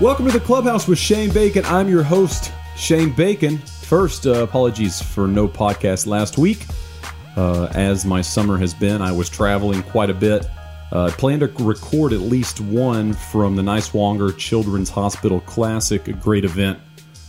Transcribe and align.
Welcome 0.00 0.26
to 0.26 0.32
the 0.32 0.40
clubhouse 0.40 0.88
with 0.88 0.98
Shane 0.98 1.32
Bacon. 1.32 1.64
I'm 1.66 1.88
your 1.88 2.02
host, 2.02 2.52
Shane 2.76 3.12
Bacon. 3.12 3.58
First, 3.58 4.26
uh, 4.26 4.42
apologies 4.42 5.00
for 5.00 5.28
no 5.28 5.46
podcast 5.46 6.08
last 6.08 6.36
week. 6.36 6.66
Uh, 7.36 7.66
as 7.66 8.04
my 8.04 8.20
summer 8.20 8.58
has 8.58 8.74
been, 8.74 9.00
I 9.00 9.12
was 9.12 9.30
traveling 9.30 9.84
quite 9.84 10.10
a 10.10 10.14
bit. 10.14 10.46
Uh, 10.90 11.12
plan 11.12 11.38
to 11.40 11.46
record 11.46 12.12
at 12.12 12.18
least 12.18 12.60
one 12.60 13.12
from 13.12 13.54
the 13.54 13.62
Niswonger 13.62 14.36
Children's 14.36 14.90
Hospital 14.90 15.40
Classic, 15.42 16.08
a 16.08 16.12
great 16.12 16.44
event 16.44 16.80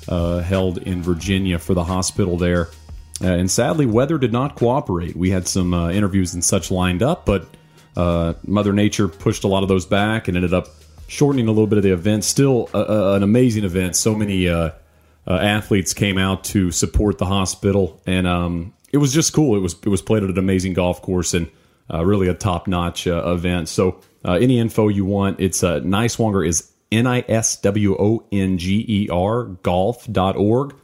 uh, 0.09 0.39
held 0.39 0.79
in 0.79 1.03
Virginia 1.03 1.59
for 1.59 1.75
the 1.75 1.83
hospital 1.83 2.35
there. 2.35 2.69
Uh, 3.21 3.27
and 3.27 3.49
sadly, 3.49 3.85
weather 3.85 4.17
did 4.17 4.33
not 4.33 4.55
cooperate. 4.55 5.15
We 5.15 5.29
had 5.29 5.47
some 5.47 5.71
uh, 5.71 5.91
interviews 5.91 6.33
and 6.33 6.43
such 6.43 6.71
lined 6.71 7.03
up, 7.03 7.27
but 7.27 7.47
uh, 7.95 8.33
Mother 8.43 8.73
Nature 8.73 9.07
pushed 9.07 9.43
a 9.43 9.47
lot 9.47 9.61
of 9.61 9.69
those 9.69 9.85
back 9.85 10.27
and 10.27 10.35
ended 10.35 10.53
up 10.55 10.67
shortening 11.07 11.47
a 11.47 11.51
little 11.51 11.67
bit 11.67 11.77
of 11.77 11.83
the 11.83 11.93
event. 11.93 12.23
Still, 12.23 12.69
a, 12.73 12.79
a, 12.79 13.13
an 13.15 13.23
amazing 13.23 13.63
event. 13.63 13.95
So 13.95 14.15
many 14.15 14.47
uh, 14.49 14.71
uh, 15.27 15.33
athletes 15.33 15.93
came 15.93 16.17
out 16.17 16.43
to 16.45 16.71
support 16.71 17.17
the 17.17 17.25
hospital, 17.25 18.01
and 18.05 18.27
um, 18.27 18.73
it 18.91 18.97
was 18.97 19.13
just 19.13 19.33
cool. 19.33 19.55
It 19.55 19.61
was 19.61 19.73
it 19.73 19.89
was 19.89 20.01
played 20.01 20.23
at 20.23 20.29
an 20.29 20.37
amazing 20.37 20.73
golf 20.73 21.01
course 21.01 21.33
and 21.33 21.49
uh, 21.93 22.03
really 22.05 22.27
a 22.27 22.33
top 22.33 22.67
notch 22.67 23.07
event. 23.07 23.69
So, 23.69 24.01
any 24.23 24.59
info 24.59 24.87
you 24.87 25.05
want, 25.05 25.39
it's 25.39 25.63
uh, 25.63 25.79
Niswonger 25.81 26.47
is 26.47 26.71
N 26.91 27.07
I 27.07 27.23
S 27.27 27.59
W 27.61 27.95
O 27.97 28.25
N 28.31 28.57
G 28.57 28.85
E 28.87 29.09
R 29.09 29.43
golf.org. 29.43 30.75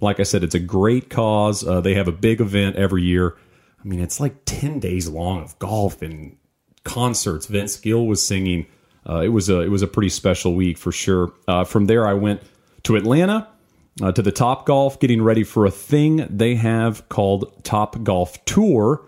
Like 0.00 0.18
I 0.18 0.24
said, 0.24 0.42
it's 0.42 0.54
a 0.54 0.60
great 0.60 1.10
cause. 1.10 1.66
Uh, 1.66 1.80
they 1.80 1.94
have 1.94 2.08
a 2.08 2.12
big 2.12 2.40
event 2.40 2.76
every 2.76 3.02
year. 3.02 3.36
I 3.82 3.88
mean, 3.88 4.00
it's 4.00 4.20
like 4.20 4.44
10 4.44 4.80
days 4.80 5.08
long 5.08 5.42
of 5.42 5.58
golf 5.58 6.02
and 6.02 6.36
concerts. 6.84 7.46
Vince 7.46 7.76
Gill 7.76 8.06
was 8.06 8.24
singing. 8.24 8.66
Uh, 9.08 9.20
it 9.20 9.28
was 9.28 9.48
a 9.48 9.60
it 9.60 9.68
was 9.68 9.82
a 9.82 9.86
pretty 9.86 10.08
special 10.08 10.54
week 10.54 10.78
for 10.78 10.92
sure. 10.92 11.32
Uh, 11.48 11.64
from 11.64 11.86
there, 11.86 12.06
I 12.06 12.14
went 12.14 12.42
to 12.84 12.96
Atlanta 12.96 13.48
uh, 14.00 14.12
to 14.12 14.22
the 14.22 14.32
Top 14.32 14.66
Golf, 14.66 15.00
getting 15.00 15.22
ready 15.22 15.44
for 15.44 15.66
a 15.66 15.70
thing 15.70 16.26
they 16.30 16.54
have 16.54 17.08
called 17.08 17.64
Top 17.64 18.02
Golf 18.02 18.42
Tour, 18.44 19.04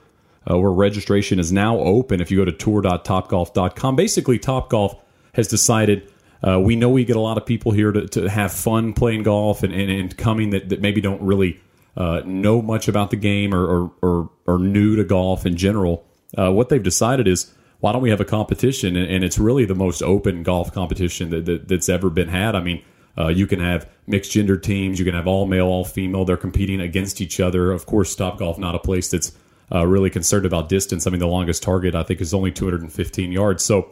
uh, 0.51 0.59
where 0.59 0.71
registration 0.71 1.39
is 1.39 1.53
now 1.53 1.79
open. 1.79 2.21
If 2.21 2.31
you 2.31 2.39
go 2.39 2.45
to 2.45 2.53
tour.topgolf.com, 2.53 3.97
basically 3.97 4.39
Top 4.39 4.69
Golf 4.69 4.97
has 5.35 5.49
decided 5.49 6.11
uh, 6.47 6.61
we 6.61 6.77
know 6.77 6.91
we 6.91 7.05
get 7.05 7.17
a 7.17 7.21
lot 7.21 7.39
of 7.39 7.47
people 7.47 7.73
here 7.73 7.91
to, 7.93 8.07
to 8.09 8.29
have 8.29 8.53
fun 8.53 8.93
playing 8.93 9.23
golf 9.23 9.63
and, 9.63 9.73
and, 9.73 9.91
and 9.91 10.17
coming 10.17 10.51
that, 10.51 10.69
that 10.69 10.81
maybe 10.81 11.01
don't 11.01 11.23
really 11.23 11.61
uh, 11.97 12.21
know 12.25 12.61
much 12.61 12.87
about 12.89 13.11
the 13.11 13.17
game 13.17 13.55
or, 13.55 13.65
or, 13.65 13.93
or, 14.03 14.31
or 14.47 14.59
new 14.59 14.97
to 14.97 15.05
golf 15.05 15.47
in 15.47 15.57
general. 15.57 16.05
What 16.37 16.69
they've 16.69 16.83
decided 16.83 17.29
is 17.29 17.55
why 17.85 17.93
don't 17.93 18.01
we 18.01 18.09
have 18.09 18.21
a 18.23 18.25
competition? 18.25 18.97
And, 18.97 19.11
and 19.11 19.23
it's 19.23 19.39
really 19.39 19.67
the 19.67 19.75
most 19.75 20.03
open 20.03 20.43
golf 20.43 20.73
competition 20.73 21.29
that, 21.29 21.45
that, 21.45 21.69
that's 21.69 21.91
ever 21.91 22.09
been 22.09 22.29
had. 22.29 22.55
I 22.55 22.63
mean, 22.63 22.83
uh, 23.19 23.29
you 23.29 23.47
can 23.47 23.61
have 23.61 23.87
mixed 24.07 24.33
gender 24.33 24.57
teams, 24.57 24.99
you 24.99 25.05
can 25.05 25.13
have 25.13 25.27
all 25.27 25.45
male, 25.45 25.67
all 25.67 25.85
female. 25.85 26.25
They're 26.25 26.39
competing 26.39 26.81
against 26.81 27.21
each 27.21 27.41
other. 27.41 27.73
Of 27.73 27.85
course, 27.85 28.17
Top 28.17 28.39
Golf 28.39 28.57
not 28.59 28.75
a 28.75 28.79
place 28.79 29.11
that's 29.11 29.33
uh, 29.71 29.87
really 29.87 30.09
concerned 30.09 30.47
about 30.47 30.71
distance. 30.71 31.07
I 31.07 31.11
mean, 31.11 31.19
the 31.21 31.27
longest 31.27 31.63
target 31.63 31.95
I 31.95 32.05
think 32.05 32.23
is 32.23 32.33
only 32.33 32.51
215 32.51 33.31
yards. 33.31 33.63
So 33.63 33.91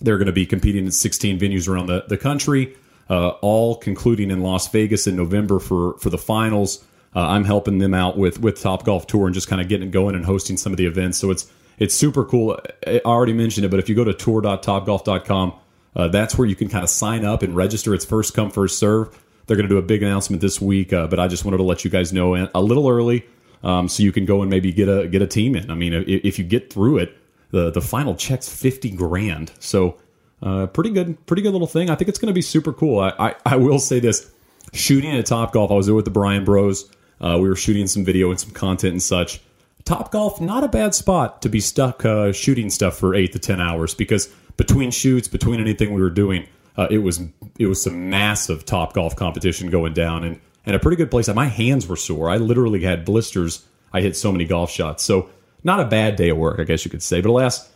they're 0.00 0.18
going 0.18 0.26
to 0.26 0.32
be 0.32 0.44
competing 0.44 0.84
in 0.84 0.90
16 0.90 1.38
venues 1.38 1.68
around 1.68 1.86
the, 1.86 2.04
the 2.08 2.18
country, 2.18 2.74
uh, 3.08 3.28
all 3.42 3.76
concluding 3.76 4.32
in 4.32 4.42
Las 4.42 4.66
Vegas 4.72 5.06
in 5.06 5.14
November 5.14 5.60
for, 5.60 5.96
for 6.00 6.10
the 6.10 6.18
finals. 6.18 6.84
Uh, 7.14 7.20
I'm 7.20 7.44
helping 7.44 7.78
them 7.78 7.94
out 7.94 8.18
with, 8.18 8.40
with 8.40 8.60
Top 8.60 8.84
Golf 8.84 9.06
Tour 9.06 9.26
and 9.26 9.34
just 9.34 9.46
kind 9.46 9.62
of 9.62 9.68
getting 9.68 9.86
it 9.86 9.92
going 9.92 10.16
and 10.16 10.24
hosting 10.24 10.56
some 10.56 10.72
of 10.72 10.78
the 10.78 10.86
events. 10.86 11.18
So 11.18 11.30
it's 11.30 11.48
it's 11.78 11.94
super 11.94 12.24
cool. 12.24 12.58
I 12.86 13.00
already 13.04 13.32
mentioned 13.32 13.66
it, 13.66 13.70
but 13.70 13.80
if 13.80 13.88
you 13.88 13.94
go 13.94 14.04
to 14.04 14.14
tour.topgolf.com, 14.14 15.54
uh, 15.96 16.08
that's 16.08 16.36
where 16.36 16.46
you 16.46 16.56
can 16.56 16.68
kind 16.68 16.84
of 16.84 16.90
sign 16.90 17.24
up 17.24 17.42
and 17.42 17.54
register. 17.54 17.94
It's 17.94 18.04
first 18.04 18.34
come, 18.34 18.50
first 18.50 18.78
serve. 18.78 19.18
They're 19.46 19.56
going 19.56 19.68
to 19.68 19.74
do 19.74 19.78
a 19.78 19.82
big 19.82 20.02
announcement 20.02 20.40
this 20.40 20.60
week, 20.60 20.92
uh, 20.92 21.06
but 21.06 21.20
I 21.20 21.28
just 21.28 21.44
wanted 21.44 21.58
to 21.58 21.62
let 21.62 21.84
you 21.84 21.90
guys 21.90 22.12
know 22.12 22.34
a 22.54 22.60
little 22.60 22.88
early 22.88 23.26
um, 23.62 23.88
so 23.88 24.02
you 24.02 24.12
can 24.12 24.24
go 24.24 24.42
and 24.42 24.50
maybe 24.50 24.72
get 24.72 24.88
a 24.88 25.06
get 25.08 25.22
a 25.22 25.26
team 25.26 25.54
in. 25.56 25.70
I 25.70 25.74
mean, 25.74 25.92
if, 25.92 26.06
if 26.06 26.38
you 26.38 26.44
get 26.44 26.72
through 26.72 26.98
it, 26.98 27.16
the 27.50 27.70
the 27.70 27.80
final 27.80 28.14
check's 28.14 28.48
fifty 28.48 28.90
grand. 28.90 29.52
So 29.58 29.98
uh, 30.42 30.66
pretty 30.66 30.90
good, 30.90 31.24
pretty 31.26 31.42
good 31.42 31.52
little 31.52 31.66
thing. 31.66 31.90
I 31.90 31.94
think 31.94 32.08
it's 32.08 32.18
going 32.18 32.28
to 32.28 32.34
be 32.34 32.42
super 32.42 32.72
cool. 32.72 33.00
I, 33.00 33.12
I, 33.18 33.34
I 33.46 33.56
will 33.56 33.78
say 33.78 34.00
this: 34.00 34.30
shooting 34.72 35.16
at 35.16 35.26
Top 35.26 35.52
Golf, 35.52 35.70
I 35.70 35.74
was 35.74 35.86
there 35.86 35.94
with 35.94 36.04
the 36.04 36.10
Bryan 36.10 36.44
Bros. 36.44 36.90
Uh, 37.20 37.38
we 37.40 37.48
were 37.48 37.56
shooting 37.56 37.86
some 37.86 38.04
video 38.04 38.30
and 38.30 38.40
some 38.40 38.50
content 38.50 38.92
and 38.92 39.02
such. 39.02 39.40
Top 39.84 40.10
Golf, 40.10 40.40
not 40.40 40.64
a 40.64 40.68
bad 40.68 40.94
spot 40.94 41.42
to 41.42 41.48
be 41.48 41.60
stuck 41.60 42.04
uh, 42.04 42.32
shooting 42.32 42.70
stuff 42.70 42.96
for 42.96 43.14
eight 43.14 43.32
to 43.32 43.38
ten 43.38 43.60
hours 43.60 43.94
because 43.94 44.28
between 44.56 44.90
shoots, 44.90 45.28
between 45.28 45.60
anything 45.60 45.92
we 45.92 46.00
were 46.00 46.10
doing, 46.10 46.46
uh, 46.76 46.86
it 46.90 46.98
was 46.98 47.20
it 47.58 47.66
was 47.66 47.82
some 47.82 48.08
massive 48.08 48.64
Top 48.64 48.94
Golf 48.94 49.14
competition 49.16 49.68
going 49.68 49.92
down 49.92 50.24
and 50.24 50.40
and 50.66 50.74
a 50.74 50.78
pretty 50.78 50.96
good 50.96 51.10
place. 51.10 51.28
My 51.28 51.46
hands 51.46 51.86
were 51.86 51.96
sore. 51.96 52.30
I 52.30 52.38
literally 52.38 52.82
had 52.82 53.04
blisters. 53.04 53.64
I 53.92 54.00
hit 54.00 54.16
so 54.16 54.32
many 54.32 54.44
golf 54.44 54.70
shots. 54.70 55.04
So 55.04 55.28
not 55.62 55.80
a 55.80 55.84
bad 55.84 56.16
day 56.16 56.30
of 56.30 56.38
work, 56.38 56.58
I 56.58 56.64
guess 56.64 56.84
you 56.84 56.90
could 56.90 57.02
say. 57.02 57.20
But 57.20 57.30
alas, 57.30 57.70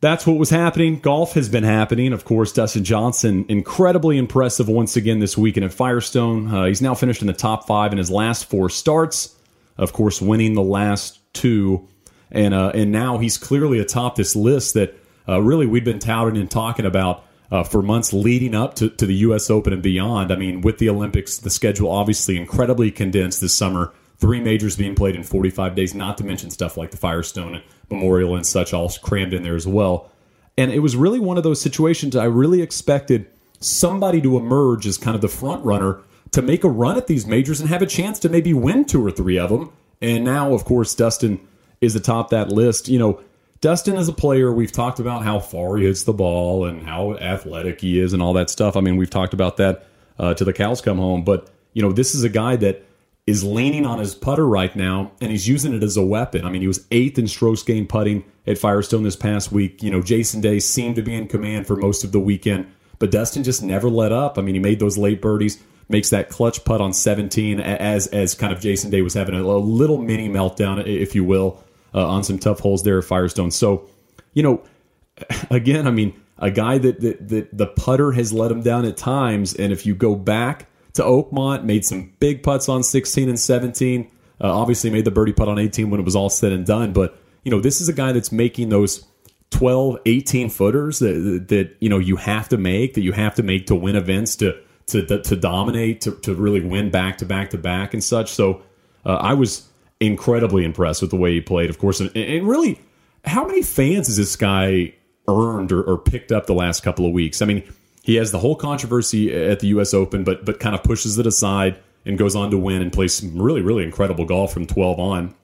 that's 0.00 0.26
what 0.26 0.36
was 0.36 0.50
happening. 0.50 1.00
Golf 1.00 1.32
has 1.32 1.48
been 1.48 1.64
happening. 1.64 2.12
Of 2.12 2.24
course, 2.24 2.52
Dustin 2.52 2.84
Johnson, 2.84 3.46
incredibly 3.48 4.18
impressive 4.18 4.68
once 4.68 4.96
again 4.96 5.18
this 5.18 5.36
weekend 5.38 5.64
at 5.64 5.72
Firestone. 5.72 6.54
Uh, 6.54 6.64
he's 6.66 6.82
now 6.82 6.94
finished 6.94 7.22
in 7.22 7.26
the 7.26 7.32
top 7.32 7.66
five 7.66 7.90
in 7.90 7.98
his 7.98 8.10
last 8.10 8.44
four 8.44 8.68
starts. 8.68 9.34
Of 9.76 9.92
course, 9.92 10.20
winning 10.22 10.54
the 10.54 10.62
last 10.62 11.18
two, 11.32 11.88
and 12.30 12.54
uh, 12.54 12.72
and 12.74 12.92
now 12.92 13.18
he's 13.18 13.36
clearly 13.36 13.78
atop 13.78 14.16
this 14.16 14.36
list 14.36 14.74
that 14.74 14.94
uh, 15.28 15.40
really 15.40 15.66
we've 15.66 15.84
been 15.84 15.98
touting 15.98 16.40
and 16.40 16.50
talking 16.50 16.86
about 16.86 17.24
uh, 17.50 17.64
for 17.64 17.82
months 17.82 18.12
leading 18.12 18.54
up 18.54 18.74
to, 18.74 18.88
to 18.90 19.06
the 19.06 19.14
U.S. 19.16 19.50
Open 19.50 19.72
and 19.72 19.82
beyond. 19.82 20.32
I 20.32 20.36
mean, 20.36 20.60
with 20.60 20.78
the 20.78 20.88
Olympics, 20.88 21.38
the 21.38 21.50
schedule 21.50 21.90
obviously 21.90 22.36
incredibly 22.36 22.90
condensed 22.90 23.40
this 23.40 23.54
summer 23.54 23.92
three 24.18 24.40
majors 24.40 24.76
being 24.76 24.94
played 24.94 25.16
in 25.16 25.22
45 25.22 25.74
days, 25.74 25.94
not 25.94 26.18
to 26.18 26.24
mention 26.24 26.50
stuff 26.50 26.76
like 26.76 26.90
the 26.90 26.96
Firestone 26.96 27.62
Memorial 27.90 28.36
and 28.36 28.46
such, 28.46 28.72
all 28.72 28.90
crammed 29.02 29.34
in 29.34 29.42
there 29.42 29.56
as 29.56 29.66
well. 29.66 30.10
And 30.56 30.70
it 30.72 30.78
was 30.78 30.96
really 30.96 31.20
one 31.20 31.36
of 31.36 31.42
those 31.42 31.60
situations 31.60 32.16
I 32.16 32.24
really 32.24 32.62
expected 32.62 33.26
somebody 33.60 34.20
to 34.22 34.36
emerge 34.36 34.86
as 34.86 34.98
kind 34.98 35.14
of 35.14 35.20
the 35.20 35.28
front 35.28 35.64
runner 35.64 36.00
to 36.34 36.42
make 36.42 36.64
a 36.64 36.68
run 36.68 36.96
at 36.96 37.06
these 37.06 37.26
majors 37.26 37.60
and 37.60 37.68
have 37.68 37.80
a 37.80 37.86
chance 37.86 38.18
to 38.18 38.28
maybe 38.28 38.52
win 38.52 38.84
two 38.84 39.04
or 39.04 39.10
three 39.10 39.38
of 39.38 39.50
them. 39.50 39.72
And 40.00 40.24
now, 40.24 40.52
of 40.52 40.64
course, 40.64 40.94
Dustin 40.94 41.40
is 41.80 41.94
atop 41.94 42.30
that 42.30 42.48
list. 42.48 42.88
You 42.88 42.98
know, 42.98 43.20
Dustin 43.60 43.96
is 43.96 44.08
a 44.08 44.12
player. 44.12 44.52
We've 44.52 44.72
talked 44.72 44.98
about 44.98 45.22
how 45.22 45.38
far 45.38 45.76
he 45.76 45.86
hits 45.86 46.02
the 46.02 46.12
ball 46.12 46.64
and 46.64 46.82
how 46.82 47.14
athletic 47.14 47.80
he 47.80 48.00
is 48.00 48.12
and 48.12 48.20
all 48.20 48.32
that 48.32 48.50
stuff. 48.50 48.76
I 48.76 48.80
mean, 48.80 48.96
we've 48.96 49.10
talked 49.10 49.32
about 49.32 49.58
that 49.58 49.86
uh, 50.18 50.34
to 50.34 50.44
the 50.44 50.52
cows 50.52 50.80
come 50.80 50.98
home. 50.98 51.24
But, 51.24 51.50
you 51.72 51.82
know, 51.82 51.92
this 51.92 52.14
is 52.14 52.24
a 52.24 52.28
guy 52.28 52.56
that 52.56 52.84
is 53.26 53.44
leaning 53.44 53.86
on 53.86 54.00
his 54.00 54.14
putter 54.14 54.46
right 54.46 54.74
now, 54.74 55.12
and 55.20 55.30
he's 55.30 55.48
using 55.48 55.72
it 55.72 55.82
as 55.82 55.96
a 55.96 56.04
weapon. 56.04 56.44
I 56.44 56.50
mean, 56.50 56.60
he 56.60 56.68
was 56.68 56.84
eighth 56.90 57.18
in 57.18 57.26
strokes 57.26 57.62
gained 57.62 57.88
putting 57.88 58.24
at 58.46 58.58
Firestone 58.58 59.02
this 59.04 59.16
past 59.16 59.52
week. 59.52 59.82
You 59.82 59.90
know, 59.90 60.02
Jason 60.02 60.40
Day 60.40 60.58
seemed 60.58 60.96
to 60.96 61.02
be 61.02 61.14
in 61.14 61.28
command 61.28 61.66
for 61.66 61.76
most 61.76 62.04
of 62.04 62.12
the 62.12 62.20
weekend, 62.20 62.66
but 62.98 63.10
Dustin 63.10 63.44
just 63.44 63.62
never 63.62 63.88
let 63.88 64.12
up. 64.12 64.36
I 64.36 64.42
mean, 64.42 64.56
he 64.56 64.60
made 64.60 64.78
those 64.78 64.98
late 64.98 65.22
birdies, 65.22 65.62
makes 65.88 66.10
that 66.10 66.28
clutch 66.28 66.64
putt 66.64 66.80
on 66.80 66.92
17 66.92 67.60
as 67.60 68.06
as 68.08 68.34
kind 68.34 68.52
of 68.52 68.60
Jason 68.60 68.90
Day 68.90 69.02
was 69.02 69.14
having 69.14 69.34
a, 69.34 69.42
little 69.42 69.98
mini 69.98 70.28
meltdown, 70.28 70.84
if 70.86 71.14
you 71.14 71.24
will, 71.24 71.62
uh, 71.94 72.06
on 72.06 72.24
some 72.24 72.38
tough 72.38 72.60
holes 72.60 72.82
there 72.82 72.98
at 72.98 73.04
Firestone. 73.04 73.50
So, 73.50 73.88
you 74.32 74.42
know, 74.42 74.62
again, 75.50 75.86
I 75.86 75.90
mean, 75.90 76.20
a 76.38 76.50
guy 76.50 76.78
that, 76.78 77.00
that, 77.00 77.28
that 77.28 77.56
the 77.56 77.66
putter 77.66 78.12
has 78.12 78.32
let 78.32 78.50
him 78.50 78.62
down 78.62 78.84
at 78.84 78.96
times, 78.96 79.54
and 79.54 79.72
if 79.72 79.86
you 79.86 79.94
go 79.94 80.14
back 80.14 80.66
to 80.94 81.02
Oakmont, 81.02 81.64
made 81.64 81.84
some 81.84 82.12
big 82.18 82.42
putts 82.42 82.68
on 82.68 82.82
16 82.82 83.28
and 83.28 83.38
17. 83.38 84.10
Uh, 84.40 84.52
obviously, 84.52 84.90
made 84.90 85.04
the 85.04 85.10
birdie 85.10 85.32
putt 85.32 85.48
on 85.48 85.58
18 85.58 85.90
when 85.90 86.00
it 86.00 86.04
was 86.04 86.16
all 86.16 86.30
said 86.30 86.52
and 86.52 86.66
done. 86.66 86.92
But 86.92 87.16
you 87.44 87.50
know, 87.50 87.60
this 87.60 87.80
is 87.80 87.88
a 87.88 87.92
guy 87.92 88.12
that's 88.12 88.32
making 88.32 88.70
those 88.70 89.06
12, 89.50 89.98
18 90.06 90.50
footers 90.50 90.98
that, 90.98 91.46
that 91.48 91.76
you 91.78 91.88
know 91.88 91.98
you 91.98 92.16
have 92.16 92.48
to 92.48 92.56
make, 92.56 92.94
that 92.94 93.02
you 93.02 93.12
have 93.12 93.34
to 93.36 93.42
make 93.42 93.66
to 93.66 93.74
win 93.74 93.94
events, 93.94 94.36
to 94.36 94.58
to 94.88 95.22
to 95.22 95.36
dominate, 95.36 96.02
to, 96.02 96.12
to 96.12 96.34
really 96.34 96.60
win 96.60 96.90
back 96.90 97.18
to 97.18 97.26
back 97.26 97.50
to 97.50 97.58
back 97.58 97.94
and 97.94 98.02
such. 98.02 98.30
So 98.30 98.62
uh, 99.04 99.16
I 99.16 99.34
was 99.34 99.68
incredibly 100.00 100.64
impressed 100.64 101.00
with 101.00 101.10
the 101.10 101.16
way 101.16 101.32
he 101.32 101.40
played, 101.40 101.70
of 101.70 101.78
course, 101.78 102.00
and, 102.00 102.14
and 102.16 102.46
really, 102.46 102.80
how 103.24 103.46
many 103.46 103.62
fans 103.62 104.08
has 104.08 104.16
this 104.16 104.36
guy 104.36 104.94
earned 105.26 105.72
or, 105.72 105.82
or 105.82 105.98
picked 105.98 106.32
up 106.32 106.46
the 106.46 106.54
last 106.54 106.82
couple 106.82 107.06
of 107.06 107.12
weeks? 107.12 107.40
I 107.40 107.46
mean 107.46 107.64
he 108.04 108.16
has 108.16 108.32
the 108.32 108.38
whole 108.38 108.54
controversy 108.54 109.34
at 109.34 109.60
the 109.60 109.68
U.S. 109.68 109.94
Open, 109.94 110.24
but 110.24 110.44
but 110.44 110.60
kind 110.60 110.74
of 110.74 110.84
pushes 110.84 111.18
it 111.18 111.26
aside 111.26 111.78
and 112.04 112.18
goes 112.18 112.36
on 112.36 112.50
to 112.50 112.58
win 112.58 112.82
and 112.82 112.92
plays 112.92 113.14
some 113.14 113.40
really 113.40 113.62
really 113.62 113.82
incredible 113.82 114.26
golf 114.26 114.52
from 114.52 114.66
12 114.66 115.00
on. 115.00 115.34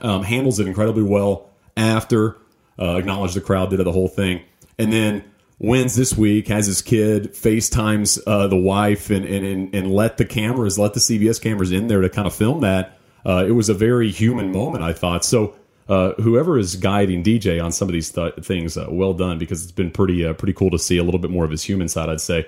Um, 0.00 0.22
handles 0.22 0.58
it 0.58 0.66
incredibly 0.66 1.02
well 1.02 1.50
after. 1.76 2.38
Uh, 2.78 2.96
acknowledged 2.96 3.36
the 3.36 3.42
crowd, 3.42 3.68
did 3.68 3.78
the 3.84 3.92
whole 3.92 4.08
thing, 4.08 4.40
and 4.78 4.90
then 4.90 5.22
wins 5.62 5.94
this 5.96 6.14
week. 6.14 6.48
Has 6.48 6.66
his 6.66 6.82
kid 6.82 7.32
FaceTimes 7.32 8.20
uh, 8.26 8.48
the 8.48 8.56
wife 8.56 9.08
and, 9.08 9.24
and 9.24 9.74
and 9.74 9.90
let 9.90 10.18
the 10.18 10.26
cameras, 10.26 10.78
let 10.78 10.92
the 10.92 11.00
CBS 11.00 11.40
cameras 11.40 11.72
in 11.72 11.86
there 11.86 12.02
to 12.02 12.10
kind 12.10 12.26
of 12.26 12.34
film 12.34 12.60
that. 12.60 12.98
Uh, 13.24 13.44
it 13.46 13.52
was 13.52 13.68
a 13.68 13.74
very 13.74 14.10
human 14.10 14.50
moment, 14.50 14.82
I 14.82 14.92
thought. 14.92 15.24
So 15.24 15.54
uh, 15.88 16.12
whoever 16.14 16.58
is 16.58 16.76
guiding 16.76 17.22
DJ 17.22 17.62
on 17.62 17.72
some 17.72 17.88
of 17.88 17.92
these 17.92 18.10
th- 18.10 18.34
things, 18.42 18.76
uh, 18.76 18.86
well 18.90 19.14
done 19.14 19.38
because 19.38 19.62
it's 19.62 19.72
been 19.72 19.90
pretty 19.90 20.26
uh, 20.26 20.32
pretty 20.34 20.52
cool 20.52 20.70
to 20.70 20.78
see 20.78 20.98
a 20.98 21.04
little 21.04 21.20
bit 21.20 21.30
more 21.30 21.44
of 21.44 21.50
his 21.50 21.62
human 21.62 21.88
side, 21.88 22.08
I'd 22.08 22.20
say. 22.20 22.46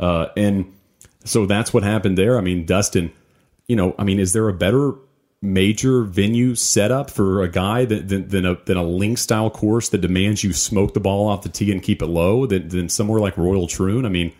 Uh, 0.00 0.26
and 0.36 0.74
so 1.24 1.46
that's 1.46 1.72
what 1.72 1.82
happened 1.82 2.18
there. 2.18 2.38
I 2.38 2.40
mean, 2.40 2.66
Dustin, 2.66 3.12
you 3.68 3.76
know, 3.76 3.94
I 3.98 4.04
mean, 4.04 4.18
is 4.18 4.32
there 4.32 4.48
a 4.48 4.54
better 4.54 4.92
major 5.44 6.02
venue 6.02 6.54
setup 6.54 7.10
for 7.10 7.42
a 7.42 7.48
guy 7.48 7.84
than, 7.84 8.06
than, 8.06 8.28
than 8.28 8.46
a 8.46 8.56
than 8.64 8.76
a 8.76 8.82
link 8.82 9.18
style 9.18 9.50
course 9.50 9.90
that 9.90 9.98
demands 9.98 10.42
you 10.42 10.52
smoke 10.52 10.94
the 10.94 11.00
ball 11.00 11.28
off 11.28 11.42
the 11.42 11.48
tee 11.48 11.70
and 11.70 11.82
keep 11.82 12.02
it 12.02 12.06
low 12.06 12.46
than, 12.46 12.68
than 12.68 12.88
somewhere 12.88 13.20
like 13.20 13.36
Royal 13.36 13.66
Troon? 13.66 14.06
I 14.06 14.08
mean, 14.08 14.32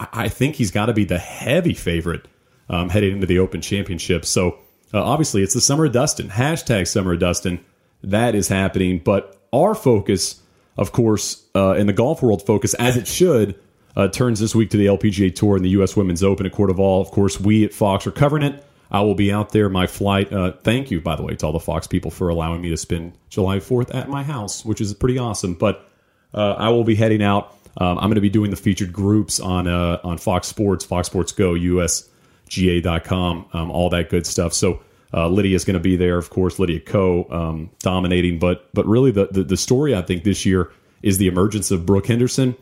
I, 0.00 0.08
I 0.12 0.28
think 0.28 0.56
he's 0.56 0.70
got 0.70 0.86
to 0.86 0.92
be 0.92 1.04
the 1.04 1.18
heavy 1.18 1.74
favorite 1.74 2.26
um, 2.68 2.88
heading 2.88 3.12
into 3.12 3.26
the 3.26 3.38
Open 3.38 3.60
Championship. 3.60 4.24
So 4.24 4.58
uh, 4.92 5.02
obviously, 5.02 5.42
it's 5.42 5.54
the 5.54 5.60
summer 5.60 5.84
of 5.84 5.92
Dustin. 5.92 6.28
Hashtag 6.28 6.88
summer 6.88 7.12
of 7.12 7.20
Dustin 7.20 7.64
that 8.02 8.34
is 8.34 8.48
happening. 8.48 8.98
But 8.98 9.36
our 9.52 9.74
focus, 9.74 10.40
of 10.76 10.92
course, 10.92 11.44
uh, 11.54 11.74
in 11.74 11.86
the 11.86 11.92
golf 11.92 12.22
world 12.22 12.44
focus, 12.44 12.74
as 12.74 12.96
it 12.96 13.06
should, 13.06 13.58
uh, 13.96 14.08
turns 14.08 14.40
this 14.40 14.54
week 14.54 14.70
to 14.70 14.76
the 14.76 14.86
LPGA 14.86 15.34
Tour 15.34 15.56
and 15.56 15.64
the 15.64 15.70
U.S. 15.70 15.96
Women's 15.96 16.22
Open 16.22 16.46
at 16.46 16.52
CordeValle. 16.52 17.00
Of 17.00 17.10
course, 17.10 17.40
we 17.40 17.64
at 17.64 17.72
Fox 17.72 18.06
are 18.06 18.12
covering 18.12 18.44
it. 18.44 18.64
I 18.90 19.02
will 19.02 19.14
be 19.14 19.32
out 19.32 19.50
there. 19.50 19.68
My 19.68 19.86
flight. 19.86 20.32
Uh, 20.32 20.52
thank 20.52 20.90
you, 20.90 21.00
by 21.00 21.16
the 21.16 21.22
way, 21.22 21.34
to 21.36 21.46
all 21.46 21.52
the 21.52 21.60
Fox 21.60 21.86
people 21.86 22.10
for 22.10 22.28
allowing 22.28 22.62
me 22.62 22.70
to 22.70 22.76
spend 22.76 23.12
July 23.28 23.58
4th 23.58 23.94
at 23.94 24.08
my 24.08 24.22
house, 24.22 24.64
which 24.64 24.80
is 24.80 24.94
pretty 24.94 25.18
awesome. 25.18 25.54
But 25.54 25.88
uh, 26.32 26.54
I 26.54 26.70
will 26.70 26.84
be 26.84 26.94
heading 26.94 27.22
out. 27.22 27.54
Um, 27.76 27.98
I'm 27.98 28.04
going 28.04 28.16
to 28.16 28.20
be 28.20 28.30
doing 28.30 28.50
the 28.50 28.56
featured 28.56 28.92
groups 28.92 29.40
on 29.40 29.68
uh, 29.68 30.00
on 30.02 30.18
Fox 30.18 30.48
Sports, 30.48 30.84
Fox 30.84 31.06
Sports 31.06 31.32
Go, 31.32 31.52
USGA.com, 31.52 33.46
um, 33.52 33.70
all 33.70 33.90
that 33.90 34.10
good 34.10 34.26
stuff. 34.26 34.52
So 34.52 34.80
uh, 35.14 35.28
Lydia 35.28 35.54
is 35.54 35.64
going 35.64 35.74
to 35.74 35.80
be 35.80 35.96
there, 35.96 36.18
of 36.18 36.30
course. 36.30 36.58
Lydia 36.58 36.80
Ko 36.80 37.26
um, 37.30 37.70
dominating, 37.80 38.38
but 38.38 38.68
but 38.74 38.86
really 38.86 39.10
the, 39.10 39.28
the, 39.30 39.44
the 39.44 39.56
story 39.56 39.94
I 39.94 40.02
think 40.02 40.24
this 40.24 40.44
year 40.44 40.72
is 41.02 41.18
the 41.18 41.28
emergence 41.28 41.70
of 41.70 41.86
Brooke 41.86 42.06
Henderson. 42.06 42.56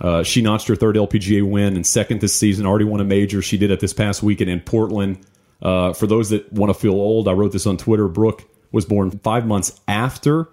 Uh, 0.00 0.22
she 0.22 0.42
notched 0.42 0.66
her 0.68 0.74
third 0.74 0.96
LPGA 0.96 1.48
win 1.48 1.76
and 1.76 1.86
second 1.86 2.20
this 2.20 2.34
season. 2.34 2.66
Already 2.66 2.84
won 2.84 3.00
a 3.00 3.04
major. 3.04 3.42
She 3.42 3.58
did 3.58 3.70
it 3.70 3.80
this 3.80 3.92
past 3.92 4.22
weekend 4.22 4.50
in 4.50 4.60
Portland. 4.60 5.24
Uh, 5.62 5.92
for 5.92 6.06
those 6.06 6.30
that 6.30 6.52
want 6.52 6.70
to 6.70 6.78
feel 6.78 6.92
old, 6.92 7.28
I 7.28 7.32
wrote 7.32 7.52
this 7.52 7.66
on 7.66 7.76
Twitter. 7.76 8.08
Brooke 8.08 8.44
was 8.72 8.84
born 8.84 9.10
five 9.10 9.46
months 9.46 9.80
after 9.88 10.48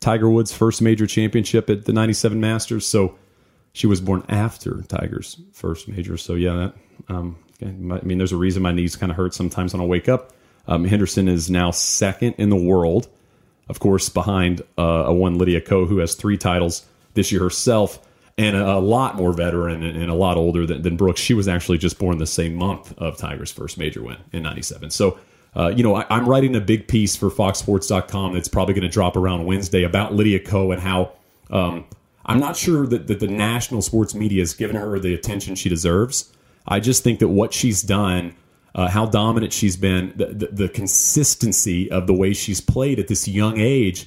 Tiger 0.00 0.30
Woods' 0.30 0.52
first 0.52 0.80
major 0.80 1.06
championship 1.06 1.68
at 1.68 1.84
the 1.84 1.92
'97 1.92 2.40
Masters. 2.40 2.86
So 2.86 3.16
she 3.72 3.86
was 3.86 4.00
born 4.00 4.24
after 4.28 4.82
Tiger's 4.82 5.38
first 5.52 5.88
major. 5.88 6.16
So 6.16 6.34
yeah, 6.34 6.54
that 6.54 6.74
um, 7.14 7.36
I 7.62 7.66
mean, 7.66 8.18
there's 8.18 8.32
a 8.32 8.36
reason 8.36 8.62
my 8.62 8.72
knees 8.72 8.96
kind 8.96 9.10
of 9.10 9.16
hurt 9.16 9.34
sometimes 9.34 9.72
when 9.72 9.82
I 9.82 9.86
wake 9.86 10.08
up. 10.08 10.32
Um, 10.68 10.84
Henderson 10.84 11.28
is 11.28 11.48
now 11.48 11.70
second 11.70 12.34
in 12.38 12.50
the 12.50 12.56
world, 12.56 13.08
of 13.68 13.78
course, 13.78 14.08
behind 14.08 14.62
uh, 14.78 15.04
a 15.06 15.14
one 15.14 15.38
Lydia 15.38 15.60
Ko, 15.60 15.86
who 15.86 15.98
has 15.98 16.14
three 16.14 16.36
titles 16.36 16.84
this 17.14 17.30
year 17.30 17.42
herself, 17.42 17.98
and 18.38 18.56
a, 18.56 18.74
a 18.74 18.78
lot 18.78 19.16
more 19.16 19.32
veteran 19.32 19.82
and, 19.82 19.96
and 19.96 20.10
a 20.10 20.14
lot 20.14 20.36
older 20.36 20.66
than, 20.66 20.82
than, 20.82 20.96
Brooks. 20.96 21.20
She 21.20 21.34
was 21.34 21.48
actually 21.48 21.78
just 21.78 21.98
born 21.98 22.18
the 22.18 22.26
same 22.26 22.54
month 22.54 22.92
of 22.98 23.16
Tiger's 23.16 23.50
first 23.50 23.78
major 23.78 24.02
win 24.02 24.18
in 24.32 24.42
'97. 24.42 24.90
So. 24.90 25.18
Uh, 25.54 25.68
you 25.68 25.82
know, 25.82 25.94
I, 25.94 26.18
am 26.18 26.28
writing 26.28 26.54
a 26.54 26.60
big 26.60 26.86
piece 26.86 27.16
for 27.16 27.30
FoxSports.com 27.30 28.34
that's 28.34 28.46
probably 28.46 28.74
going 28.74 28.82
to 28.82 28.90
drop 28.90 29.16
around 29.16 29.46
Wednesday 29.46 29.84
about 29.84 30.12
Lydia 30.12 30.38
Ko 30.38 30.70
and 30.70 30.82
how 30.82 31.12
um, 31.50 31.86
I'm 32.26 32.38
not 32.38 32.58
sure 32.58 32.86
that, 32.86 33.06
that 33.06 33.20
the 33.20 33.26
national 33.26 33.80
sports 33.80 34.14
media 34.14 34.42
has 34.42 34.52
given 34.52 34.76
her 34.76 34.98
the 34.98 35.14
attention 35.14 35.54
she 35.54 35.70
deserves. 35.70 36.30
I 36.68 36.78
just 36.78 37.02
think 37.02 37.20
that 37.20 37.28
what 37.28 37.54
she's 37.54 37.80
done 37.80 38.34
uh, 38.76 38.88
how 38.88 39.06
dominant 39.06 39.54
she's 39.54 39.76
been, 39.76 40.12
the, 40.16 40.26
the, 40.26 40.46
the, 40.48 40.68
consistency 40.68 41.90
of 41.90 42.06
the 42.06 42.12
way 42.12 42.34
she's 42.34 42.60
played 42.60 43.00
at 43.00 43.08
this 43.08 43.26
young 43.26 43.58
age, 43.58 44.06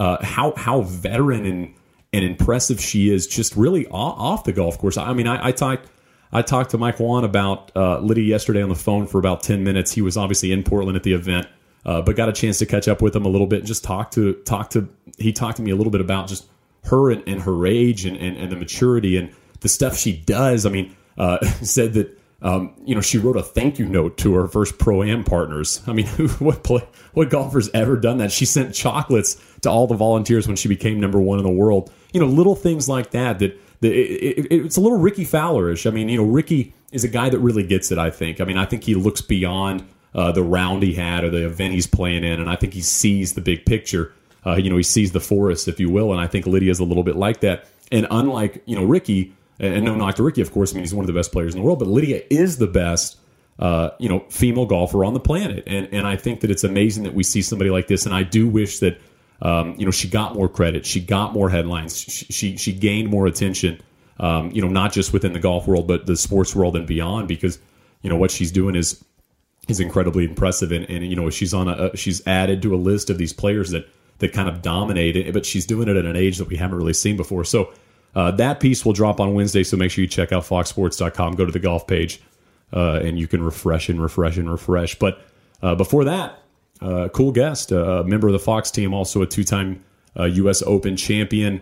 uh, 0.00 0.22
how 0.24 0.52
how 0.56 0.80
veteran 0.82 1.46
and 1.46 1.74
and 2.12 2.24
impressive 2.24 2.80
she 2.80 3.10
is, 3.10 3.26
just 3.26 3.56
really 3.56 3.86
off, 3.88 4.44
the 4.44 4.52
golf 4.52 4.78
course. 4.78 4.96
I 4.96 5.12
mean, 5.12 5.26
I, 5.26 5.48
I 5.48 5.52
talked. 5.52 5.88
I 6.32 6.42
talked 6.42 6.70
to 6.70 6.78
Mike 6.78 7.00
Whan 7.00 7.24
about 7.24 7.72
uh, 7.74 7.98
Lydia 7.98 8.24
yesterday 8.24 8.62
on 8.62 8.68
the 8.68 8.76
phone 8.76 9.08
for 9.08 9.18
about 9.18 9.42
ten 9.42 9.64
minutes. 9.64 9.92
He 9.92 10.00
was 10.00 10.16
obviously 10.16 10.52
in 10.52 10.62
Portland 10.62 10.96
at 10.96 11.02
the 11.02 11.12
event, 11.12 11.48
uh, 11.84 12.02
but 12.02 12.14
got 12.14 12.28
a 12.28 12.32
chance 12.32 12.58
to 12.58 12.66
catch 12.66 12.86
up 12.86 13.02
with 13.02 13.16
him 13.16 13.24
a 13.24 13.28
little 13.28 13.48
bit 13.48 13.60
and 13.60 13.66
just 13.66 13.82
talk 13.82 14.12
to 14.12 14.34
talk 14.44 14.70
to. 14.70 14.88
He 15.18 15.32
talked 15.32 15.56
to 15.56 15.62
me 15.62 15.72
a 15.72 15.76
little 15.76 15.90
bit 15.90 16.00
about 16.00 16.28
just 16.28 16.46
her 16.84 17.10
and, 17.10 17.22
and 17.26 17.42
her 17.42 17.66
age 17.66 18.06
and, 18.06 18.16
and, 18.16 18.36
and, 18.36 18.50
the 18.50 18.56
maturity 18.56 19.16
and 19.16 19.30
the 19.60 19.68
stuff 19.68 19.96
she 19.96 20.16
does. 20.16 20.64
I 20.64 20.70
mean, 20.70 20.96
uh, 21.18 21.44
said 21.62 21.94
that 21.94 22.19
um, 22.42 22.74
you 22.84 22.94
know, 22.94 23.00
she 23.00 23.18
wrote 23.18 23.36
a 23.36 23.42
thank 23.42 23.78
you 23.78 23.86
note 23.86 24.16
to 24.18 24.34
her 24.34 24.48
first 24.48 24.78
pro 24.78 25.02
am 25.02 25.24
partners. 25.24 25.82
I 25.86 25.92
mean, 25.92 26.06
what 26.38 26.62
play, 26.62 26.86
what 27.12 27.28
golfer's 27.28 27.68
ever 27.74 27.96
done 27.96 28.18
that? 28.18 28.32
She 28.32 28.44
sent 28.44 28.74
chocolates 28.74 29.40
to 29.62 29.70
all 29.70 29.86
the 29.86 29.94
volunteers 29.94 30.46
when 30.46 30.56
she 30.56 30.68
became 30.68 31.00
number 31.00 31.20
one 31.20 31.38
in 31.38 31.44
the 31.44 31.50
world. 31.50 31.92
You 32.12 32.20
know, 32.20 32.26
little 32.26 32.54
things 32.54 32.88
like 32.88 33.10
that. 33.10 33.38
That, 33.40 33.58
that 33.80 33.92
it, 33.92 34.46
it, 34.46 34.64
it's 34.64 34.76
a 34.76 34.80
little 34.80 34.98
Rickie 34.98 35.26
Fowlerish. 35.26 35.86
I 35.86 35.90
mean, 35.90 36.08
you 36.08 36.16
know, 36.16 36.24
Rickie 36.24 36.72
is 36.92 37.04
a 37.04 37.08
guy 37.08 37.28
that 37.28 37.38
really 37.38 37.62
gets 37.62 37.92
it. 37.92 37.98
I 37.98 38.10
think. 38.10 38.40
I 38.40 38.44
mean, 38.44 38.56
I 38.56 38.64
think 38.64 38.84
he 38.84 38.94
looks 38.94 39.20
beyond 39.20 39.84
uh, 40.14 40.32
the 40.32 40.42
round 40.42 40.82
he 40.82 40.94
had 40.94 41.24
or 41.24 41.30
the 41.30 41.44
event 41.44 41.74
he's 41.74 41.86
playing 41.86 42.24
in, 42.24 42.40
and 42.40 42.48
I 42.48 42.56
think 42.56 42.72
he 42.72 42.82
sees 42.82 43.34
the 43.34 43.42
big 43.42 43.66
picture. 43.66 44.12
Uh, 44.46 44.56
you 44.56 44.70
know, 44.70 44.78
he 44.78 44.82
sees 44.82 45.12
the 45.12 45.20
forest, 45.20 45.68
if 45.68 45.78
you 45.78 45.90
will, 45.90 46.10
and 46.12 46.20
I 46.20 46.26
think 46.26 46.46
Lydia's 46.46 46.78
a 46.78 46.84
little 46.84 47.02
bit 47.02 47.16
like 47.16 47.40
that. 47.40 47.66
And 47.92 48.06
unlike 48.10 48.62
you 48.64 48.76
know 48.76 48.84
Rickie 48.84 49.34
and 49.60 49.84
no 49.84 49.94
knock 49.94 50.16
to 50.16 50.22
Rickie, 50.22 50.40
of 50.40 50.52
course. 50.52 50.72
I 50.72 50.74
mean, 50.74 50.84
he's 50.84 50.94
one 50.94 51.04
of 51.04 51.06
the 51.06 51.12
best 51.12 51.32
players 51.32 51.54
in 51.54 51.60
the 51.60 51.64
world, 51.64 51.78
but 51.78 51.88
Lydia 51.88 52.22
is 52.30 52.56
the 52.56 52.66
best, 52.66 53.18
uh, 53.58 53.90
you 53.98 54.08
know, 54.08 54.20
female 54.30 54.66
golfer 54.66 55.04
on 55.04 55.14
the 55.14 55.20
planet. 55.20 55.64
And 55.66 55.88
and 55.92 56.06
I 56.06 56.16
think 56.16 56.40
that 56.40 56.50
it's 56.50 56.64
amazing 56.64 57.04
that 57.04 57.14
we 57.14 57.22
see 57.22 57.42
somebody 57.42 57.70
like 57.70 57.86
this. 57.86 58.06
And 58.06 58.14
I 58.14 58.22
do 58.22 58.48
wish 58.48 58.78
that, 58.80 59.00
um, 59.42 59.74
you 59.78 59.84
know, 59.84 59.90
she 59.90 60.08
got 60.08 60.34
more 60.34 60.48
credit, 60.48 60.86
she 60.86 61.00
got 61.00 61.32
more 61.32 61.50
headlines, 61.50 61.98
she 61.98 62.24
she, 62.32 62.56
she 62.56 62.72
gained 62.72 63.08
more 63.08 63.26
attention. 63.26 63.80
Um, 64.18 64.50
you 64.50 64.60
know, 64.60 64.68
not 64.68 64.92
just 64.92 65.14
within 65.14 65.32
the 65.32 65.40
golf 65.40 65.66
world, 65.66 65.88
but 65.88 66.04
the 66.04 66.16
sports 66.16 66.54
world 66.54 66.76
and 66.76 66.86
beyond, 66.86 67.26
because 67.26 67.58
you 68.02 68.10
know 68.10 68.16
what 68.16 68.30
she's 68.30 68.52
doing 68.52 68.76
is 68.76 69.02
is 69.68 69.80
incredibly 69.80 70.24
impressive. 70.24 70.72
And, 70.72 70.84
and 70.90 71.06
you 71.06 71.16
know, 71.16 71.30
she's 71.30 71.54
on 71.54 71.68
a 71.68 71.96
she's 71.96 72.26
added 72.26 72.62
to 72.62 72.74
a 72.74 72.76
list 72.76 73.10
of 73.10 73.18
these 73.18 73.32
players 73.32 73.70
that 73.70 73.88
that 74.18 74.32
kind 74.32 74.48
of 74.48 74.62
dominate 74.62 75.16
it, 75.16 75.32
but 75.32 75.46
she's 75.46 75.66
doing 75.66 75.88
it 75.88 75.96
at 75.96 76.04
an 76.04 76.16
age 76.16 76.38
that 76.38 76.48
we 76.48 76.56
haven't 76.56 76.76
really 76.76 76.92
seen 76.92 77.16
before. 77.16 77.44
So 77.44 77.72
uh, 78.14 78.30
that 78.32 78.60
piece 78.60 78.84
will 78.84 78.92
drop 78.92 79.20
on 79.20 79.34
Wednesday, 79.34 79.62
so 79.62 79.76
make 79.76 79.90
sure 79.90 80.02
you 80.02 80.08
check 80.08 80.32
out 80.32 80.44
foxsports.com. 80.44 81.34
Go 81.36 81.46
to 81.46 81.52
the 81.52 81.58
golf 81.58 81.86
page, 81.86 82.20
uh, 82.72 83.00
and 83.02 83.18
you 83.18 83.28
can 83.28 83.42
refresh 83.42 83.88
and 83.88 84.02
refresh 84.02 84.36
and 84.36 84.50
refresh. 84.50 84.98
But 84.98 85.22
uh, 85.62 85.74
before 85.74 86.04
that, 86.04 86.38
uh, 86.80 87.08
cool 87.12 87.32
guest, 87.32 87.72
uh, 87.72 88.00
a 88.00 88.04
member 88.04 88.26
of 88.26 88.32
the 88.32 88.38
Fox 88.38 88.70
team, 88.70 88.94
also 88.94 89.22
a 89.22 89.26
two-time 89.26 89.84
U.S. 90.16 90.62
Uh, 90.62 90.66
Open 90.66 90.96
champion, 90.96 91.60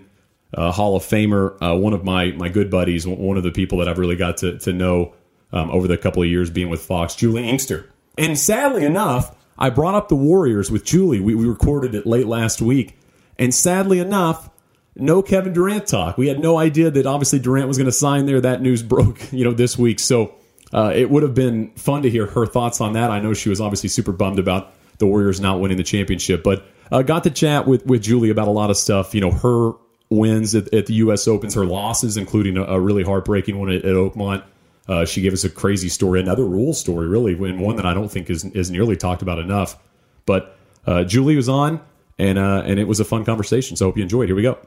Hall 0.55 0.97
of 0.97 1.03
Famer, 1.03 1.81
one 1.81 1.93
of 1.93 2.05
my 2.05 2.33
my 2.33 2.49
good 2.49 2.71
buddies, 2.71 3.07
one 3.07 3.37
of 3.37 3.43
the 3.43 3.51
people 3.51 3.79
that 3.79 3.89
I've 3.89 3.99
really 3.99 4.17
got 4.17 4.39
to 4.39 4.59
to 4.59 4.73
know 4.73 5.15
um, 5.53 5.71
over 5.71 5.87
the 5.87 5.99
couple 5.99 6.23
of 6.23 6.29
years 6.29 6.51
being 6.51 6.71
with 6.71 6.81
Fox, 6.81 7.15
Juli 7.15 7.47
Inkster. 7.49 7.91
And 8.17 8.39
sadly 8.39 8.85
enough, 8.85 9.37
I 9.59 9.71
brought 9.71 9.95
up 9.95 10.09
the 10.09 10.17
Warriors 10.17 10.71
with 10.71 10.85
Juli. 10.85 11.21
We, 11.21 11.35
we 11.35 11.47
recorded 11.47 11.95
it 11.95 12.07
late 12.07 12.27
last 12.27 12.63
week, 12.63 12.99
and 13.39 13.55
sadly 13.55 13.99
enough 13.99 14.51
no 14.99 15.23
Kevin 15.23 15.53
Durant 15.53 15.87
talk. 15.87 16.19
We 16.19 16.29
had 16.29 16.41
no 16.41 16.59
idea 16.59 16.91
that 16.91 17.07
obviously 17.07 17.39
Durant 17.39 17.69
was 17.69 17.79
going 17.79 17.87
to 17.87 17.93
sign 17.93 18.27
there. 18.27 18.41
That 18.41 18.61
news 18.61 18.83
broke, 18.95 19.33
you 19.33 19.45
know, 19.45 19.53
this 19.53 19.79
week. 19.79 20.01
So 20.01 20.35
uh, 20.73 20.93
it 20.95 21.11
would 21.11 21.23
have 21.23 21.35
been 21.35 21.71
fun 21.73 22.03
to 22.03 22.11
hear 22.11 22.27
her 22.27 22.47
thoughts 22.47 22.81
on 22.81 22.93
that. 22.95 23.11
I 23.11 23.21
know 23.21 23.35
she 23.35 23.49
was 23.49 23.61
obviously 23.61 23.89
super 23.89 24.13
bummed 24.13 24.39
about 24.39 24.75
the 24.99 25.07
Warriors 25.07 25.41
not 25.41 25.61
winning 25.61 25.77
the 25.77 25.85
championship, 25.85 26.43
but 26.43 26.65
uh, 26.91 27.03
got 27.03 27.25
to 27.25 27.31
chat 27.31 27.67
with 27.67 27.87
with 27.87 28.03
Juli 28.03 28.31
about 28.31 28.49
a 28.49 28.53
lot 28.53 28.71
of 28.71 28.77
stuff. 28.77 29.15
You 29.15 29.21
know, 29.21 29.31
her 29.31 29.73
wins 30.11 30.55
at, 30.55 30.73
at 30.75 30.87
the 30.87 30.95
U.S. 30.95 31.29
Opens, 31.29 31.55
her 31.55 31.65
losses, 31.65 32.17
including 32.17 32.57
a, 32.57 32.65
a 32.65 32.81
really 32.81 33.03
heartbreaking 33.03 33.59
one 33.59 33.71
at, 33.71 33.85
at 33.85 33.95
Oakmont. 33.95 34.43
Uh, 34.89 35.05
she 35.05 35.21
gave 35.21 35.35
us 35.35 35.45
a 35.45 35.51
crazy 35.51 35.89
story, 35.89 36.19
another 36.19 36.45
rule 36.45 36.73
story, 36.73 37.07
really, 37.07 37.35
and 37.35 37.61
one 37.61 37.77
that 37.77 37.87
I 37.87 37.95
don't 37.95 38.11
think 38.11 38.31
is 38.31 38.45
is 38.45 38.71
nearly 38.71 38.97
talked 38.97 39.23
about 39.23 39.39
enough. 39.39 39.79
But 40.27 40.57
uh, 40.87 41.05
Juli 41.05 41.37
was 41.37 41.49
on 41.49 41.81
and 42.19 42.39
uh, 42.39 42.63
and 42.65 42.79
it 42.79 42.89
was 42.89 43.01
a 43.01 43.05
fun 43.05 43.25
conversation. 43.25 43.77
So 43.77 43.87
I 43.87 43.89
hope 43.89 43.97
you 43.97 44.03
enjoyed. 44.03 44.29
Here 44.29 44.37
we 44.37 44.43
go. 44.43 44.59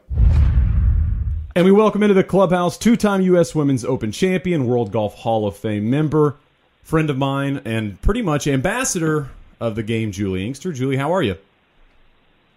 And 1.53 1.65
we 1.65 1.71
welcome 1.71 2.01
into 2.01 2.13
the 2.13 2.23
clubhouse 2.23 2.77
two-time 2.77 3.21
U.S. 3.23 3.53
Women's 3.53 3.83
Open 3.83 4.13
champion, 4.13 4.67
World 4.67 4.91
Golf 4.93 5.15
Hall 5.15 5.45
of 5.45 5.57
Fame 5.57 5.89
member, 5.89 6.37
friend 6.81 7.09
of 7.09 7.17
mine, 7.17 7.61
and 7.65 8.01
pretty 8.01 8.21
much 8.21 8.47
ambassador 8.47 9.29
of 9.59 9.75
the 9.75 9.83
game, 9.83 10.13
Juli 10.13 10.47
Inkster. 10.47 10.71
Juli, 10.71 10.95
how 10.95 11.13
are 11.13 11.21
you? 11.21 11.35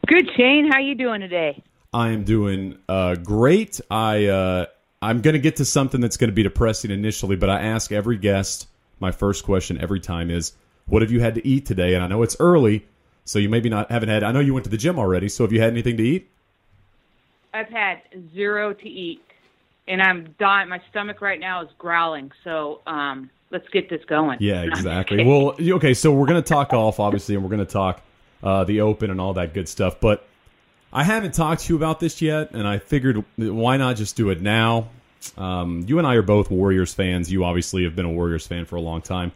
Good, 0.06 0.28
Shane. 0.36 0.68
How 0.70 0.76
are 0.76 0.80
you 0.80 0.94
doing 0.94 1.20
today? 1.20 1.60
I 1.92 2.10
am 2.10 2.24
doing 2.24 2.78
uh, 2.88 3.16
great. 3.16 3.80
I 3.90 4.26
uh, 4.26 4.66
I'm 5.02 5.22
going 5.22 5.34
to 5.34 5.40
get 5.40 5.56
to 5.56 5.64
something 5.64 6.00
that's 6.00 6.16
going 6.16 6.30
to 6.30 6.34
be 6.34 6.42
depressing 6.42 6.90
initially, 6.90 7.36
but 7.36 7.50
I 7.50 7.60
ask 7.60 7.90
every 7.90 8.16
guest. 8.16 8.68
My 9.00 9.10
first 9.10 9.44
question 9.44 9.80
every 9.80 10.00
time 10.00 10.30
is, 10.30 10.52
"What 10.86 11.02
have 11.02 11.10
you 11.10 11.20
had 11.20 11.34
to 11.34 11.46
eat 11.46 11.66
today?" 11.66 11.94
And 11.94 12.04
I 12.04 12.06
know 12.06 12.22
it's 12.22 12.36
early, 12.38 12.86
so 13.24 13.38
you 13.38 13.48
maybe 13.48 13.68
not 13.68 13.90
haven't 13.90 14.08
had. 14.08 14.22
I 14.22 14.32
know 14.32 14.40
you 14.40 14.54
went 14.54 14.64
to 14.64 14.70
the 14.70 14.76
gym 14.76 14.98
already. 14.98 15.28
So 15.28 15.44
have 15.44 15.52
you 15.52 15.60
had 15.60 15.70
anything 15.70 15.96
to 15.96 16.02
eat? 16.02 16.30
I've 17.52 17.68
had 17.68 18.02
zero 18.34 18.72
to 18.72 18.88
eat, 18.88 19.22
and 19.86 20.02
I'm 20.02 20.34
dying. 20.38 20.68
My 20.68 20.82
stomach 20.90 21.20
right 21.20 21.38
now 21.38 21.62
is 21.62 21.70
growling. 21.78 22.32
So 22.42 22.80
um, 22.86 23.30
let's 23.50 23.68
get 23.68 23.88
this 23.88 24.04
going. 24.04 24.38
Yeah, 24.40 24.62
exactly. 24.64 25.24
well, 25.24 25.54
okay. 25.60 25.94
So 25.94 26.12
we're 26.12 26.26
gonna 26.26 26.42
talk 26.42 26.70
golf, 26.70 27.00
obviously, 27.00 27.34
and 27.34 27.44
we're 27.44 27.50
gonna 27.50 27.64
talk 27.64 28.02
uh, 28.42 28.64
the 28.64 28.80
Open 28.80 29.10
and 29.10 29.20
all 29.20 29.34
that 29.34 29.54
good 29.54 29.68
stuff. 29.68 30.00
But 30.00 30.26
I 30.92 31.04
haven't 31.04 31.34
talked 31.34 31.62
to 31.62 31.72
you 31.72 31.76
about 31.76 32.00
this 32.00 32.20
yet, 32.20 32.52
and 32.52 32.66
I 32.66 32.78
figured 32.78 33.24
why 33.36 33.76
not 33.76 33.96
just 33.96 34.16
do 34.16 34.30
it 34.30 34.40
now? 34.40 34.88
Um, 35.38 35.84
you 35.86 35.98
and 35.98 36.06
I 36.06 36.14
are 36.14 36.22
both 36.22 36.50
Warriors 36.50 36.92
fans. 36.92 37.32
You 37.32 37.44
obviously 37.44 37.84
have 37.84 37.96
been 37.96 38.04
a 38.04 38.12
Warriors 38.12 38.46
fan 38.46 38.64
for 38.66 38.76
a 38.76 38.80
long 38.80 39.00
time. 39.00 39.32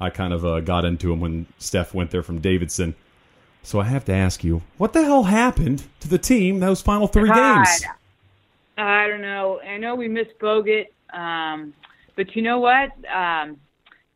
I 0.00 0.10
kind 0.10 0.32
of 0.32 0.44
uh, 0.44 0.60
got 0.60 0.84
into 0.84 1.08
them 1.08 1.20
when 1.20 1.46
Steph 1.58 1.94
went 1.94 2.10
there 2.10 2.22
from 2.22 2.40
Davidson. 2.40 2.94
So 3.62 3.80
I 3.80 3.84
have 3.84 4.04
to 4.06 4.12
ask 4.12 4.42
you, 4.42 4.62
what 4.76 4.92
the 4.92 5.04
hell 5.04 5.24
happened 5.24 5.84
to 6.00 6.08
the 6.08 6.18
team 6.18 6.60
those 6.60 6.82
final 6.82 7.06
three 7.06 7.28
God. 7.28 7.64
games? 7.64 7.84
I 8.76 9.06
don't 9.06 9.22
know. 9.22 9.60
I 9.60 9.76
know 9.76 9.94
we 9.94 10.08
missed 10.08 10.38
Bogut, 10.40 10.86
um, 11.12 11.72
but 12.16 12.34
you 12.34 12.42
know 12.42 12.58
what? 12.58 12.90
Um, 13.08 13.58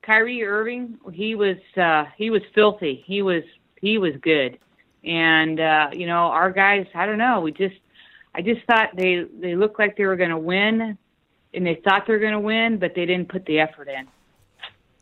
Kyrie 0.03 0.45
Irving, 0.45 0.99
he 1.12 1.35
was 1.35 1.57
uh, 1.76 2.05
he 2.17 2.31
was 2.31 2.43
filthy. 2.55 3.05
He 3.07 3.23
was 3.23 3.43
he 3.81 3.99
was 3.99 4.15
good. 4.21 4.59
And 5.05 5.61
uh, 5.61 5.91
you 5.93 6.07
know, 6.07 6.26
our 6.26 6.50
guys, 6.50 6.87
I 6.95 7.07
don't 7.07 7.19
know, 7.19 7.41
we 7.41 7.53
just 7.53 7.76
I 8.35 8.43
just 8.43 8.65
thought 8.67 8.91
they 8.97 9.25
they 9.41 9.55
looked 9.55 9.79
like 9.79 9.97
they 9.97 10.07
were 10.07 10.17
going 10.17 10.31
to 10.31 10.38
win, 10.38 10.99
and 11.55 11.67
they 11.67 11.76
thought 11.76 12.07
they 12.07 12.12
were 12.12 12.19
going 12.19 12.33
to 12.33 12.41
win, 12.41 12.79
but 12.79 12.95
they 12.95 13.07
didn't 13.07 13.29
put 13.29 13.45
the 13.47 13.61
effort 13.61 13.88
in. 13.88 14.07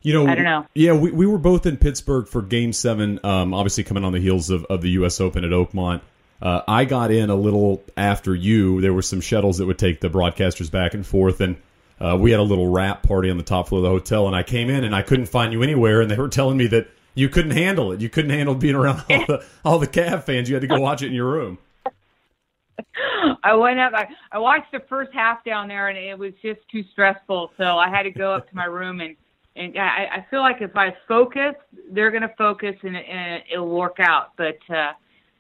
You 0.05 0.13
know, 0.13 0.27
I 0.27 0.35
don't 0.35 0.45
know. 0.45 0.67
Yeah, 0.75 0.93
we, 0.93 1.11
we 1.11 1.27
were 1.27 1.39
both 1.39 1.65
in 1.65 1.79
Pittsburgh 1.79 2.29
for 2.29 2.43
Game 2.43 2.75
Seven. 2.75 3.19
Um, 3.25 3.55
obviously, 3.55 3.85
coming 3.85 4.05
on 4.05 4.13
the 4.13 4.21
heels 4.21 4.51
of, 4.51 4.67
of 4.67 4.83
the 4.83 4.91
U.S. 4.91 5.19
Open 5.19 5.45
at 5.45 5.51
Oakmont. 5.51 6.03
Uh, 6.43 6.61
I 6.69 6.85
got 6.85 7.11
in 7.11 7.31
a 7.31 7.35
little 7.35 7.83
after 7.97 8.35
you. 8.35 8.83
There 8.83 8.93
were 8.93 9.01
some 9.01 9.23
shuttles 9.23 9.59
that 9.59 9.67
would 9.67 9.79
take 9.79 10.01
the 10.01 10.11
broadcasters 10.11 10.71
back 10.71 10.93
and 10.93 11.07
forth, 11.07 11.41
and 11.41 11.57
uh, 11.99 12.19
we 12.21 12.33
had 12.33 12.39
a 12.39 12.45
little 12.45 12.69
wrap 12.69 13.03
party 13.03 13.31
on 13.31 13.39
the 13.39 13.43
top 13.43 13.69
floor 13.69 13.79
of 13.79 13.85
the 13.85 13.89
hotel. 13.89 14.27
And 14.27 14.37
I 14.37 14.43
came 14.43 14.69
in 14.69 14.85
and 14.85 14.95
I 14.95 15.01
couldn't 15.01 15.27
find 15.27 15.55
you 15.55 15.63
anywhere, 15.63 16.03
and 16.03 16.11
they 16.11 16.19
were 16.19 16.29
telling 16.29 16.59
me 16.59 16.67
that 16.67 16.89
you 17.15 17.31
couldn't 17.31 17.53
handle 17.53 17.93
it. 17.93 18.03
You 18.03 18.11
couldn't 18.11 18.33
handle 18.33 18.55
being 18.55 18.75
around 18.75 19.05
all 19.09 19.25
the 19.27 19.47
all 19.65 19.79
the 19.79 19.87
Cav 19.87 20.25
fans. 20.25 20.51
You 20.51 20.55
had 20.55 20.61
to 20.61 20.67
go 20.67 20.79
watch 20.79 21.01
it 21.01 21.07
in 21.07 21.15
your 21.15 21.31
room. 21.31 21.57
I 23.43 23.55
went 23.55 23.81
up. 23.81 23.95
I, 23.95 24.09
I 24.33 24.39
watched 24.39 24.71
the 24.71 24.81
first 24.87 25.15
half 25.15 25.43
down 25.45 25.69
there, 25.69 25.89
and 25.89 25.97
it 25.97 26.19
was 26.19 26.35
just 26.43 26.61
too 26.71 26.85
stressful. 26.93 27.53
So 27.57 27.65
I 27.65 27.89
had 27.89 28.03
to 28.03 28.11
go 28.11 28.35
up 28.35 28.51
to 28.51 28.55
my 28.55 28.67
room, 28.67 29.01
and 29.01 29.17
and 29.57 29.79
I, 29.79 30.07
I 30.17 30.27
feel 30.31 30.41
like 30.41 30.61
if 30.61 30.77
I 30.77 30.97
focus, 31.07 31.55
they're 31.91 32.11
going 32.11 32.23
to 32.23 32.35
focus, 32.37 32.75
and, 32.83 32.97
and 32.97 33.43
it'll 33.53 33.69
work 33.69 33.97
out. 34.01 34.33
But 34.37 34.59
uh, 34.69 34.93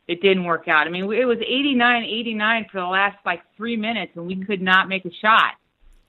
it 0.06 0.20
didn't 0.22 0.44
work 0.44 0.68
out. 0.68 0.86
I 0.86 0.90
mean, 0.90 1.04
it 1.12 1.24
was 1.24 1.38
89, 1.38 2.04
89 2.04 2.66
for 2.70 2.80
the 2.80 2.86
last 2.86 3.16
like 3.24 3.42
three 3.56 3.76
minutes, 3.76 4.12
and 4.16 4.26
we 4.26 4.44
could 4.44 4.62
not 4.62 4.88
make 4.88 5.04
a 5.04 5.12
shot 5.20 5.54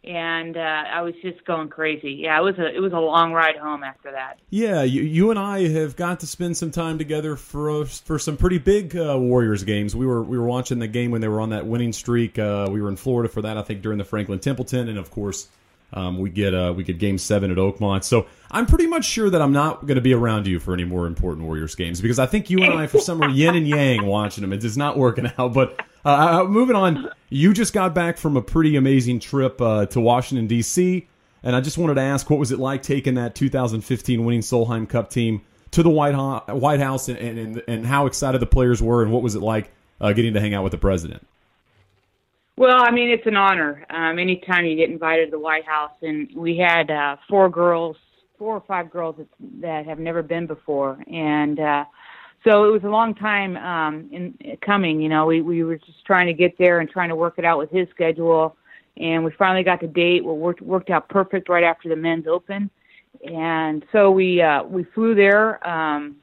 and 0.05 0.55
uh, 0.55 0.59
I 0.59 1.01
was 1.01 1.15
just 1.21 1.43
going 1.45 1.69
crazy. 1.69 2.11
Yeah, 2.11 2.39
it 2.39 2.43
was 2.43 2.57
a 2.59 2.67
it 2.67 2.79
was 2.79 2.93
a 2.93 2.99
long 2.99 3.33
ride 3.33 3.57
home 3.57 3.83
after 3.83 4.11
that. 4.11 4.39
Yeah, 4.49 4.83
you, 4.83 5.01
you 5.01 5.31
and 5.31 5.39
I 5.39 5.67
have 5.69 5.95
got 5.95 6.19
to 6.19 6.27
spend 6.27 6.55
some 6.57 6.71
time 6.71 6.97
together 6.97 7.35
for 7.35 7.85
for 7.85 8.19
some 8.19 8.37
pretty 8.37 8.59
big 8.59 8.95
uh, 8.95 9.17
Warriors 9.17 9.63
games. 9.63 9.95
We 9.95 10.05
were 10.05 10.21
we 10.21 10.37
were 10.37 10.45
watching 10.45 10.79
the 10.79 10.87
game 10.87 11.11
when 11.11 11.21
they 11.21 11.27
were 11.27 11.41
on 11.41 11.49
that 11.49 11.65
winning 11.65 11.91
streak. 11.91 12.37
Uh, 12.37 12.67
we 12.69 12.81
were 12.81 12.89
in 12.89 12.95
Florida 12.95 13.29
for 13.29 13.41
that, 13.41 13.57
I 13.57 13.63
think, 13.63 13.81
during 13.81 13.97
the 13.97 14.05
Franklin 14.05 14.39
Templeton, 14.39 14.89
and 14.89 14.97
of 14.97 15.09
course. 15.11 15.47
Um, 15.93 16.17
we 16.17 16.29
get 16.29 16.53
uh, 16.53 16.73
we 16.75 16.83
get 16.83 16.97
Game 16.97 17.17
Seven 17.17 17.51
at 17.51 17.57
Oakmont, 17.57 18.03
so 18.03 18.25
I'm 18.51 18.65
pretty 18.65 18.87
much 18.87 19.05
sure 19.05 19.29
that 19.29 19.41
I'm 19.41 19.53
not 19.53 19.85
going 19.85 19.95
to 19.95 20.01
be 20.01 20.13
around 20.13 20.45
you 20.47 20.59
for 20.59 20.73
any 20.73 20.83
more 20.83 21.07
important 21.07 21.45
Warriors 21.45 21.75
games 21.75 22.01
because 22.01 22.19
I 22.19 22.25
think 22.25 22.49
you 22.49 22.63
and 22.63 22.73
I, 22.73 22.87
for 22.87 22.99
some 22.99 23.21
reason, 23.21 23.35
yin 23.37 23.55
and 23.55 23.67
yang 23.67 24.05
watching 24.05 24.41
them. 24.41 24.51
It's 24.51 24.75
not 24.75 24.97
working 24.97 25.31
out. 25.37 25.53
But 25.53 25.79
uh, 26.03 26.41
uh, 26.41 26.43
moving 26.45 26.75
on, 26.75 27.09
you 27.29 27.53
just 27.53 27.71
got 27.73 27.93
back 27.95 28.17
from 28.17 28.35
a 28.35 28.41
pretty 28.41 28.75
amazing 28.75 29.19
trip 29.19 29.61
uh, 29.61 29.85
to 29.87 30.01
Washington 30.01 30.47
D.C. 30.47 31.07
And 31.43 31.55
I 31.55 31.61
just 31.61 31.77
wanted 31.77 31.93
to 31.95 32.01
ask, 32.01 32.29
what 32.29 32.39
was 32.39 32.51
it 32.51 32.59
like 32.59 32.81
taking 32.81 33.13
that 33.15 33.35
2015 33.35 34.25
winning 34.25 34.41
Solheim 34.41 34.89
Cup 34.89 35.11
team 35.11 35.41
to 35.71 35.83
the 35.83 35.89
White, 35.89 36.15
Ho- 36.15 36.43
White 36.49 36.79
House, 36.79 37.07
and, 37.07 37.17
and 37.19 37.63
and 37.67 37.85
how 37.85 38.07
excited 38.07 38.41
the 38.41 38.47
players 38.47 38.81
were, 38.81 39.03
and 39.03 39.11
what 39.11 39.21
was 39.21 39.35
it 39.35 39.41
like 39.41 39.71
uh, 40.01 40.11
getting 40.13 40.33
to 40.33 40.41
hang 40.41 40.53
out 40.53 40.63
with 40.63 40.71
the 40.71 40.77
president? 40.77 41.25
Well, 42.57 42.83
I 42.85 42.91
mean, 42.91 43.09
it's 43.09 43.27
an 43.27 43.35
honor. 43.35 43.85
Um, 43.89 44.17
anytime 44.17 44.65
you 44.65 44.77
get 44.77 44.89
invited 44.89 45.25
to 45.25 45.31
the 45.31 45.39
White 45.39 45.65
House, 45.65 45.91
and 46.01 46.29
we 46.33 46.57
had 46.57 46.89
uh, 46.89 47.17
four 47.29 47.49
girls, 47.49 47.97
four 48.37 48.55
or 48.55 48.63
five 48.65 48.89
girls 48.89 49.17
that, 49.17 49.27
that 49.59 49.85
have 49.85 49.99
never 49.99 50.23
been 50.23 50.47
before, 50.47 50.97
and 51.11 51.59
uh, 51.59 51.83
so 52.45 52.63
it 52.63 52.71
was 52.71 52.83
a 52.85 52.89
long 52.89 53.13
time 53.13 53.57
um, 53.57 54.09
in 54.09 54.57
coming. 54.65 55.01
You 55.01 55.09
know, 55.09 55.25
we 55.25 55.41
we 55.41 55.63
were 55.63 55.77
just 55.77 56.05
trying 56.05 56.27
to 56.27 56.33
get 56.33 56.57
there 56.57 56.79
and 56.79 56.89
trying 56.89 57.09
to 57.09 57.15
work 57.15 57.35
it 57.37 57.43
out 57.43 57.57
with 57.57 57.71
his 57.71 57.89
schedule, 57.89 58.55
and 58.95 59.25
we 59.25 59.31
finally 59.31 59.63
got 59.63 59.81
the 59.81 59.87
date. 59.87 60.23
Well, 60.23 60.37
worked 60.37 60.61
worked 60.61 60.89
out 60.89 61.09
perfect 61.09 61.49
right 61.49 61.63
after 61.63 61.89
the 61.89 61.97
men's 61.97 62.25
open, 62.25 62.69
and 63.29 63.83
so 63.91 64.11
we 64.11 64.41
uh, 64.41 64.63
we 64.63 64.85
flew 64.95 65.13
there. 65.13 65.65
Um, 65.67 66.15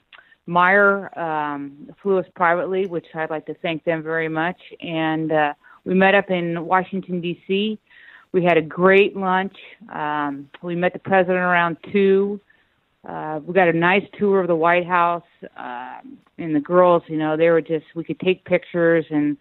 Meijer 0.49 1.15
um, 1.17 1.91
flew 2.03 2.17
us 2.19 2.27
privately, 2.35 2.87
which 2.87 3.07
I'd 3.15 3.29
like 3.29 3.45
to 3.47 3.55
thank 3.61 3.85
them 3.85 4.03
very 4.03 4.31
much, 4.31 4.59
and 4.81 5.31
uh, 5.31 5.53
we 5.85 5.95
met 5.95 6.15
up 6.15 6.31
in 6.31 6.65
Washington 6.65 7.21
D.C. 7.21 7.79
We 8.33 8.45
had 8.45 8.57
a 8.57 8.63
great 8.63 9.17
lunch. 9.17 9.57
Um, 9.93 10.49
we 10.63 10.75
met 10.75 10.93
the 10.93 10.99
president 10.99 11.39
around 11.39 11.77
two 11.93 12.41
uh, 13.07 13.41
we 13.45 13.53
got 13.53 13.69
a 13.69 13.73
nice 13.73 14.05
tour 14.19 14.41
of 14.41 14.47
the 14.47 14.55
White 14.55 14.87
House, 14.87 15.25
uh, 15.57 15.99
and 16.39 16.55
the 16.55 16.61
girls, 16.61 17.03
you 17.09 17.17
know, 17.17 17.37
they 17.37 17.51
were 17.51 17.61
just 17.61 17.85
we 17.95 18.05
could 18.05 18.21
take 18.21 18.45
pictures, 18.45 19.05
and 19.11 19.37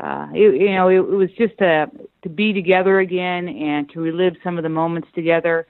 uh, 0.00 0.26
it, 0.34 0.60
you 0.60 0.72
know, 0.74 0.88
it, 0.88 0.96
it 0.96 1.16
was 1.16 1.30
just 1.38 1.60
a 1.60 1.88
to 2.22 2.28
be 2.28 2.52
together 2.52 2.98
again 2.98 3.48
and 3.48 3.88
to 3.90 4.00
relive 4.00 4.34
some 4.42 4.56
of 4.58 4.64
the 4.64 4.68
moments 4.68 5.08
together. 5.14 5.66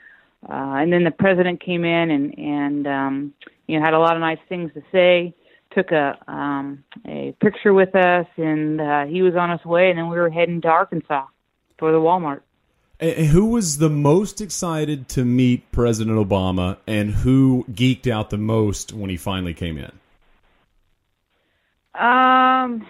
Uh, 0.49 0.77
and 0.77 0.93
then 0.93 1.05
the 1.05 1.11
president 1.11 1.61
came 1.61 1.85
in 1.85 2.11
and 2.11 2.39
and 2.39 2.87
um, 2.87 3.35
you 3.67 3.79
know 3.79 3.85
had 3.85 3.95
a 3.95 3.99
lot 3.99 4.15
of 4.15 4.21
nice 4.21 4.39
things 4.49 4.73
to 4.73 4.83
say. 4.91 5.35
Took 5.73 5.91
a 5.91 6.19
um, 6.29 6.85
a 7.07 7.35
picture 7.41 7.75
with 7.75 7.95
us, 7.97 8.27
and 8.37 8.81
uh, 8.81 9.07
he 9.07 9.23
was 9.23 9.35
on 9.35 9.51
his 9.51 9.65
way, 9.65 9.91
and 9.91 9.99
then 9.99 10.09
we 10.09 10.17
were 10.17 10.31
heading 10.31 10.61
to 10.61 10.69
Arkansas 10.69 11.27
for 11.79 11.91
the 11.91 11.99
Walmart. 11.99 12.41
Who 13.01 13.47
was 13.47 13.79
the 13.79 13.91
most 13.91 14.41
excited 14.41 15.09
to 15.11 15.25
meet 15.25 15.71
President 15.73 16.17
Obama, 16.17 16.77
and 16.87 17.11
who 17.11 17.65
geeked 17.73 18.11
out 18.11 18.31
the 18.31 18.39
most 18.39 18.93
when 18.93 19.11
he 19.11 19.17
finally 19.17 19.53
came 19.53 19.77
in? 19.77 19.91
Um, 21.95 22.87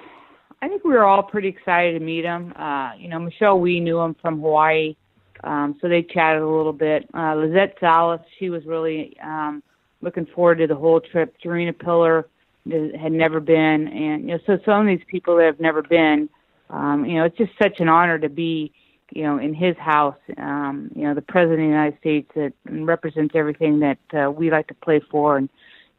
I 0.60 0.68
think 0.68 0.84
we 0.84 0.92
were 0.92 1.04
all 1.04 1.22
pretty 1.22 1.48
excited 1.48 1.98
to 1.98 2.04
meet 2.04 2.24
him. 2.24 2.52
Uh, 2.54 2.92
you 2.98 3.08
know, 3.08 3.18
Michelle, 3.18 3.58
we 3.58 3.80
knew 3.80 3.98
him 3.98 4.14
from 4.20 4.40
Hawaii, 4.40 4.94
um, 5.42 5.76
so 5.80 5.88
they 5.88 6.02
chatted 6.02 6.42
a 6.42 6.48
little 6.48 6.72
bit. 6.72 7.08
Uh, 7.14 7.34
Lizette 7.34 7.76
Salas, 7.80 8.20
she 8.38 8.50
was 8.50 8.64
really 8.66 9.16
um, 9.22 9.62
looking 10.00 10.26
forward 10.26 10.58
to 10.58 10.66
the 10.66 10.76
whole 10.76 11.00
trip. 11.00 11.34
Gerina 11.42 11.78
Piller 11.78 12.26
had 12.70 13.12
never 13.12 13.40
been, 13.40 13.88
and 13.88 14.22
you 14.22 14.28
know, 14.28 14.38
so 14.46 14.58
some 14.64 14.80
of 14.80 14.86
these 14.86 15.04
people 15.06 15.36
that 15.36 15.46
have 15.46 15.60
never 15.60 15.82
been, 15.82 16.28
um, 16.70 17.04
you 17.04 17.16
know, 17.16 17.24
it's 17.24 17.36
just 17.36 17.52
such 17.62 17.80
an 17.80 17.88
honor 17.88 18.18
to 18.18 18.28
be 18.28 18.72
you 19.14 19.22
know, 19.22 19.38
in 19.38 19.54
his 19.54 19.76
house, 19.76 20.16
um, 20.38 20.90
you 20.94 21.02
know, 21.02 21.14
the 21.14 21.22
president 21.22 21.60
of 21.60 21.66
the 21.66 21.70
United 21.70 21.98
States 22.00 22.30
that 22.34 22.52
represents 22.64 23.34
everything 23.36 23.80
that 23.80 23.98
uh, 24.12 24.30
we 24.30 24.50
like 24.50 24.66
to 24.68 24.74
play 24.74 25.00
for, 25.10 25.36
and 25.36 25.48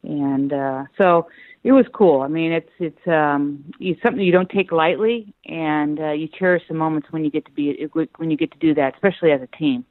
and 0.03 0.53
uh, 0.53 0.84
so 0.98 1.27
it 1.63 1.72
was 1.72 1.86
cool. 1.93 2.22
I 2.22 2.27
mean, 2.27 2.51
it's 2.51 2.69
it's 2.79 3.07
um, 3.07 3.63
it's 3.79 4.01
something 4.03 4.22
you 4.22 4.31
don't 4.31 4.50
take 4.50 4.72
lightly, 4.72 5.34
and 5.45 6.00
uh, 6.00 6.12
you 6.12 6.27
cherish 6.27 6.63
the 6.67 6.74
moments 6.74 7.07
when 7.12 7.24
you 7.24 7.31
get 7.31 7.45
to 7.45 7.51
be 7.51 7.88
when 8.17 8.29
you 8.29 8.38
get 8.38 8.51
to 8.51 8.60
do 8.60 8.74
that, 8.75 8.95
especially 8.95 9.31
as 9.31 9.41
a 9.41 9.57
team. 9.57 9.86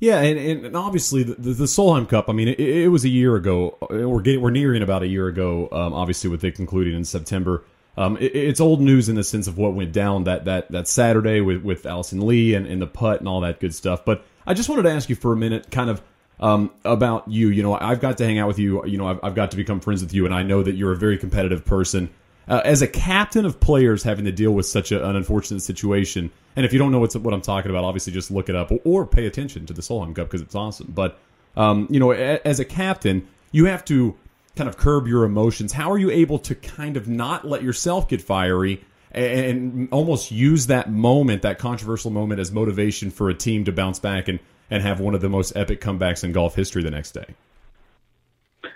Yeah, 0.00 0.20
and, 0.20 0.66
and 0.66 0.76
obviously 0.76 1.22
the, 1.22 1.34
the, 1.34 1.64
Solheim 1.64 2.08
Cup. 2.08 2.28
I 2.28 2.32
mean, 2.32 2.48
it, 2.48 2.60
it, 2.60 2.88
was 2.88 3.04
a 3.04 3.08
year 3.08 3.36
ago. 3.36 3.78
We're 3.88 4.20
getting 4.20 4.40
we're 4.42 4.50
nearing 4.50 4.82
about 4.82 5.02
a 5.02 5.06
year 5.06 5.28
ago. 5.28 5.68
Um, 5.72 5.94
obviously, 5.94 6.28
with 6.28 6.44
it 6.44 6.56
concluding 6.56 6.94
in 6.94 7.04
September. 7.04 7.64
Um, 7.96 8.16
it, 8.16 8.34
it's 8.34 8.60
old 8.60 8.80
news 8.80 9.08
in 9.08 9.14
the 9.14 9.22
sense 9.22 9.46
of 9.46 9.56
what 9.56 9.74
went 9.74 9.92
down 9.92 10.24
that 10.24 10.44
that 10.46 10.70
that 10.72 10.88
Saturday 10.88 11.40
with 11.40 11.62
with 11.62 11.86
Allison 11.86 12.26
Lee 12.26 12.54
and, 12.54 12.66
and 12.66 12.82
the 12.82 12.86
putt 12.86 13.20
and 13.20 13.28
all 13.28 13.40
that 13.42 13.60
good 13.60 13.74
stuff. 13.74 14.04
But 14.04 14.24
I 14.46 14.54
just 14.54 14.68
wanted 14.68 14.82
to 14.82 14.90
ask 14.90 15.08
you 15.08 15.16
for 15.16 15.32
a 15.32 15.36
minute, 15.36 15.70
kind 15.70 15.88
of 15.88 16.02
um, 16.40 16.70
about 16.84 17.28
you. 17.28 17.48
You 17.48 17.62
know, 17.62 17.74
I've 17.74 18.00
got 18.00 18.18
to 18.18 18.26
hang 18.26 18.38
out 18.38 18.48
with 18.48 18.58
you. 18.58 18.84
You 18.86 18.98
know, 18.98 19.06
I've, 19.06 19.20
I've 19.22 19.34
got 19.34 19.52
to 19.52 19.56
become 19.56 19.80
friends 19.80 20.02
with 20.02 20.12
you, 20.12 20.24
and 20.24 20.34
I 20.34 20.42
know 20.42 20.62
that 20.62 20.74
you're 20.74 20.92
a 20.92 20.96
very 20.96 21.16
competitive 21.16 21.64
person. 21.64 22.10
Uh, 22.46 22.60
as 22.64 22.82
a 22.82 22.88
captain 22.88 23.46
of 23.46 23.58
players 23.58 24.02
having 24.02 24.26
to 24.26 24.32
deal 24.32 24.52
with 24.52 24.66
such 24.66 24.92
a, 24.92 25.08
an 25.08 25.16
unfortunate 25.16 25.60
situation, 25.60 26.30
and 26.56 26.66
if 26.66 26.72
you 26.72 26.78
don't 26.78 26.92
know 26.92 26.98
what's, 26.98 27.16
what 27.16 27.32
I'm 27.32 27.40
talking 27.40 27.70
about, 27.70 27.84
obviously 27.84 28.12
just 28.12 28.30
look 28.30 28.48
it 28.48 28.54
up 28.54 28.70
or, 28.70 28.80
or 28.84 29.06
pay 29.06 29.26
attention 29.26 29.66
to 29.66 29.72
the 29.72 29.82
Solheim 29.82 30.14
Cup 30.14 30.28
because 30.28 30.42
it's 30.42 30.54
awesome. 30.54 30.92
But 30.94 31.18
um, 31.56 31.86
you 31.90 32.00
know, 32.00 32.12
a, 32.12 32.40
as 32.44 32.60
a 32.60 32.64
captain, 32.64 33.26
you 33.52 33.66
have 33.66 33.84
to 33.86 34.16
kind 34.56 34.68
of 34.68 34.76
curb 34.76 35.06
your 35.06 35.24
emotions? 35.24 35.72
How 35.72 35.90
are 35.90 35.98
you 35.98 36.10
able 36.10 36.38
to 36.40 36.54
kind 36.54 36.96
of 36.96 37.08
not 37.08 37.46
let 37.46 37.62
yourself 37.62 38.08
get 38.08 38.22
fiery 38.22 38.84
and 39.10 39.88
almost 39.92 40.30
use 40.30 40.66
that 40.66 40.90
moment, 40.90 41.42
that 41.42 41.58
controversial 41.58 42.10
moment, 42.10 42.40
as 42.40 42.50
motivation 42.50 43.10
for 43.10 43.30
a 43.30 43.34
team 43.34 43.64
to 43.64 43.72
bounce 43.72 43.98
back 43.98 44.28
and, 44.28 44.40
and 44.70 44.82
have 44.82 45.00
one 45.00 45.14
of 45.14 45.20
the 45.20 45.28
most 45.28 45.56
epic 45.56 45.80
comebacks 45.80 46.24
in 46.24 46.32
golf 46.32 46.54
history 46.54 46.82
the 46.82 46.90
next 46.90 47.12
day? 47.12 47.26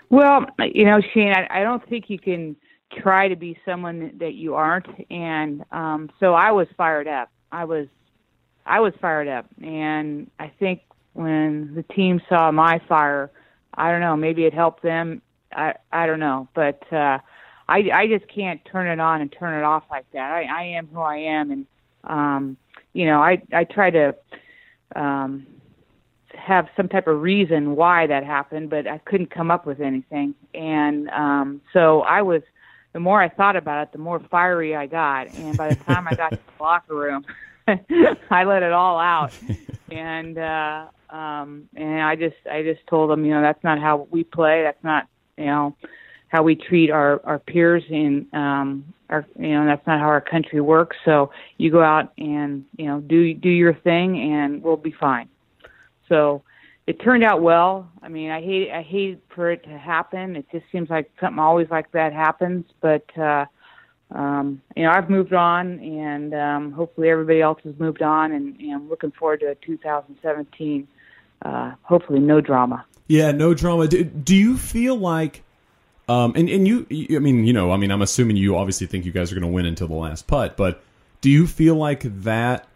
Well, 0.09 0.45
you 0.73 0.85
know, 0.85 1.01
Shane, 1.13 1.33
I, 1.33 1.59
I 1.59 1.63
don't 1.63 1.87
think 1.87 2.09
you 2.09 2.17
can 2.17 2.55
try 2.91 3.27
to 3.27 3.35
be 3.35 3.57
someone 3.65 4.13
that 4.19 4.33
you 4.33 4.55
aren't, 4.55 4.87
and 5.11 5.63
um, 5.71 6.09
so 6.19 6.33
I 6.33 6.51
was 6.51 6.67
fired 6.77 7.07
up. 7.07 7.29
I 7.51 7.65
was, 7.65 7.87
I 8.65 8.79
was 8.79 8.93
fired 9.01 9.27
up, 9.27 9.45
and 9.61 10.29
I 10.39 10.51
think 10.59 10.81
when 11.13 11.73
the 11.75 11.83
team 11.83 12.21
saw 12.29 12.51
my 12.51 12.79
fire, 12.87 13.31
I 13.73 13.91
don't 13.91 14.01
know, 14.01 14.15
maybe 14.15 14.45
it 14.45 14.53
helped 14.53 14.83
them 14.83 15.21
I 15.51 15.75
I 15.91 16.05
don't 16.05 16.19
know, 16.19 16.47
but 16.53 16.81
uh, 16.91 17.19
I 17.67 17.89
I 17.93 18.07
just 18.07 18.27
can't 18.33 18.61
turn 18.65 18.87
it 18.87 18.99
on 18.99 19.21
and 19.21 19.31
turn 19.31 19.57
it 19.57 19.63
off 19.63 19.83
like 19.89 20.05
that. 20.13 20.31
I 20.31 20.43
I 20.43 20.63
am 20.63 20.87
who 20.87 20.99
I 20.99 21.17
am, 21.17 21.51
and 21.51 21.65
um, 22.03 22.57
you 22.93 23.05
know, 23.05 23.21
I 23.21 23.41
I 23.53 23.63
try 23.63 23.89
to 23.91 24.15
um 24.95 25.45
have 26.33 26.67
some 26.77 26.87
type 26.87 27.07
of 27.07 27.21
reason 27.21 27.75
why 27.75 28.07
that 28.07 28.23
happened, 28.23 28.69
but 28.69 28.87
I 28.87 28.99
couldn't 28.99 29.31
come 29.31 29.51
up 29.51 29.65
with 29.65 29.79
anything. 29.81 30.35
And 30.53 31.09
um 31.09 31.61
so 31.73 32.01
I 32.01 32.21
was 32.21 32.41
the 32.93 32.99
more 32.99 33.21
I 33.21 33.29
thought 33.29 33.55
about 33.55 33.83
it, 33.83 33.91
the 33.91 33.99
more 33.99 34.19
fiery 34.31 34.75
I 34.75 34.87
got. 34.87 35.27
And 35.33 35.57
by 35.57 35.73
the 35.73 35.75
time 35.85 36.07
I 36.07 36.15
got 36.15 36.29
to 36.31 36.39
the 36.57 36.63
locker 36.63 36.95
room, 36.95 37.25
I 38.29 38.43
let 38.43 38.63
it 38.63 38.71
all 38.71 38.99
out. 38.99 39.33
And 39.91 40.37
uh 40.37 40.85
um 41.09 41.67
and 41.75 42.03
I 42.03 42.15
just 42.15 42.35
I 42.45 42.61
just 42.61 42.85
told 42.85 43.09
them, 43.09 43.25
you 43.25 43.33
know, 43.33 43.41
that's 43.41 43.63
not 43.63 43.79
how 43.79 44.07
we 44.11 44.23
play. 44.23 44.61
That's 44.61 44.83
not, 44.83 45.07
you 45.35 45.47
know, 45.47 45.75
how 46.29 46.43
we 46.43 46.55
treat 46.55 46.91
our 46.91 47.19
our 47.25 47.39
peers 47.39 47.83
in 47.89 48.27
um 48.33 48.93
our 49.09 49.25
you 49.37 49.49
know 49.49 49.65
that's 49.65 49.85
not 49.85 49.99
how 49.99 50.05
our 50.05 50.21
country 50.21 50.61
works 50.61 50.95
so 51.03 51.31
you 51.57 51.71
go 51.71 51.83
out 51.83 52.13
and 52.17 52.63
you 52.77 52.85
know 52.85 53.01
do 53.01 53.33
do 53.33 53.49
your 53.49 53.73
thing 53.73 54.17
and 54.31 54.63
we'll 54.63 54.77
be 54.77 54.93
fine 54.99 55.27
so 56.07 56.43
it 56.89 56.99
turned 56.99 57.23
out 57.23 57.43
well. 57.43 57.87
I 58.01 58.09
mean 58.09 58.31
i 58.31 58.41
hate 58.41 58.71
i 58.71 58.81
hate 58.81 59.21
for 59.35 59.51
it 59.51 59.63
to 59.65 59.77
happen. 59.77 60.35
It 60.35 60.47
just 60.51 60.65
seems 60.71 60.89
like 60.89 61.11
something 61.21 61.37
always 61.37 61.69
like 61.69 61.91
that 61.91 62.13
happens. 62.13 62.65
But 62.81 63.05
uh 63.15 63.45
um 64.11 64.59
you 64.75 64.81
know 64.81 64.89
i've 64.89 65.07
moved 65.07 65.33
on 65.33 65.77
and 65.79 66.33
um 66.33 66.71
hopefully 66.71 67.09
everybody 67.09 67.41
else 67.41 67.59
has 67.63 67.77
moved 67.77 68.01
on 68.01 68.31
and, 68.31 68.59
and 68.59 68.73
i'm 68.73 68.89
looking 68.89 69.11
forward 69.11 69.41
to 69.41 69.53
2017 69.63 70.87
uh 71.43 71.73
hopefully 71.83 72.19
no 72.19 72.41
drama. 72.41 72.83
Yeah 73.07 73.33
no 73.33 73.53
drama. 73.53 73.87
Do, 73.87 74.03
do 74.03 74.35
you 74.35 74.57
feel 74.57 74.95
like 74.95 75.43
um, 76.07 76.33
and 76.35 76.49
and 76.49 76.67
you, 76.67 76.87
I 77.15 77.19
mean, 77.19 77.45
you 77.45 77.53
know, 77.53 77.71
I 77.71 77.77
mean, 77.77 77.91
I'm 77.91 78.01
assuming 78.01 78.35
you 78.35 78.55
obviously 78.55 78.87
think 78.87 79.05
you 79.05 79.11
guys 79.11 79.31
are 79.31 79.35
going 79.35 79.43
to 79.43 79.47
win 79.47 79.67
until 79.67 79.87
the 79.87 79.93
last 79.93 80.25
putt, 80.25 80.57
but 80.57 80.81
do 81.21 81.29
you 81.29 81.45
feel 81.45 81.75
like 81.75 82.01
that 82.23 82.67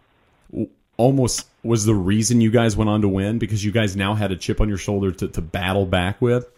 almost 0.96 1.46
was 1.62 1.84
the 1.84 1.94
reason 1.94 2.40
you 2.40 2.50
guys 2.50 2.76
went 2.76 2.90
on 2.90 3.00
to 3.02 3.08
win 3.08 3.38
because 3.38 3.64
you 3.64 3.72
guys 3.72 3.96
now 3.96 4.14
had 4.14 4.30
a 4.30 4.36
chip 4.36 4.60
on 4.60 4.68
your 4.68 4.78
shoulder 4.78 5.10
to, 5.10 5.28
to 5.28 5.40
battle 5.40 5.86
back 5.86 6.20
with? 6.20 6.50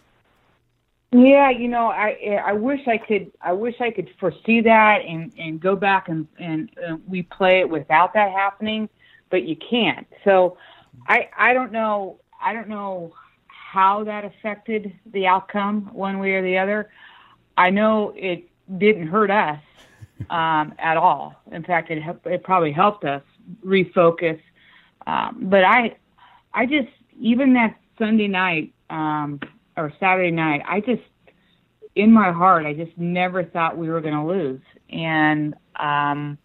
Yeah, 1.11 1.49
you 1.49 1.69
know, 1.69 1.87
I 1.87 2.41
I 2.45 2.53
wish 2.53 2.85
I 2.85 2.97
could 2.97 3.31
I 3.39 3.53
wish 3.53 3.75
I 3.79 3.91
could 3.91 4.09
foresee 4.19 4.59
that 4.61 5.05
and 5.07 5.31
and 5.37 5.59
go 5.59 5.75
back 5.75 6.09
and 6.09 6.27
and 6.37 6.69
uh, 6.85 6.97
we 7.07 7.23
play 7.23 7.61
it 7.61 7.69
without 7.69 8.13
that 8.13 8.31
happening, 8.31 8.89
but 9.29 9.43
you 9.43 9.55
can't. 9.55 10.05
So 10.25 10.57
I 11.07 11.29
I 11.37 11.53
don't 11.53 11.71
know 11.71 12.19
I 12.41 12.51
don't 12.51 12.67
know 12.67 13.13
how 13.47 14.03
that 14.03 14.25
affected 14.25 14.93
the 15.13 15.27
outcome 15.27 15.93
one 15.93 16.19
way 16.19 16.33
or 16.33 16.41
the 16.41 16.57
other. 16.57 16.89
I 17.57 17.69
know 17.69 18.13
it 18.15 18.49
didn't 18.77 19.07
hurt 19.07 19.31
us 19.31 19.61
um, 20.29 20.73
at 20.77 20.97
all. 20.97 21.35
In 21.53 21.63
fact, 21.63 21.89
it 21.89 22.03
it 22.25 22.43
probably 22.43 22.73
helped 22.73 23.05
us 23.05 23.23
refocus. 23.65 24.39
Um, 25.05 25.37
but 25.43 25.63
I, 25.63 25.95
I 26.53 26.65
just 26.65 26.89
even 27.19 27.53
that 27.53 27.75
Sunday 27.97 28.27
night 28.27 28.73
um, 28.89 29.39
or 29.75 29.91
Saturday 29.99 30.31
night, 30.31 30.61
I 30.67 30.81
just 30.81 31.01
in 31.95 32.11
my 32.11 32.31
heart, 32.31 32.65
I 32.65 32.73
just 32.73 32.95
never 32.97 33.43
thought 33.43 33.77
we 33.77 33.89
were 33.89 34.01
going 34.01 34.13
to 34.13 34.25
lose. 34.25 34.61
And 34.89 35.55
um, 35.77 36.37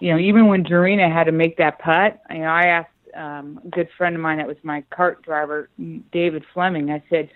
you 0.00 0.12
know, 0.12 0.18
even 0.18 0.46
when 0.46 0.64
Gerina 0.64 1.12
had 1.12 1.24
to 1.24 1.32
make 1.32 1.56
that 1.56 1.78
putt, 1.78 2.20
you 2.30 2.38
know, 2.38 2.44
I 2.44 2.66
asked 2.66 2.90
um, 3.16 3.60
a 3.64 3.68
good 3.68 3.88
friend 3.96 4.14
of 4.14 4.22
mine 4.22 4.38
that 4.38 4.46
was 4.46 4.56
my 4.62 4.84
cart 4.90 5.22
driver, 5.22 5.70
David 6.12 6.44
Fleming. 6.54 6.90
I 6.90 7.02
said, 7.10 7.30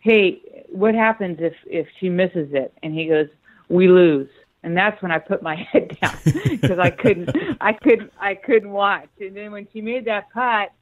"Hey, 0.00 0.40
what 0.68 0.94
happens 0.94 1.38
if 1.40 1.54
if 1.66 1.86
she 1.98 2.08
misses 2.08 2.48
it?" 2.52 2.72
And 2.82 2.94
he 2.94 3.06
goes, 3.06 3.28
"We 3.68 3.88
lose." 3.88 4.28
And 4.66 4.76
that's 4.76 5.00
when 5.00 5.12
I 5.12 5.20
put 5.20 5.42
my 5.42 5.54
head 5.72 5.96
down 6.00 6.16
because 6.24 6.80
I 6.80 6.90
couldn't, 6.90 7.30
I 7.60 7.72
couldn't, 7.72 8.12
I 8.20 8.34
couldn't 8.34 8.70
watch. 8.70 9.08
And 9.20 9.36
then 9.36 9.52
when 9.52 9.68
she 9.72 9.80
made 9.80 10.06
that 10.06 10.28
putt, 10.32 10.72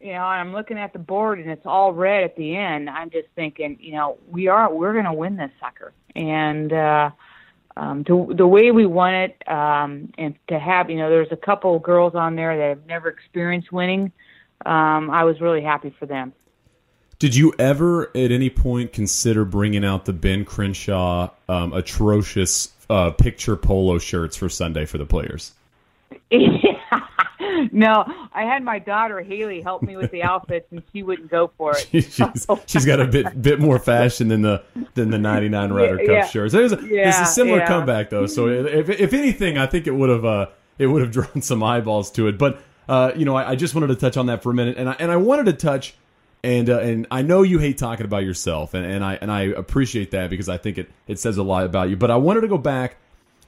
you 0.00 0.14
know, 0.14 0.22
I'm 0.22 0.52
looking 0.52 0.78
at 0.78 0.94
the 0.94 0.98
board 0.98 1.38
and 1.38 1.50
it's 1.50 1.66
all 1.66 1.92
red 1.92 2.24
at 2.24 2.34
the 2.36 2.56
end. 2.56 2.88
I'm 2.88 3.10
just 3.10 3.28
thinking, 3.36 3.76
you 3.78 3.92
know, 3.92 4.16
we 4.26 4.48
are, 4.48 4.72
we're 4.72 4.94
going 4.94 5.04
to 5.04 5.12
win 5.12 5.36
this 5.36 5.50
sucker. 5.60 5.92
And 6.14 6.72
uh, 6.72 7.10
um, 7.76 8.04
to, 8.04 8.32
the 8.34 8.46
way 8.46 8.70
we 8.70 8.86
won 8.86 9.14
it, 9.14 9.36
um, 9.46 10.10
and 10.16 10.34
to 10.48 10.58
have, 10.58 10.88
you 10.88 10.96
know, 10.96 11.10
there's 11.10 11.30
a 11.30 11.36
couple 11.36 11.78
girls 11.78 12.14
on 12.14 12.36
there 12.36 12.56
that 12.56 12.68
have 12.70 12.86
never 12.86 13.10
experienced 13.10 13.70
winning. 13.70 14.12
Um, 14.64 15.10
I 15.10 15.24
was 15.24 15.42
really 15.42 15.62
happy 15.62 15.94
for 15.98 16.06
them. 16.06 16.32
Did 17.18 17.36
you 17.36 17.52
ever, 17.58 18.08
at 18.16 18.30
any 18.30 18.48
point, 18.48 18.94
consider 18.94 19.44
bringing 19.44 19.84
out 19.84 20.06
the 20.06 20.12
Ben 20.14 20.46
Crenshaw 20.46 21.30
um, 21.48 21.74
atrocious 21.74 22.68
uh, 22.90 23.10
picture 23.10 23.56
polo 23.56 23.98
shirts 23.98 24.36
for 24.36 24.48
Sunday 24.48 24.86
for 24.86 24.98
the 24.98 25.06
players? 25.06 25.52
Yeah. 26.30 26.76
no, 27.72 28.04
I 28.32 28.44
had 28.44 28.62
my 28.62 28.78
daughter 28.78 29.20
Haley 29.20 29.60
help 29.60 29.82
me 29.82 29.96
with 29.96 30.10
the 30.10 30.22
outfits, 30.22 30.66
and 30.70 30.82
she 30.92 31.02
wouldn't 31.02 31.30
go 31.30 31.50
for 31.56 31.76
it. 31.76 31.88
she's, 31.92 32.46
she's 32.66 32.84
got 32.84 33.00
a 33.00 33.06
bit 33.06 33.40
bit 33.40 33.60
more 33.60 33.78
fashion 33.78 34.28
than 34.28 34.42
the 34.42 34.62
than 34.94 35.10
the 35.10 35.18
'99 35.18 35.72
Ryder 35.72 35.98
Cup 35.98 36.08
yeah, 36.08 36.26
shirts. 36.26 36.52
There's 36.52 36.72
a, 36.72 36.80
yeah, 36.82 37.08
it's 37.08 37.30
a 37.30 37.32
similar 37.32 37.58
yeah. 37.58 37.68
comeback 37.68 38.10
though. 38.10 38.26
So 38.26 38.48
if 38.48 38.88
if 38.88 39.12
anything, 39.12 39.58
I 39.58 39.66
think 39.66 39.86
it 39.86 39.92
would 39.92 40.10
have 40.10 40.24
uh, 40.24 40.46
it 40.78 40.86
would 40.86 41.02
have 41.02 41.10
drawn 41.10 41.42
some 41.42 41.62
eyeballs 41.62 42.10
to 42.12 42.28
it. 42.28 42.38
But 42.38 42.60
uh, 42.88 43.12
you 43.16 43.24
know, 43.24 43.36
I, 43.36 43.50
I, 43.50 43.56
just 43.56 43.74
wanted 43.74 43.88
to 43.88 43.96
touch 43.96 44.16
on 44.16 44.26
that 44.26 44.42
for 44.42 44.50
a 44.50 44.54
minute, 44.54 44.76
and 44.78 44.88
I 44.88 44.96
and 44.98 45.10
I 45.10 45.16
wanted 45.16 45.46
to 45.46 45.52
touch. 45.52 45.94
And 46.46 46.70
uh, 46.70 46.78
and 46.78 47.06
I 47.10 47.22
know 47.22 47.42
you 47.42 47.58
hate 47.58 47.76
talking 47.76 48.06
about 48.06 48.24
yourself, 48.24 48.74
and, 48.74 48.86
and 48.86 49.04
I 49.04 49.14
and 49.20 49.32
I 49.32 49.42
appreciate 49.42 50.12
that 50.12 50.30
because 50.30 50.48
I 50.48 50.58
think 50.58 50.78
it, 50.78 50.90
it 51.08 51.18
says 51.18 51.38
a 51.38 51.42
lot 51.42 51.64
about 51.64 51.90
you. 51.90 51.96
But 51.96 52.10
I 52.10 52.16
wanted 52.16 52.42
to 52.42 52.48
go 52.48 52.58
back 52.58 52.92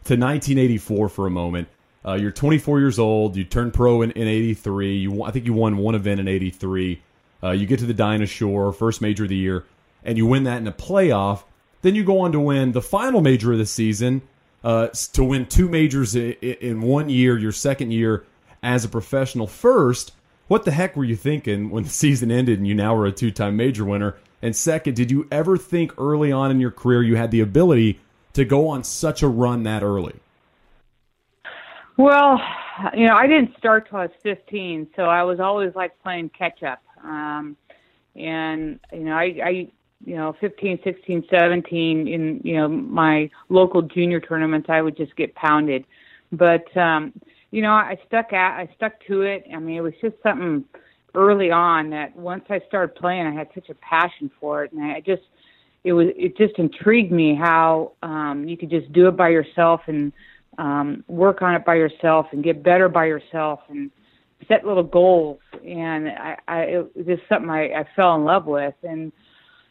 to 0.05 0.15
1984 0.15 1.09
for 1.09 1.27
a 1.27 1.31
moment 1.31 1.69
uh, 2.09 2.15
you're 2.15 2.31
24 2.31 2.81
years 2.81 2.99
old. 2.99 3.37
You 3.37 3.45
turned 3.45 3.75
pro 3.75 4.03
in, 4.03 4.11
in 4.13 4.27
83. 4.27 4.97
You, 4.97 5.23
I 5.23 5.31
think 5.31 5.45
you 5.45 5.53
won 5.53 5.77
one 5.77 5.95
event 5.95 6.21
in 6.21 6.29
83. 6.29 7.03
Uh, 7.43 7.51
you 7.51 7.67
get 7.67 7.79
to 7.81 7.87
the 7.87 7.95
Dinah 7.95 8.27
Shore, 8.27 8.73
first 8.73 9.01
major 9.01 9.25
of 9.25 9.29
the 9.29 9.37
year, 9.37 9.65
and 10.05 10.17
you 10.17 10.27
win 10.27 10.45
that 10.45 10.59
in 10.59 10.67
a 10.67 10.73
playoff. 10.73 11.43
Then 11.83 11.95
you 11.95 12.05
go 12.05 12.21
on 12.21 12.33
to 12.33 12.41
win 12.41 12.73
the 12.73 12.83
final 12.83 13.21
major 13.21 13.53
of 13.53 13.59
the 13.59 13.67
season, 13.67 14.23
uh, 14.65 14.89
to 15.13 15.23
win 15.23 15.47
two 15.47 15.69
majors 15.69 16.17
in, 16.17 16.33
in 16.33 16.81
one 16.81 17.09
year, 17.09 17.39
your 17.39 17.53
second 17.53 17.93
year 17.93 18.25
as 18.63 18.85
a 18.85 18.89
professional. 18.89 19.47
First, 19.47 20.13
what 20.49 20.65
the 20.65 20.71
heck 20.71 20.97
were 20.97 21.05
you 21.05 21.17
thinking 21.17 21.71
when 21.71 21.85
the 21.85 21.91
season 22.05 22.31
ended 22.31 22.59
and 22.59 22.67
you 22.67 22.75
now 22.75 22.95
were 22.95 23.07
a 23.07 23.13
two 23.13 23.31
time 23.31 23.57
major 23.57 23.85
winner? 23.85 24.17
And 24.43 24.55
second, 24.55 24.95
did 24.95 25.11
you 25.11 25.27
ever 25.31 25.57
think 25.57 25.93
early 25.99 26.33
on 26.33 26.51
in 26.51 26.61
your 26.61 26.71
career 26.71 27.03
you 27.03 27.17
had 27.17 27.31
the 27.31 27.41
ability 27.41 28.01
to 28.35 28.45
go 28.45 28.69
on 28.69 28.85
such 28.85 29.23
a 29.23 29.29
run 29.29 29.65
that 29.65 29.83
early? 29.83 30.15
Well, 31.97 32.41
you 32.95 33.09
know, 33.09 33.17
I 33.17 33.27
didn't 33.27 33.57
start 33.59 33.89
till 33.89 33.99
I 33.99 34.03
was 34.03 34.15
15, 34.23 34.89
so 34.95 35.03
I 35.03 35.25
was 35.25 35.41
always 35.41 35.75
like 35.75 36.01
playing 36.03 36.31
catch 36.31 36.63
up. 36.63 36.81
Um, 37.03 37.57
and 38.15 38.79
you 38.93 39.01
know, 39.01 39.15
I, 39.15 39.35
I, 39.45 39.51
you 40.05 40.17
know, 40.17 40.37
15, 40.41 40.79
16, 40.85 41.25
17 41.29 42.09
in 42.09 42.41
you 42.45 42.57
know 42.57 42.69
my 42.69 43.29
local 43.49 43.83
junior 43.83 44.21
tournaments, 44.21 44.69
I 44.71 44.81
would 44.81 44.97
just 44.97 45.17
get 45.17 45.35
pounded. 45.35 45.85
But 46.31 46.77
um, 46.77 47.13
you 47.51 47.63
know, 47.63 47.71
I 47.71 47.99
stuck 48.07 48.33
at, 48.33 48.59
I 48.59 48.69
stuck 48.77 48.93
to 49.07 49.23
it. 49.23 49.45
I 49.55 49.59
mean, 49.59 49.77
it 49.77 49.81
was 49.81 49.95
just 50.01 50.17
something 50.23 50.65
early 51.15 51.51
on 51.51 51.91
that 51.91 52.15
once 52.15 52.45
I 52.51 52.61
started 52.69 52.95
playing, 52.95 53.27
I 53.27 53.33
had 53.33 53.49
such 53.55 53.69
a 53.71 53.75
passion 53.75 54.31
for 54.41 54.65
it, 54.65 54.73
and 54.73 54.83
I 54.85 55.01
just, 55.01 55.23
it 55.85 55.93
was, 55.93 56.09
it 56.17 56.37
just 56.37 56.59
intrigued 56.59 57.13
me 57.13 57.35
how 57.35 57.93
um, 58.03 58.47
you 58.47 58.57
could 58.57 58.71
just 58.71 58.93
do 58.93 59.09
it 59.09 59.17
by 59.17 59.31
yourself 59.31 59.81
and 59.87 60.13
um, 60.59 61.05
work 61.09 61.41
on 61.41 61.55
it 61.55 61.65
by 61.65 61.77
yourself 61.77 62.27
and 62.33 62.45
get 62.45 62.63
better 62.63 62.89
by 62.89 63.07
yourself 63.07 63.61
and 63.69 63.91
set 64.47 64.67
little 64.67 64.83
goals. 64.83 65.39
And 65.67 66.09
I, 66.09 66.37
I 66.47 66.61
it 66.63 66.97
was 66.97 67.07
just 67.07 67.23
something 67.29 67.51
I, 67.51 67.73
I 67.73 67.89
fell 67.97 68.15
in 68.17 68.25
love 68.25 68.47
with. 68.47 68.75
And 68.83 69.13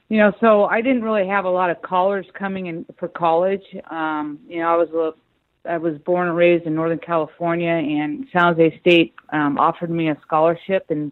you 0.09 0.17
know, 0.17 0.31
so 0.39 0.65
I 0.65 0.81
didn't 0.81 1.03
really 1.03 1.27
have 1.27 1.45
a 1.45 1.49
lot 1.49 1.69
of 1.69 1.81
callers 1.81 2.25
coming 2.33 2.67
in 2.67 2.85
for 2.97 3.09
college. 3.09 3.63
Um, 3.91 4.39
you 4.47 4.61
know, 4.61 4.69
I 4.69 4.77
was 4.77 4.89
a 4.89 5.11
I 5.67 5.77
was 5.77 5.97
born 5.99 6.27
and 6.27 6.37
raised 6.37 6.65
in 6.65 6.75
Northern 6.75 6.99
California, 6.99 7.69
and 7.69 8.27
San 8.31 8.55
Jose 8.55 8.79
State 8.79 9.13
um, 9.31 9.57
offered 9.57 9.89
me 9.89 10.09
a 10.09 10.17
scholarship, 10.25 10.85
and 10.89 11.11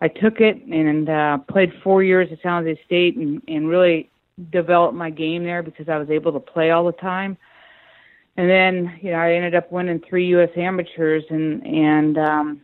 I 0.00 0.08
took 0.08 0.40
it 0.40 0.56
and 0.64 1.08
uh, 1.08 1.38
played 1.38 1.72
four 1.82 2.02
years 2.02 2.28
at 2.32 2.40
San 2.42 2.64
Jose 2.64 2.80
State, 2.84 3.16
and, 3.16 3.42
and 3.48 3.68
really 3.68 4.10
developed 4.50 4.94
my 4.94 5.10
game 5.10 5.44
there 5.44 5.62
because 5.62 5.88
I 5.88 5.98
was 5.98 6.10
able 6.10 6.32
to 6.32 6.40
play 6.40 6.70
all 6.70 6.84
the 6.84 6.92
time 6.92 7.36
and 8.36 8.48
then 8.48 8.98
you 9.02 9.10
know 9.10 9.18
I 9.18 9.32
ended 9.32 9.54
up 9.54 9.70
winning 9.70 10.00
three 10.08 10.26
U.S. 10.28 10.50
amateurs, 10.56 11.24
and 11.28 11.64
and 11.66 12.18
um, 12.18 12.60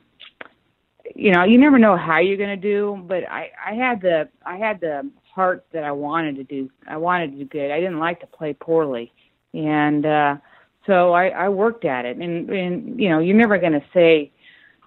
you 1.14 1.32
know 1.32 1.44
you 1.44 1.58
never 1.58 1.78
know 1.78 1.96
how 1.96 2.18
you're 2.18 2.36
going 2.36 2.48
to 2.48 2.56
do, 2.56 3.02
but 3.06 3.28
I 3.28 3.50
I 3.64 3.74
had 3.74 4.00
the 4.00 4.28
I 4.44 4.56
had 4.56 4.80
the 4.80 5.10
heart 5.34 5.66
that 5.72 5.84
I 5.84 5.92
wanted 5.92 6.36
to 6.36 6.44
do. 6.44 6.70
I 6.86 6.96
wanted 6.96 7.32
to 7.32 7.38
do 7.38 7.44
good. 7.44 7.70
I 7.70 7.80
didn't 7.80 7.98
like 7.98 8.20
to 8.20 8.26
play 8.26 8.54
poorly, 8.54 9.12
and 9.52 10.06
uh, 10.06 10.36
so 10.88 11.12
I, 11.12 11.28
I 11.28 11.48
worked 11.50 11.84
at 11.84 12.04
it. 12.04 12.16
And 12.16 12.50
and 12.50 12.98
you 12.98 13.08
know 13.10 13.20
you're 13.20 13.36
never 13.36 13.58
going 13.58 13.74
to 13.74 13.84
say, 13.94 14.32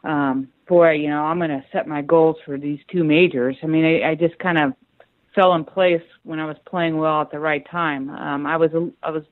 um, 0.03 0.49
boy, 0.67 0.93
you 0.93 1.09
know 1.09 1.23
I'm 1.23 1.37
going 1.37 1.51
to 1.51 1.63
set 1.71 1.87
my 1.87 2.01
goals 2.01 2.35
for 2.43 2.57
these 2.57 2.79
two 2.91 3.05
majors. 3.05 3.55
I 3.63 3.67
mean 3.67 3.85
I, 3.85 4.09
I 4.09 4.15
just 4.15 4.37
kind 4.39 4.57
of 4.57 4.73
fell 5.33 5.53
in 5.53 5.63
place 5.63 6.01
when 6.23 6.39
I 6.39 6.45
was 6.45 6.57
playing 6.65 6.97
well 6.97 7.21
at 7.21 7.31
the 7.31 7.39
right 7.39 7.65
time. 7.69 8.09
Um, 8.09 8.45
I 8.45 8.57
was 8.57 8.71
I 9.03 9.11
was 9.11 9.23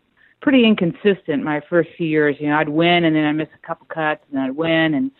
pretty 0.42 0.66
inconsistent 0.66 1.44
my 1.44 1.62
first 1.70 1.90
few 1.98 2.08
years. 2.08 2.38
You 2.40 2.48
know, 2.48 2.58
I'd 2.58 2.70
win 2.70 3.04
and 3.04 3.16
then 3.16 3.26
I'd 3.26 3.34
miss 3.34 3.50
a 3.62 3.68
couple 3.68 3.88
cuts 3.88 4.24
and 4.32 4.40
I'd 4.40 4.56
win 4.56 4.94
and 4.94 5.12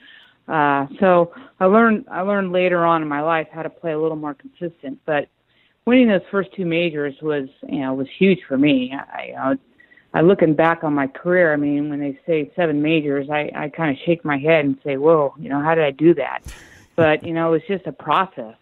uh 0.48 0.88
so 1.00 1.32
I 1.60 1.66
learned 1.66 2.06
I 2.10 2.22
learned 2.22 2.52
later 2.52 2.86
on 2.86 3.02
in 3.02 3.08
my 3.08 3.22
life 3.22 3.48
how 3.52 3.64
to 3.64 3.70
play 3.70 3.92
a 3.92 4.00
little 4.00 4.18
more 4.18 4.36
consistent. 4.36 5.00
But 5.06 5.28
winning 5.86 6.08
those 6.08 6.22
first 6.32 6.50
two 6.56 6.66
majors 6.66 7.16
was 7.22 7.50
you 7.68 7.80
know 7.80 7.94
was 7.96 8.08
huge 8.18 8.40
for 8.48 8.58
me. 8.58 8.94
I 8.94 9.26
you 9.28 9.68
I 10.13 10.22
looking 10.22 10.56
back 10.56 10.84
on 10.84 10.93
my 10.93 11.08
career, 11.08 11.54
I 11.54 11.56
mean, 11.56 11.89
when 11.89 12.00
they 12.00 12.19
say 12.26 12.52
seven 12.56 12.82
majors, 12.82 13.30
I, 13.30 13.52
I 13.56 13.69
kind 13.69 13.91
of 13.91 13.98
shake 14.06 14.26
my 14.26 14.38
head 14.38 14.65
and 14.65 14.78
say, 14.84 14.98
"Whoa, 14.98 15.36
you 15.38 15.50
know, 15.50 15.62
how 15.62 15.76
did 15.76 15.84
I 15.84 15.91
do 15.91 16.13
that?" 16.15 16.41
But 16.95 17.24
you 17.24 17.34
know, 17.34 17.54
it's 17.54 17.67
just 17.67 17.86
a 17.86 17.91
process. 17.91 18.56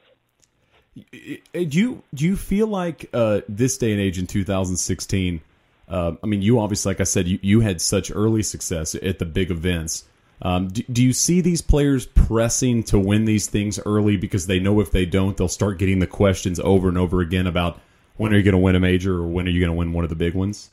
Do 1.11 1.39
you 1.53 2.03
do 2.13 2.25
you 2.25 2.35
feel 2.35 2.67
like 2.67 3.09
uh, 3.13 3.41
this 3.47 3.77
day 3.77 3.91
and 3.91 4.01
age 4.01 4.19
in 4.19 4.27
2016? 4.27 5.41
Uh, 5.87 6.13
I 6.21 6.27
mean, 6.27 6.41
you 6.41 6.59
obviously, 6.59 6.89
like 6.89 6.99
I 6.99 7.05
said, 7.05 7.27
you, 7.27 7.39
you 7.41 7.61
had 7.61 7.79
such 7.79 8.11
early 8.11 8.43
success 8.43 8.93
at 8.95 9.19
the 9.19 9.25
big 9.25 9.51
events. 9.51 10.03
Um, 10.41 10.67
do, 10.67 10.83
do 10.91 11.03
you 11.03 11.13
see 11.13 11.41
these 11.41 11.61
players 11.61 12.05
pressing 12.05 12.83
to 12.83 12.99
win 12.99 13.25
these 13.25 13.47
things 13.47 13.79
early 13.85 14.17
because 14.17 14.47
they 14.47 14.59
know 14.59 14.79
if 14.81 14.91
they 14.91 15.05
don't, 15.05 15.37
they'll 15.37 15.47
start 15.47 15.79
getting 15.79 15.99
the 15.99 16.07
questions 16.07 16.59
over 16.59 16.89
and 16.89 16.97
over 16.97 17.21
again 17.21 17.47
about 17.47 17.79
when 18.17 18.33
are 18.33 18.37
you 18.37 18.43
going 18.43 18.51
to 18.51 18.59
win 18.59 18.75
a 18.75 18.79
major 18.79 19.15
or 19.15 19.27
when 19.27 19.47
are 19.47 19.49
you 19.49 19.59
going 19.59 19.71
to 19.71 19.77
win 19.77 19.93
one 19.93 20.03
of 20.03 20.09
the 20.09 20.15
big 20.15 20.33
ones? 20.33 20.69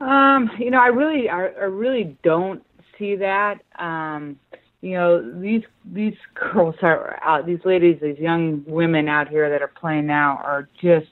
Um, 0.00 0.50
you 0.58 0.70
know, 0.70 0.80
I 0.80 0.88
really, 0.88 1.28
I, 1.28 1.46
I 1.46 1.64
really 1.64 2.16
don't 2.22 2.62
see 2.98 3.16
that. 3.16 3.60
Um, 3.78 4.38
you 4.80 4.92
know, 4.92 5.40
these 5.40 5.62
these 5.84 6.16
girls 6.34 6.74
are 6.82 7.18
out, 7.22 7.46
these 7.46 7.64
ladies, 7.64 7.98
these 8.02 8.18
young 8.18 8.64
women 8.66 9.08
out 9.08 9.28
here 9.28 9.48
that 9.48 9.62
are 9.62 9.68
playing 9.80 10.06
now 10.06 10.38
are 10.44 10.68
just, 10.80 11.06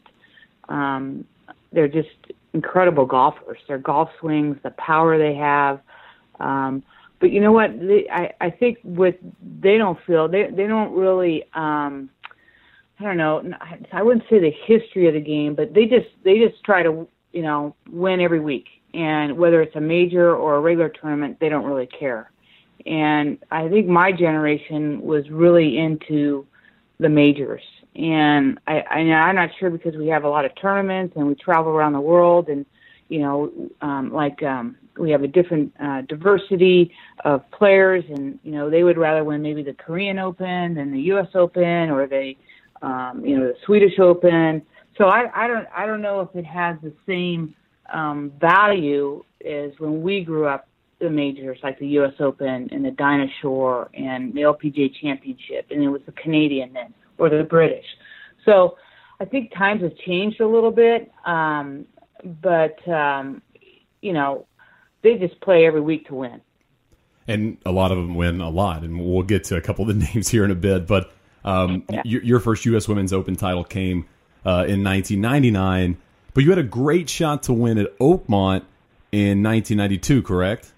um, 0.69 1.25
they're 1.73 1.89
just 1.89 2.09
incredible 2.53 3.07
golfers. 3.07 3.59
Their 3.69 3.79
golf 3.79 4.11
swings, 4.21 4.59
the 4.63 4.71
power 4.73 5.17
they 5.17 5.35
have. 5.35 5.81
Um, 6.39 6.83
but 7.19 7.31
you 7.31 7.41
know 7.41 7.53
what? 7.53 7.71
They, 7.79 8.07
I 8.11 8.33
I 8.41 8.51
think 8.51 8.79
what 8.83 9.19
they 9.61 9.79
don't 9.79 9.99
feel 10.07 10.29
they 10.29 10.49
they 10.51 10.67
don't 10.67 10.93
really. 10.93 11.45
Um, 11.55 12.11
I 13.01 13.05
don't 13.05 13.17
know. 13.17 13.43
I 13.93 14.03
wouldn't 14.03 14.25
say 14.29 14.39
the 14.39 14.53
history 14.67 15.09
of 15.09 15.15
the 15.15 15.21
game, 15.21 15.55
but 15.55 15.73
they 15.73 15.87
just 15.87 16.09
they 16.25 16.39
just 16.39 16.63
try 16.63 16.83
to 16.83 17.09
you 17.33 17.43
know, 17.43 17.75
win 17.91 18.21
every 18.21 18.41
week. 18.41 18.67
And 18.95 19.39
whether 19.39 19.63
it's 19.63 19.75
a 19.77 19.81
major 19.81 20.35
or 20.35 20.57
a 20.57 20.61
regular 20.61 20.89
tournament, 20.89 21.39
they 21.41 21.49
don't 21.49 21.65
really 21.65 21.87
care. 21.87 22.31
And 22.85 23.39
I 23.51 23.69
think 23.69 23.87
my 23.87 24.13
generation 24.13 25.01
was 25.01 25.29
really 25.31 25.79
into 25.79 26.47
the 26.99 27.09
majors. 27.09 27.63
And 27.95 28.59
I, 28.67 28.81
I 28.81 28.99
I'm 28.99 29.35
not 29.35 29.51
sure 29.59 29.71
because 29.71 29.97
we 29.97 30.09
have 30.09 30.25
a 30.25 30.29
lot 30.29 30.45
of 30.45 30.53
tournaments 30.61 31.15
and 31.17 31.27
we 31.27 31.35
travel 31.35 31.73
around 31.73 31.93
the 31.93 32.01
world 32.01 32.49
and, 32.49 32.67
you 33.09 33.21
know, 33.21 33.53
um, 33.81 34.13
like, 34.13 34.43
um, 34.43 34.77
we 34.99 35.11
have 35.11 35.23
a 35.23 35.29
different 35.29 35.73
uh, 35.81 36.03
diversity 36.03 36.93
of 37.25 37.51
players 37.51 38.05
and, 38.09 38.39
you 38.43 38.53
know, 38.53 38.69
they 38.69 38.83
would 38.83 38.99
rather 38.99 39.25
win 39.25 39.43
maybe 39.43 39.63
the 39.63 39.73
Korean 39.73 40.19
Open 40.19 40.75
than 40.75 40.93
the 40.93 41.01
U.S. 41.01 41.29
Open 41.35 41.91
or 41.91 42.07
the, 42.07 42.35
um, 42.83 43.25
you 43.25 43.39
know, 43.39 43.47
the 43.47 43.57
Swedish 43.65 43.99
Open 43.99 44.63
so 44.99 45.07
I, 45.07 45.31
I 45.35 45.47
don't 45.47 45.67
I 45.75 45.87
don't 45.87 46.03
know 46.03 46.21
if 46.21 46.35
it 46.35 46.45
has 46.45 46.77
the 46.83 46.93
same 47.07 47.55
um, 47.93 48.33
value 48.41 49.25
as 49.45 49.73
when 49.79 50.03
we 50.03 50.23
grew 50.23 50.47
up 50.47 50.69
the 51.01 51.11
majors 51.11 51.59
like 51.63 51.79
the 51.79 51.89
U.S. 51.89 52.15
Open 52.21 52.69
and 52.71 52.85
the 52.85 52.93
Dinah 52.93 53.27
Shore 53.41 53.91
and 53.95 54.33
the 54.35 54.43
LPGA 54.43 54.95
Championship, 55.01 55.67
and 55.71 55.83
it 55.83 55.89
was 55.89 56.03
the 56.07 56.13
Canadian 56.13 56.73
then 56.73 56.95
or 57.19 57.29
the 57.29 57.43
British. 57.43 57.85
So 58.45 58.77
I 59.21 59.25
think 59.25 59.53
times 59.55 59.83
have 59.83 59.97
changed 59.99 60.41
a 60.41 60.47
little 60.47 60.71
bit, 60.71 61.11
um, 61.27 61.87
but 62.41 62.87
um, 62.89 63.43
you 64.01 64.13
know 64.13 64.47
they 65.03 65.17
just 65.17 65.41
play 65.41 65.67
every 65.67 65.81
week 65.81 66.07
to 66.09 66.15
win. 66.15 66.41
And 67.29 67.59
a 67.65 67.71
lot 67.71 67.93
of 67.93 67.99
them 67.99 68.15
win 68.15 68.41
a 68.41 68.51
lot, 68.51 68.83
and 68.83 68.99
we'll 69.01 69.23
get 69.23 69.45
to 69.45 69.57
a 69.57 69.61
couple 69.61 69.89
of 69.89 69.99
the 69.99 70.07
names 70.15 70.29
here 70.29 70.45
in 70.45 70.51
a 70.51 70.57
bit. 70.57 70.87
But 70.87 71.13
um, 71.45 71.85
yeah. 71.91 72.03
your, 72.05 72.23
your 72.23 72.41
first 72.41 72.65
U.S. 72.67 72.89
Women's 72.89 73.13
Open 73.13 73.37
title 73.37 73.65
came 73.65 74.07
uh, 74.45 74.65
in 74.69 74.83
1999. 74.83 75.97
But 76.35 76.45
you 76.45 76.51
had 76.51 76.59
a 76.59 76.65
great 76.65 77.09
shot 77.09 77.43
to 77.45 77.53
win 77.53 77.79
at 77.79 77.99
Oakmont 77.99 78.65
in 79.11 79.43
1992, 79.43 80.23
correct? 80.23 80.73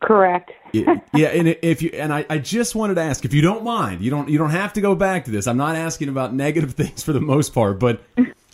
Correct. 0.00 0.52
yeah, 0.72 1.28
and 1.28 1.48
if 1.62 1.80
you 1.80 1.90
and 1.94 2.12
I, 2.12 2.26
I 2.28 2.38
just 2.38 2.74
wanted 2.74 2.94
to 2.94 3.00
ask 3.00 3.24
if 3.24 3.32
you 3.32 3.40
don't 3.40 3.64
mind, 3.64 4.02
you 4.02 4.10
don't 4.10 4.28
you 4.28 4.36
don't 4.36 4.50
have 4.50 4.72
to 4.74 4.80
go 4.80 4.94
back 4.94 5.24
to 5.24 5.30
this. 5.30 5.46
I'm 5.46 5.56
not 5.56 5.74
asking 5.74 6.08
about 6.08 6.34
negative 6.34 6.74
things 6.74 7.02
for 7.02 7.12
the 7.12 7.20
most 7.20 7.54
part, 7.54 7.78
but 7.78 8.02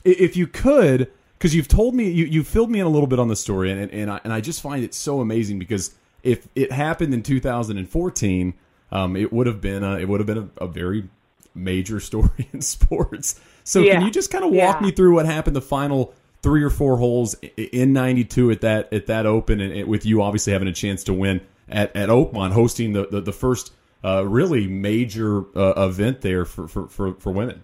if 0.05 0.37
you 0.37 0.47
could, 0.47 1.11
because 1.38 1.55
you've 1.55 1.69
told 1.69 1.95
me 1.95 2.11
you 2.11 2.25
you 2.27 2.45
filled 2.45 2.71
me 2.71 2.81
in 2.81 2.87
a 2.87 2.88
little 2.88 3.09
bit 3.09 3.19
on 3.19 3.29
the 3.29 3.37
story, 3.37 3.73
and 3.73 3.91
and 3.91 4.11
I, 4.11 4.21
and 4.25 4.33
I 4.33 4.41
just 4.41 4.62
find 4.62 4.85
it 4.85 4.95
so 4.95 5.21
amazing 5.21 5.59
because 5.59 5.95
if 6.23 6.47
it 6.55 6.71
happened 6.71 7.12
in 7.12 7.23
2014, 7.23 8.55
um, 8.93 9.17
it 9.17 9.33
would 9.33 9.47
have 9.47 9.61
been 9.61 9.83
a, 9.83 9.99
it 9.99 10.09
would 10.09 10.21
have 10.21 10.27
been 10.27 10.51
a, 10.59 10.65
a 10.65 10.69
very 10.69 11.09
major 11.55 12.01
story 12.11 12.49
in 12.53 12.61
sports. 12.61 13.41
So 13.65 13.81
yeah. 13.81 13.95
can 13.95 14.03
you 14.03 14.11
just 14.11 14.31
kind 14.31 14.45
of 14.45 14.51
walk 14.51 14.81
yeah. 14.81 14.87
me 14.87 14.93
through 14.93 15.15
what 15.15 15.27
happened 15.27 15.57
the 15.57 15.62
final 15.62 16.15
three 16.43 16.62
or 16.62 16.71
four 16.71 16.97
holes 16.97 17.35
in 17.57 17.93
92 17.93 18.51
at 18.51 18.61
that 18.62 18.93
at 18.93 19.07
that 19.07 19.27
open 19.27 19.61
and 19.61 19.87
with 19.87 20.05
you 20.05 20.21
obviously 20.21 20.53
having 20.53 20.67
a 20.67 20.73
chance 20.73 21.05
to 21.05 21.15
win 21.15 21.41
at, 21.69 21.95
at 21.97 22.09
Oakmont 22.09 22.53
hosting 22.53 22.93
the, 22.93 23.07
the, 23.07 23.21
the 23.21 23.33
first 23.33 23.73
uh, 24.05 24.27
really 24.27 24.67
major 24.67 25.45
uh, 25.57 25.87
event 25.88 26.21
there 26.21 26.45
for, 26.45 26.67
for, 26.67 26.88
for, 26.88 27.15
for, 27.15 27.31
women. 27.31 27.62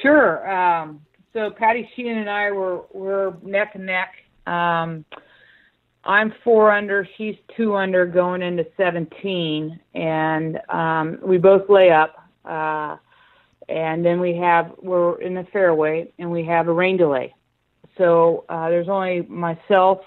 Sure. 0.00 0.48
Um, 0.48 1.00
so 1.32 1.50
Patty 1.50 1.90
Sheehan 1.94 2.18
and 2.18 2.30
I 2.30 2.52
were, 2.52 2.82
were 2.92 3.36
neck 3.42 3.72
and 3.74 3.86
neck. 3.86 4.14
Um, 4.46 5.04
I'm 6.04 6.32
four 6.42 6.72
under, 6.72 7.06
she's 7.16 7.36
two 7.56 7.76
under 7.76 8.06
going 8.06 8.42
into 8.42 8.66
17, 8.76 9.78
and 9.94 10.60
um, 10.68 11.18
we 11.22 11.38
both 11.38 11.68
lay 11.68 11.90
up. 11.90 12.16
Uh, 12.44 12.96
and 13.68 14.04
then 14.04 14.18
we 14.18 14.34
have, 14.36 14.72
we're 14.82 15.20
in 15.20 15.34
the 15.34 15.46
fairway, 15.52 16.10
and 16.18 16.30
we 16.30 16.44
have 16.46 16.68
a 16.68 16.72
rain 16.72 16.96
delay. 16.96 17.34
So 17.98 18.44
uh, 18.48 18.70
there's 18.70 18.88
only 18.88 19.22
myself, 19.22 20.00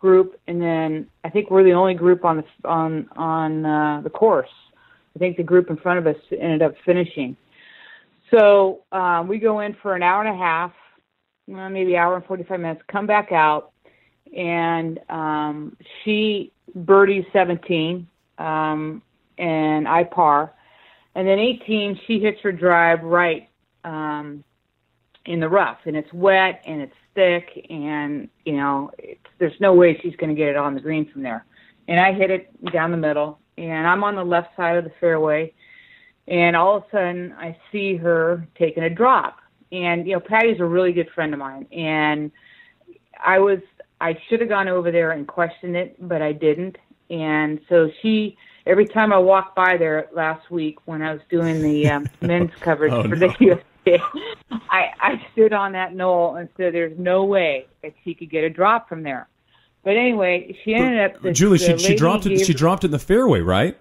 group, 0.00 0.40
and 0.46 0.60
then 0.60 1.06
I 1.24 1.30
think 1.30 1.50
we're 1.50 1.62
the 1.62 1.72
only 1.72 1.94
group 1.94 2.24
on 2.24 2.38
the 2.38 2.68
on 2.68 3.08
on 3.16 3.66
uh, 3.66 4.00
the 4.02 4.10
course. 4.10 4.48
I 5.14 5.18
think 5.18 5.36
the 5.36 5.42
group 5.42 5.70
in 5.70 5.76
front 5.76 5.98
of 5.98 6.06
us 6.06 6.20
ended 6.32 6.62
up 6.62 6.74
finishing. 6.84 7.36
So 8.30 8.80
um, 8.92 9.28
we 9.28 9.38
go 9.38 9.60
in 9.60 9.76
for 9.82 9.94
an 9.94 10.02
hour 10.02 10.24
and 10.24 10.34
a 10.34 10.38
half, 10.38 10.72
maybe 11.46 11.96
hour 11.96 12.16
and 12.16 12.24
45 12.24 12.60
minutes, 12.60 12.82
come 12.90 13.06
back 13.06 13.32
out, 13.32 13.69
and 14.36 15.00
um, 15.08 15.76
she 16.04 16.52
birdie 16.74 17.26
17, 17.32 18.06
um, 18.38 19.02
and 19.38 19.88
I 19.88 20.04
par, 20.04 20.52
and 21.14 21.26
then 21.26 21.38
18 21.38 22.00
she 22.06 22.20
hits 22.20 22.40
her 22.42 22.52
drive 22.52 23.02
right 23.02 23.48
um, 23.84 24.44
in 25.26 25.40
the 25.40 25.48
rough, 25.48 25.78
and 25.84 25.96
it's 25.96 26.12
wet 26.12 26.62
and 26.66 26.80
it's 26.80 26.94
thick, 27.14 27.66
and 27.70 28.28
you 28.44 28.56
know 28.56 28.90
there's 29.38 29.58
no 29.60 29.74
way 29.74 29.98
she's 30.02 30.16
going 30.16 30.34
to 30.34 30.38
get 30.38 30.48
it 30.48 30.56
on 30.56 30.74
the 30.74 30.80
green 30.80 31.10
from 31.10 31.22
there, 31.22 31.44
and 31.88 32.00
I 32.00 32.12
hit 32.12 32.30
it 32.30 32.72
down 32.72 32.90
the 32.90 32.96
middle, 32.96 33.38
and 33.58 33.86
I'm 33.86 34.04
on 34.04 34.14
the 34.14 34.24
left 34.24 34.54
side 34.56 34.76
of 34.76 34.84
the 34.84 34.92
fairway, 35.00 35.52
and 36.28 36.54
all 36.54 36.76
of 36.76 36.84
a 36.84 36.86
sudden 36.92 37.34
I 37.38 37.56
see 37.72 37.96
her 37.96 38.46
taking 38.56 38.84
a 38.84 38.90
drop, 38.90 39.38
and 39.72 40.06
you 40.06 40.14
know 40.14 40.20
Patty's 40.20 40.60
a 40.60 40.64
really 40.64 40.92
good 40.92 41.08
friend 41.14 41.32
of 41.32 41.40
mine, 41.40 41.66
and 41.72 42.30
I 43.24 43.38
was 43.38 43.58
I 44.00 44.18
should 44.28 44.40
have 44.40 44.48
gone 44.48 44.68
over 44.68 44.90
there 44.90 45.12
and 45.12 45.26
questioned 45.26 45.76
it, 45.76 45.96
but 46.08 46.22
I 46.22 46.32
didn't. 46.32 46.76
And 47.10 47.60
so 47.68 47.90
she, 48.00 48.36
every 48.66 48.86
time 48.86 49.12
I 49.12 49.18
walked 49.18 49.56
by 49.56 49.76
there 49.76 50.08
last 50.14 50.50
week 50.50 50.78
when 50.86 51.02
I 51.02 51.12
was 51.12 51.22
doing 51.28 51.60
the 51.60 51.88
um, 51.90 52.08
men's 52.20 52.52
coverage 52.60 52.92
oh, 52.92 53.02
for 53.02 53.16
no. 53.16 53.28
the 53.28 53.36
USA, 53.40 54.02
I, 54.70 54.90
I 55.00 55.26
stood 55.32 55.52
on 55.52 55.72
that 55.72 55.94
knoll 55.94 56.36
and 56.36 56.48
said, 56.56 56.72
"There's 56.72 56.98
no 56.98 57.24
way 57.24 57.66
that 57.82 57.94
she 58.04 58.14
could 58.14 58.30
get 58.30 58.44
a 58.44 58.50
drop 58.50 58.88
from 58.88 59.02
there." 59.02 59.28
But 59.82 59.96
anyway, 59.96 60.56
she 60.64 60.74
ended 60.74 61.14
up. 61.14 61.32
Juli, 61.32 61.58
she, 61.58 61.76
she 61.78 61.96
dropped 61.96 62.26
it. 62.26 62.44
She 62.44 62.54
dropped 62.54 62.84
it 62.84 62.88
in 62.88 62.92
the 62.92 62.98
fairway, 62.98 63.40
right? 63.40 63.76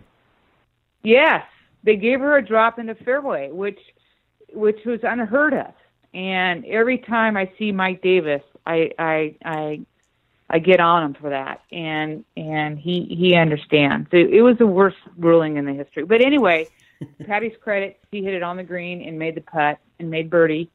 Yes, 1.04 1.46
they 1.84 1.96
gave 1.96 2.20
her 2.20 2.38
a 2.38 2.46
drop 2.46 2.80
in 2.80 2.88
the 2.88 2.96
fairway, 2.96 3.52
which 3.52 3.80
which 4.54 4.80
was 4.86 5.00
unheard 5.04 5.54
of. 5.54 5.74
And 6.14 6.66
every 6.66 6.98
time 6.98 7.38
I 7.38 7.52
see 7.60 7.72
Mike 7.72 8.02
Davis, 8.02 8.42
I 8.66 8.92
I 8.98 9.36
I 9.44 9.86
I 10.50 10.60
get 10.60 10.80
on 10.80 11.04
him 11.04 11.14
for 11.14 11.30
that, 11.30 11.62
and 11.72 12.26
and 12.36 12.80
he 12.80 13.04
he 13.06 13.36
understands. 13.36 14.10
It, 14.12 14.34
it 14.34 14.42
was 14.42 14.58
the 14.58 14.66
worst 14.68 14.98
ruling 15.18 15.58
in 15.58 15.66
the 15.66 15.74
history. 15.74 16.06
But 16.06 16.22
anyway, 16.22 16.68
Patty's 17.28 17.56
credit, 17.62 18.00
he 18.12 18.24
hit 18.24 18.34
it 18.34 18.42
on 18.44 18.58
the 18.58 18.64
green 18.64 19.02
and 19.02 19.20
made 19.20 19.36
the 19.36 19.42
putt 19.42 19.78
and 20.00 20.10
made 20.10 20.30
birdie. 20.30 20.70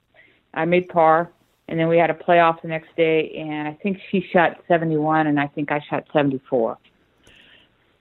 I 0.52 0.64
made 0.64 0.88
par, 0.88 1.30
and 1.66 1.78
then 1.80 1.88
we 1.88 1.98
had 1.98 2.10
a 2.10 2.14
playoff 2.14 2.62
the 2.62 2.68
next 2.68 2.94
day, 2.96 3.30
and 3.36 3.66
I 3.66 3.72
think 3.82 3.98
she 4.10 4.24
shot 4.32 4.62
71, 4.68 5.26
and 5.26 5.40
I 5.40 5.48
think 5.48 5.72
I 5.72 5.80
shot 5.90 6.06
74, 6.12 6.78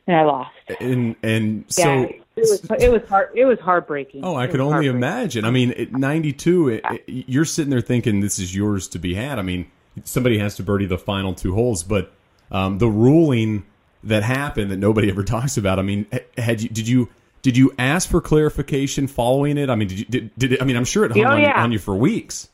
and 0.06 0.16
I 0.16 0.24
lost. 0.24 0.52
And 0.80 1.16
and 1.24 1.66
so 1.70 2.04
It 2.04 2.22
was 2.36 2.62
it 2.80 2.92
was 2.92 3.02
heart 3.10 3.32
it 3.36 3.46
was 3.46 3.60
heartbreaking. 3.60 4.24
Oh, 4.24 4.36
I 4.36 4.46
It 4.46 4.52
could 4.52 4.60
only 4.60 4.86
imagine. 4.86 5.44
I 5.46 5.50
mean, 5.50 5.72
at 5.72 5.92
92, 5.92 6.70
it, 6.70 6.82
it- 6.92 7.04
you're 7.08 7.46
sitting 7.46 7.72
there 7.72 7.82
thinking 7.82 8.20
this 8.20 8.38
is 8.38 8.56
yours 8.56 8.88
to 8.90 9.00
be 9.00 9.16
had. 9.16 9.40
I 9.40 9.42
mean, 9.42 9.66
somebody 10.04 10.38
has 10.40 10.56
to 10.56 10.64
birdie 10.64 10.86
the 10.86 10.98
final 10.98 11.34
two 11.34 11.54
holes, 11.54 11.84
but 11.84 12.12
um, 12.52 12.78
the 12.78 12.88
ruling 12.88 13.66
that 14.04 14.24
happened 14.24 14.72
that 14.72 14.78
nobody 14.78 15.10
ever 15.12 15.24
talks 15.24 15.58
about. 15.58 15.80
I 15.80 15.82
mean, 15.82 16.06
had 16.38 16.62
you 16.62 16.70
did 16.70 16.88
you 16.88 17.10
did 17.42 17.58
you 17.58 17.74
ask 17.78 18.10
for 18.10 18.22
clarification 18.22 19.08
following 19.08 19.58
it? 19.58 19.70
I 19.70 19.76
mean, 19.76 19.88
did 19.88 20.00
you 20.00 20.06
did, 20.06 20.32
did 20.38 20.54
it, 20.54 20.62
I 20.62 20.66
mean, 20.66 20.76
I'm 20.76 20.86
sure 20.86 21.06
it 21.06 21.12
hung 21.12 21.26
Oh, 21.26 21.30
on, 21.30 21.40
you, 21.40 21.44
yeah. 21.46 21.64
on 21.64 21.72
you 21.72 21.80
for 21.80 21.96
weeks. 21.96 22.50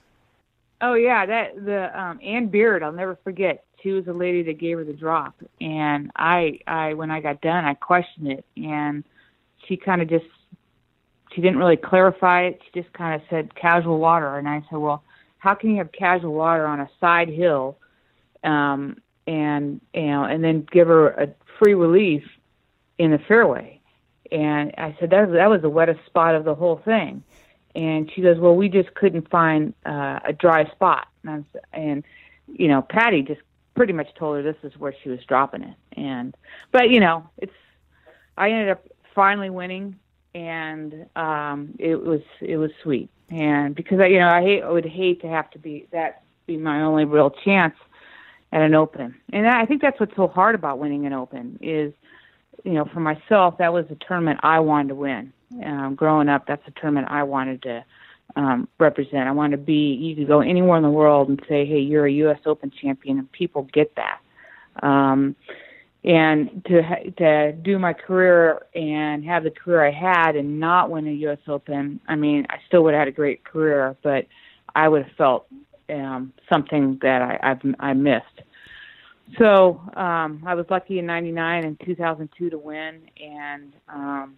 Oh 0.82 0.93
yeah, 0.93 1.25
that 1.25 1.65
the 1.65 1.99
um 1.99 2.19
Ann 2.23 2.47
Beard, 2.47 2.84
I'll 2.84 2.91
never 2.91 3.17
forget. 3.23 3.65
She 3.84 3.91
was 3.91 4.06
the 4.06 4.13
lady 4.13 4.43
that 4.43 4.60
gave 4.60 4.78
her 4.78 4.84
the 4.84 4.93
drop, 4.93 5.36
and 5.62 6.12
I, 6.15 6.60
I 6.67 6.93
when 6.95 7.12
I 7.12 7.21
got 7.21 7.39
done, 7.41 7.63
I 7.65 7.73
questioned 7.75 8.30
it, 8.30 8.45
and 8.58 9.06
she 9.65 9.78
kind 9.78 10.02
of 10.02 10.10
just, 10.10 10.25
she 11.34 11.39
didn't 11.41 11.58
really 11.60 11.78
clarify 11.78 12.43
it. 12.47 12.62
She 12.65 12.82
just 12.82 12.93
kind 12.93 13.15
of 13.15 13.21
said 13.30 13.56
casual 13.56 13.99
water, 13.99 14.38
and 14.38 14.49
I 14.49 14.62
said, 14.69 14.80
well, 14.80 15.02
how 15.39 15.56
can 15.56 15.71
you 15.71 15.78
have 15.78 15.91
casual 15.91 16.34
water 16.34 16.65
on 16.65 16.80
a 16.80 16.89
side 16.99 17.30
hill, 17.30 17.78
um, 18.43 19.02
and 19.25 19.82
you 19.93 20.08
know, 20.08 20.23
and 20.23 20.43
then 20.43 20.67
give 20.71 20.88
her 20.88 21.10
a 21.10 21.30
free 21.58 21.73
relief 21.73 22.23
in 22.97 23.12
the 23.12 23.19
fairway? 23.19 23.82
And 24.32 24.73
I 24.78 24.95
said 24.99 25.10
that 25.10 25.28
was, 25.28 25.36
that 25.36 25.49
was 25.49 25.62
the 25.62 25.69
wettest 25.69 26.06
spot 26.06 26.36
of 26.36 26.43
the 26.43 26.54
whole 26.54 26.82
thing. 26.86 27.23
And 27.75 28.12
she 28.13 28.21
goes, 28.21 28.38
well, 28.38 28.56
we 28.56 28.69
just 28.69 28.93
couldn't 28.93 29.30
find 29.30 29.73
uh, 29.86 30.19
a 30.25 30.34
dry 30.34 30.69
spot. 30.71 31.08
And, 31.23 31.32
I 31.32 31.36
was, 31.38 31.45
and 31.73 32.04
you 32.47 32.67
know, 32.67 32.82
Patty 32.82 33.21
just 33.21 33.41
pretty 33.75 33.93
much 33.93 34.13
told 34.15 34.38
her 34.38 34.43
this 34.43 34.58
is 34.63 34.78
where 34.78 34.93
she 35.04 35.10
was 35.10 35.19
dropping 35.28 35.63
it. 35.63 35.75
And 35.93 36.36
but 36.71 36.89
you 36.89 36.99
know, 36.99 37.28
it's 37.38 37.54
I 38.38 38.52
ended 38.52 38.69
up 38.69 38.86
finally 39.15 39.49
winning, 39.49 39.95
and 40.34 41.06
um, 41.15 41.75
it 41.80 42.04
was 42.04 42.21
it 42.41 42.58
was 42.58 42.71
sweet. 42.84 43.10
And 43.29 43.75
because 43.75 43.99
I, 43.99 44.07
you 44.07 44.19
know, 44.19 44.29
I 44.29 44.41
hate 44.41 44.63
I 44.63 44.71
would 44.71 44.85
hate 44.85 45.21
to 45.21 45.27
have 45.27 45.49
to 45.51 45.59
be 45.59 45.87
that 45.91 46.23
be 46.47 46.57
my 46.57 46.81
only 46.81 47.05
real 47.05 47.29
chance 47.29 47.75
at 48.51 48.61
an 48.61 48.73
open. 48.73 49.15
And 49.31 49.47
I 49.47 49.65
think 49.65 49.81
that's 49.81 49.99
what's 49.99 50.15
so 50.15 50.27
hard 50.27 50.55
about 50.55 50.79
winning 50.79 51.05
an 51.05 51.13
open 51.13 51.59
is, 51.61 51.93
you 52.63 52.73
know, 52.73 52.85
for 52.91 52.99
myself, 52.99 53.57
that 53.59 53.71
was 53.71 53.85
the 53.87 53.97
tournament 54.07 54.39
I 54.41 54.59
wanted 54.59 54.89
to 54.89 54.95
win. 54.95 55.31
Um, 55.63 55.95
growing 55.95 56.29
up, 56.29 56.45
that's 56.47 56.65
the 56.65 56.71
tournament 56.71 57.07
I 57.09 57.23
wanted 57.23 57.61
to 57.63 57.85
um, 58.35 58.67
represent. 58.79 59.27
I 59.27 59.31
wanted 59.31 59.57
to 59.57 59.63
be. 59.63 59.93
You 59.93 60.15
could 60.15 60.27
go 60.27 60.41
anywhere 60.41 60.77
in 60.77 60.83
the 60.83 60.89
world 60.89 61.29
and 61.29 61.41
say, 61.47 61.65
"Hey, 61.65 61.79
you're 61.79 62.05
a 62.05 62.11
U.S. 62.11 62.39
Open 62.45 62.71
champion," 62.81 63.17
and 63.19 63.31
people 63.31 63.67
get 63.73 63.95
that. 63.95 64.19
Um, 64.85 65.35
and 66.03 66.65
to 66.65 66.81
to 67.17 67.51
do 67.51 67.77
my 67.77 67.93
career 67.93 68.65
and 68.73 69.23
have 69.25 69.43
the 69.43 69.51
career 69.51 69.85
I 69.85 69.91
had 69.91 70.35
and 70.35 70.59
not 70.59 70.89
win 70.89 71.07
a 71.07 71.12
U.S. 71.12 71.39
Open, 71.47 71.99
I 72.07 72.15
mean, 72.15 72.45
I 72.49 72.57
still 72.67 72.83
would 72.83 72.93
have 72.93 73.01
had 73.01 73.07
a 73.09 73.13
great 73.13 73.43
career, 73.43 73.97
but 74.01 74.25
I 74.75 74.88
would 74.88 75.03
have 75.03 75.15
felt 75.17 75.47
um, 75.89 76.31
something 76.51 76.99
that 77.01 77.21
I 77.21 77.51
I've, 77.51 77.75
I 77.79 77.93
missed. 77.93 78.25
So 79.38 79.81
um, 79.95 80.43
I 80.45 80.55
was 80.55 80.65
lucky 80.69 80.99
in 80.99 81.05
'99 81.05 81.65
and 81.65 81.79
2002 81.85 82.49
to 82.49 82.57
win, 82.57 83.01
and 83.21 83.73
um, 83.89 84.35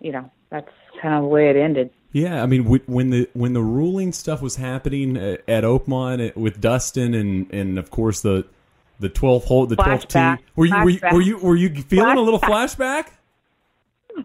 you 0.00 0.12
know 0.12 0.30
that's 0.50 0.70
kind 1.00 1.14
of 1.14 1.22
the 1.22 1.28
way 1.28 1.50
it 1.50 1.56
ended. 1.56 1.90
Yeah, 2.12 2.42
I 2.42 2.46
mean, 2.46 2.64
when 2.86 3.10
the 3.10 3.28
when 3.34 3.52
the 3.52 3.62
ruling 3.62 4.12
stuff 4.12 4.40
was 4.40 4.56
happening 4.56 5.16
at, 5.16 5.42
at 5.48 5.64
Oakmont 5.64 6.30
uh, 6.30 6.40
with 6.40 6.60
Dustin 6.60 7.14
and 7.14 7.52
and 7.52 7.78
of 7.78 7.90
course 7.90 8.22
the 8.22 8.46
the 9.00 9.08
12th 9.10 9.44
hole, 9.44 9.66
the 9.66 9.76
12th 9.76 10.08
tee, 10.38 10.44
were 10.56 10.66
you 10.66 10.74
were 10.82 10.90
you 10.90 11.00
were 11.12 11.20
you, 11.20 11.38
were 11.38 11.56
you 11.56 11.82
feeling 11.82 12.16
a 12.16 12.20
little 12.20 12.40
flashback? 12.40 13.08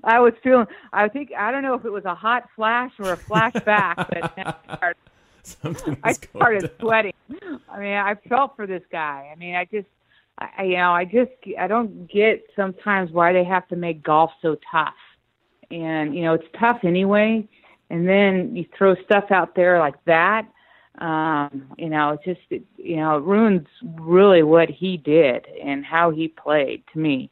I 0.03 0.19
was 0.19 0.33
feeling. 0.43 0.67
I 0.93 1.07
think 1.07 1.31
I 1.37 1.51
don't 1.51 1.63
know 1.63 1.73
if 1.73 1.85
it 1.85 1.91
was 1.91 2.05
a 2.05 2.15
hot 2.15 2.49
flash 2.55 2.91
or 2.99 3.13
a 3.13 3.17
flashback, 3.17 3.95
but 3.95 4.33
I 4.37 4.55
started, 4.75 4.97
Something 5.43 5.97
I 6.03 6.11
started 6.11 6.71
sweating. 6.79 7.13
I 7.69 7.79
mean, 7.79 7.93
I 7.93 8.15
felt 8.27 8.55
for 8.55 8.67
this 8.67 8.83
guy. 8.91 9.29
I 9.31 9.35
mean, 9.37 9.55
I 9.55 9.65
just, 9.65 9.87
I- 10.37 10.63
you 10.63 10.75
know, 10.77 10.91
I 10.91 11.05
just, 11.05 11.31
I 11.57 11.67
don't 11.67 12.07
get 12.11 12.45
sometimes 12.55 13.11
why 13.11 13.31
they 13.31 13.45
have 13.45 13.67
to 13.69 13.75
make 13.77 14.03
golf 14.03 14.31
so 14.41 14.57
tough. 14.69 14.93
And 15.71 16.13
you 16.15 16.23
know, 16.23 16.33
it's 16.33 16.47
tough 16.59 16.79
anyway. 16.83 17.47
And 17.89 18.07
then 18.07 18.55
you 18.55 18.65
throw 18.77 18.95
stuff 19.05 19.31
out 19.31 19.55
there 19.55 19.79
like 19.79 19.95
that. 20.05 20.45
Um, 20.97 21.67
you 21.77 21.89
know, 21.89 22.11
it 22.11 22.19
just, 22.25 22.41
it, 22.49 22.63
you 22.77 22.97
know, 22.97 23.17
it 23.17 23.23
ruins 23.23 23.67
really 23.99 24.43
what 24.43 24.69
he 24.69 24.97
did 24.97 25.45
and 25.63 25.85
how 25.85 26.11
he 26.11 26.27
played 26.27 26.83
to 26.93 26.99
me. 26.99 27.29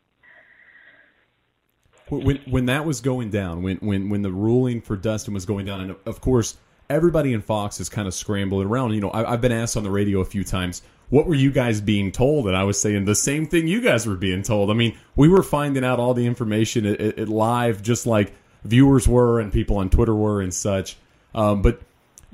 when 2.09 2.37
when 2.45 2.67
that 2.67 2.85
was 2.85 3.01
going 3.01 3.29
down, 3.29 3.63
when 3.63 3.77
when 3.77 4.09
when 4.09 4.21
the 4.21 4.31
ruling 4.31 4.81
for 4.81 4.95
Dustin 4.95 5.33
was 5.33 5.45
going 5.45 5.65
down, 5.65 5.81
and 5.81 5.95
of 6.05 6.21
course 6.21 6.57
everybody 6.89 7.33
in 7.33 7.41
Fox 7.41 7.79
is 7.79 7.89
kind 7.89 8.07
of 8.07 8.13
scrambling 8.13 8.67
around. 8.67 8.93
You 8.93 9.01
know, 9.01 9.09
I, 9.09 9.33
I've 9.33 9.41
been 9.41 9.51
asked 9.51 9.75
on 9.75 9.83
the 9.83 9.89
radio 9.89 10.19
a 10.19 10.25
few 10.25 10.43
times, 10.43 10.83
what 11.09 11.25
were 11.25 11.35
you 11.35 11.51
guys 11.51 11.81
being 11.81 12.11
told? 12.11 12.47
And 12.47 12.55
I 12.55 12.63
was 12.63 12.79
saying 12.79 13.05
the 13.05 13.15
same 13.15 13.47
thing 13.47 13.67
you 13.67 13.81
guys 13.81 14.05
were 14.05 14.15
being 14.15 14.43
told. 14.43 14.69
I 14.69 14.73
mean, 14.73 14.95
we 15.15 15.27
were 15.27 15.41
finding 15.41 15.83
out 15.83 15.99
all 15.99 16.13
the 16.13 16.27
information 16.27 16.85
at, 16.85 17.01
at, 17.01 17.19
at 17.19 17.29
live, 17.29 17.81
just 17.81 18.05
like 18.05 18.33
viewers 18.63 19.07
were 19.07 19.39
and 19.39 19.51
people 19.51 19.77
on 19.77 19.89
Twitter 19.89 20.13
were 20.15 20.41
and 20.41 20.53
such. 20.53 20.97
Um, 21.33 21.63
but 21.63 21.81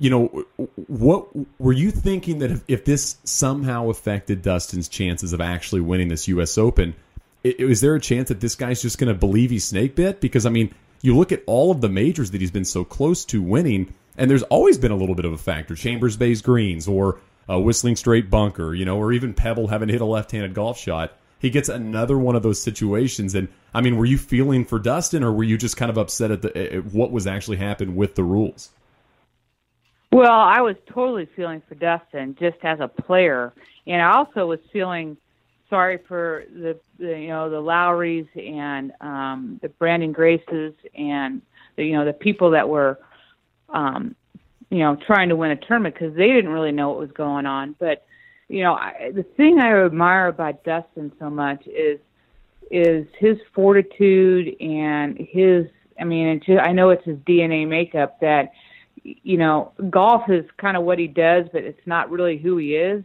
you 0.02 0.10
know, 0.10 0.46
what 0.88 1.28
were 1.60 1.72
you 1.72 1.92
thinking 1.92 2.40
that 2.40 2.50
if, 2.50 2.64
if 2.68 2.86
this 2.86 3.18
somehow 3.24 3.92
affected 3.92 4.42
Dustin's 4.42 4.90
chances 4.90 5.32
of 5.32 5.40
actually 5.40 5.82
winning 5.82 6.08
this 6.08 6.28
U.S. 6.28 6.58
Open? 6.58 6.96
is 7.44 7.82
there 7.82 7.96
a 7.96 8.00
chance 8.00 8.30
that 8.30 8.40
this 8.40 8.56
guy's 8.56 8.82
just 8.82 8.98
going 8.98 9.12
to 9.12 9.20
believe 9.20 9.52
he's 9.52 9.66
snake 9.66 9.96
bit? 9.96 10.20
Because 10.20 10.48
I 10.48 10.50
mean, 10.50 10.74
you 11.04 11.16
look 11.16 11.32
at 11.32 11.44
all 11.46 11.70
of 11.70 11.82
the 11.82 11.90
majors 11.90 12.32
that 12.32 12.42
he's 12.42 12.50
been 12.50 12.66
so 12.66 12.84
close 12.84 13.26
to 13.26 13.44
winning, 13.44 13.94
and 14.18 14.30
there's 14.30 14.44
always 14.44 14.80
been 14.80 14.92
a 14.92 14.96
little 14.96 15.14
bit 15.14 15.26
of 15.26 15.34
a 15.34 15.38
factor: 15.38 15.76
Chambers 15.76 16.18
Bay's 16.18 16.42
greens, 16.42 16.88
or 16.88 17.20
a 17.48 17.60
Whistling 17.60 17.96
Straits 17.96 18.28
bunker, 18.28 18.74
you 18.74 18.86
know, 18.86 18.98
or 18.98 19.12
even 19.12 19.36
Pebble 19.36 19.68
having 19.68 19.90
hit 19.90 20.02
a 20.02 20.06
left-handed 20.06 20.56
golf 20.56 20.80
shot. 20.80 21.14
He 21.38 21.52
gets 21.52 21.70
another 21.70 22.18
one 22.18 22.36
of 22.36 22.42
those 22.42 22.60
situations, 22.60 23.36
and 23.36 23.50
I 23.72 23.82
mean, 23.82 23.98
were 23.98 24.06
you 24.06 24.18
feeling 24.18 24.66
for 24.66 24.80
Dustin, 24.80 25.24
or 25.24 25.32
were 25.32 25.44
you 25.44 25.60
just 25.60 25.78
kind 25.78 25.92
of 25.92 25.98
upset 26.00 26.32
at 26.32 26.42
the 26.42 26.76
at 26.76 26.86
what 26.86 27.12
was 27.12 27.28
actually 27.28 27.58
happening 27.58 27.96
with 27.96 28.16
the 28.16 28.24
rules? 28.24 28.70
Well, 30.12 30.32
I 30.32 30.60
was 30.60 30.76
totally 30.94 31.28
feeling 31.36 31.62
for 31.70 31.76
Dustin 31.76 32.36
just 32.38 32.58
as 32.64 32.80
a 32.82 32.88
player, 32.88 33.54
and 33.88 34.02
I 34.02 34.18
also 34.18 34.46
was 34.46 34.60
feeling 34.74 35.16
sorry 35.70 36.00
for 36.06 36.44
the, 36.54 36.78
the 37.00 37.18
you 37.18 37.30
know 37.30 37.50
the 37.50 37.62
Lowrys 37.62 38.28
and 38.36 38.92
um, 39.00 39.58
the 39.62 39.70
Brandon 39.70 40.12
Graces 40.12 40.74
and 40.94 41.42
the, 41.78 41.86
you 41.86 41.94
know 41.94 42.04
the 42.04 42.12
people 42.12 42.52
that 42.52 42.68
were 42.68 43.00
um, 43.70 44.14
you 44.70 44.80
know 44.80 44.98
trying 45.08 45.30
to 45.30 45.36
win 45.38 45.52
a 45.52 45.56
tournament 45.56 45.96
because 45.96 46.14
they 46.16 46.28
didn't 46.28 46.52
really 46.52 46.74
know 46.74 46.90
what 46.90 47.00
was 47.00 47.12
going 47.12 47.46
on. 47.46 47.74
But 47.80 48.06
you 48.50 48.64
know 48.64 48.74
I, 48.74 49.12
the 49.16 49.24
thing 49.24 49.60
I 49.60 49.74
admire 49.86 50.28
about 50.28 50.66
Dustin 50.66 51.14
so 51.20 51.30
much 51.30 51.66
is 51.68 52.00
is 52.70 53.08
his 53.18 53.38
fortitude 53.56 54.60
and 54.60 55.18
his 55.18 55.68
I 55.98 56.04
mean 56.04 56.42
I 56.62 56.74
know 56.74 56.90
it's 56.90 57.06
his 57.06 57.18
DNA 57.20 57.66
makeup 57.66 58.20
that 58.20 58.52
you 59.04 59.38
know, 59.38 59.72
golf 59.90 60.30
is 60.30 60.46
kind 60.58 60.78
of 60.78 60.84
what 60.84 61.00
he 61.00 61.08
does, 61.08 61.46
but 61.52 61.64
it's 61.64 61.86
not 61.86 62.10
really 62.12 62.38
who 62.38 62.58
he 62.58 62.76
is. 62.76 63.04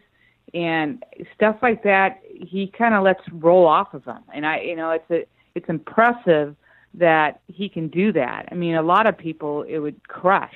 And 0.54 1.04
stuff 1.35 1.56
like 1.62 1.82
that, 1.85 2.20
he 2.24 2.72
kind 2.76 2.94
of 2.94 3.02
lets 3.02 3.22
roll 3.32 3.66
off 3.66 3.94
of 3.94 4.04
him. 4.04 4.22
And 4.32 4.46
I, 4.46 4.61
you 4.61 4.76
know, 4.76 4.90
it's 4.90 5.11
a, 5.11 5.26
it's 5.54 5.68
impressive 5.68 6.54
that 6.94 7.40
he 7.46 7.68
can 7.68 7.88
do 7.88 8.12
that. 8.12 8.48
I 8.50 8.54
mean, 8.54 8.74
a 8.74 8.82
lot 8.82 9.06
of 9.06 9.18
people 9.18 9.62
it 9.62 9.78
would 9.78 10.06
crush. 10.09 10.54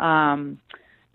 Um, 0.00 0.58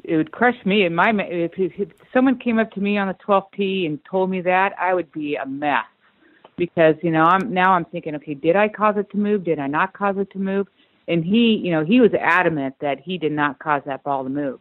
it 0.04 0.16
would 0.16 0.32
crush 0.32 0.56
me. 0.66 0.84
And 0.84 0.96
my, 0.96 1.12
if, 1.12 1.52
if, 1.58 1.90
someone 2.14 2.40
came 2.40 2.60
up 2.60 2.72
to 2.72 2.80
me 2.80 2.98
on 2.98 3.08
the 3.08 3.16
12th 3.16 3.52
tee 3.56 3.86
and 3.86 4.00
told 4.10 4.30
me 4.30 4.42
that, 4.42 4.74
I 4.80 4.94
would 4.94 5.12
be 5.12 5.36
a 5.36 5.46
mess 5.46 5.86
because 6.58 6.96
you 7.04 7.12
know 7.12 7.24
I'm 7.24 7.54
now 7.54 7.74
I'm 7.74 7.86
thinking, 7.86 8.16
okay, 8.16 8.34
did 8.34 8.56
I 8.56 8.68
cause 8.68 8.96
it 8.98 9.10
to 9.12 9.18
move? 9.18 9.46
Did 9.46 9.60
I 9.60 9.68
not 9.68 9.94
cause 9.94 10.16
it 10.18 10.32
to 10.32 10.40
move? 10.40 10.68
And 11.08 11.24
he 11.24 11.56
you 11.64 11.72
know 11.72 11.84
he 11.86 12.02
was 12.02 12.12
adamant 12.14 12.76
that 12.82 13.00
he 13.00 13.18
did 13.18 13.32
not 13.32 13.60
cause 13.60 13.82
that 13.86 14.04
ball 14.04 14.24
to 14.24 14.30
move. 14.30 14.60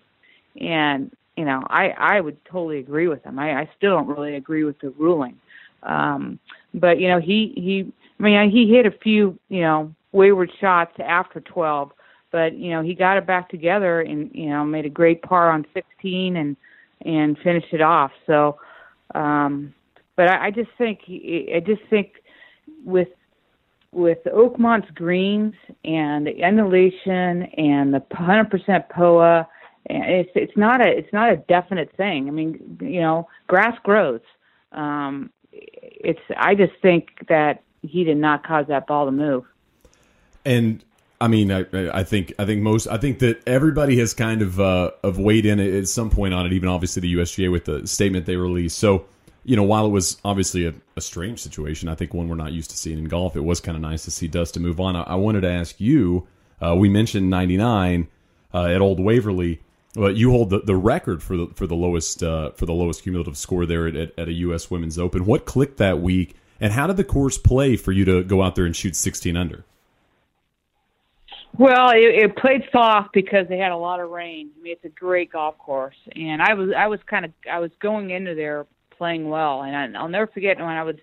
And 0.60 1.10
you 1.36 1.44
know 1.44 1.62
i 1.68 1.88
i 1.90 2.20
would 2.20 2.42
totally 2.44 2.78
agree 2.78 3.08
with 3.08 3.22
him. 3.24 3.38
I 3.38 3.60
i 3.60 3.70
still 3.76 3.96
don't 3.96 4.08
really 4.08 4.34
agree 4.36 4.64
with 4.64 4.78
the 4.80 4.90
ruling. 4.90 5.38
Um 5.82 6.38
but 6.74 6.98
you 7.00 7.08
know 7.08 7.20
he 7.20 7.52
he 7.56 7.92
i 8.18 8.22
mean 8.22 8.50
he 8.50 8.70
hit 8.70 8.86
a 8.86 8.90
few 8.90 9.38
you 9.48 9.60
know 9.60 9.94
wayward 10.12 10.50
shots 10.60 10.92
after 10.98 11.40
12 11.40 11.92
but 12.30 12.54
you 12.56 12.70
know 12.70 12.82
he 12.82 12.94
got 12.94 13.18
it 13.18 13.26
back 13.26 13.48
together 13.50 14.00
and 14.00 14.30
you 14.34 14.48
know 14.48 14.64
made 14.64 14.86
a 14.86 14.90
great 14.90 15.22
par 15.22 15.50
on 15.50 15.66
16 15.74 16.36
and 16.36 16.56
and 17.04 17.38
finished 17.38 17.72
it 17.72 17.82
off. 17.82 18.12
So 18.26 18.58
um 19.14 19.74
but 20.16 20.28
i, 20.30 20.46
I 20.46 20.50
just 20.50 20.70
think 20.78 21.00
i 21.08 21.60
just 21.64 21.82
think 21.90 22.12
with 22.84 23.08
with 23.92 24.18
Oakmont's 24.26 24.90
greens 24.94 25.54
and 25.84 26.26
the 26.26 26.44
undulation 26.44 27.42
and 27.56 27.94
the 27.94 28.00
100% 28.12 28.88
POA, 28.90 29.48
it's 29.88 30.30
it's 30.34 30.56
not 30.56 30.84
a 30.84 30.88
it's 30.88 31.12
not 31.12 31.30
a 31.30 31.36
definite 31.36 31.94
thing. 31.96 32.28
I 32.28 32.30
mean, 32.32 32.78
you 32.80 33.00
know, 33.00 33.28
grass 33.46 33.76
grows. 33.84 34.20
Um, 34.72 35.30
it's 35.52 36.20
I 36.36 36.54
just 36.54 36.72
think 36.82 37.10
that 37.28 37.62
he 37.82 38.04
did 38.04 38.16
not 38.16 38.44
cause 38.44 38.66
that 38.68 38.86
ball 38.86 39.06
to 39.06 39.12
move. 39.12 39.44
And 40.44 40.84
I 41.20 41.28
mean, 41.28 41.50
I, 41.50 41.64
I 41.72 42.02
think 42.02 42.34
I 42.38 42.44
think 42.44 42.62
most 42.62 42.86
I 42.88 42.98
think 42.98 43.20
that 43.20 43.42
everybody 43.46 43.98
has 43.98 44.12
kind 44.12 44.42
of 44.42 44.60
uh, 44.60 44.90
of 45.02 45.18
weighed 45.18 45.46
in 45.46 45.60
at 45.60 45.88
some 45.88 46.10
point 46.10 46.34
on 46.34 46.46
it. 46.46 46.52
Even 46.52 46.68
obviously 46.68 47.00
the 47.02 47.14
USGA 47.14 47.50
with 47.50 47.64
the 47.64 47.86
statement 47.86 48.26
they 48.26 48.36
released. 48.36 48.78
So 48.78 49.06
you 49.46 49.54
know, 49.54 49.62
while 49.62 49.86
it 49.86 49.90
was 49.90 50.18
obviously 50.24 50.66
a, 50.66 50.74
a 50.96 51.00
strange 51.00 51.40
situation, 51.40 51.88
I 51.88 51.94
think 51.94 52.12
one 52.12 52.28
we're 52.28 52.34
not 52.34 52.52
used 52.52 52.70
to 52.70 52.76
seeing 52.76 52.98
in 52.98 53.04
golf. 53.04 53.36
It 53.36 53.44
was 53.44 53.60
kind 53.60 53.76
of 53.76 53.80
nice 53.80 54.04
to 54.04 54.10
see 54.10 54.26
Dustin 54.26 54.62
move 54.62 54.80
on. 54.80 54.96
I, 54.96 55.02
I 55.02 55.14
wanted 55.14 55.42
to 55.42 55.50
ask 55.50 55.80
you. 55.80 56.26
Uh, 56.60 56.74
we 56.74 56.88
mentioned 56.88 57.30
'99 57.30 58.08
uh, 58.52 58.64
at 58.64 58.80
Old 58.80 58.98
Waverly. 59.00 59.60
But 59.94 60.16
you 60.16 60.30
hold 60.30 60.50
the, 60.50 60.60
the 60.60 60.76
record 60.76 61.22
for 61.22 61.38
the 61.38 61.46
for 61.54 61.66
the 61.66 61.74
lowest 61.74 62.22
uh, 62.22 62.50
for 62.50 62.66
the 62.66 62.74
lowest 62.74 63.02
cumulative 63.02 63.38
score 63.38 63.64
there 63.64 63.86
at, 63.86 63.96
at, 64.18 64.28
a 64.28 64.32
U.S. 64.32 64.70
Women's 64.70 64.98
Open. 64.98 65.24
What 65.24 65.46
clicked 65.46 65.78
that 65.78 66.00
week, 66.00 66.36
and 66.60 66.72
how 66.72 66.86
did 66.86 66.98
the 66.98 67.04
course 67.04 67.38
play 67.38 67.76
for 67.76 67.92
you 67.92 68.04
to 68.04 68.22
go 68.22 68.42
out 68.42 68.56
there 68.56 68.66
and 68.66 68.76
shoot 68.76 68.94
16 68.94 69.34
under? 69.38 69.64
Well, 71.56 71.92
it, 71.92 72.14
it 72.14 72.36
played 72.36 72.64
soft 72.70 73.14
because 73.14 73.48
they 73.48 73.56
had 73.56 73.72
a 73.72 73.76
lot 73.76 74.00
of 74.00 74.10
rain. 74.10 74.50
I 74.58 74.62
mean, 74.62 74.72
it's 74.74 74.84
a 74.84 74.90
great 74.90 75.32
golf 75.32 75.56
course, 75.56 75.96
and 76.14 76.42
I 76.42 76.52
was 76.52 76.70
I 76.76 76.88
was 76.88 77.00
kind 77.06 77.24
of 77.24 77.32
I 77.50 77.60
was 77.60 77.70
going 77.80 78.10
into 78.10 78.34
there 78.34 78.66
playing 78.98 79.28
well, 79.28 79.62
and 79.62 79.96
I, 79.96 80.00
I'll 80.00 80.08
never 80.08 80.26
forget 80.26 80.58
when 80.58 80.68
I 80.68 80.82
was, 80.82 80.96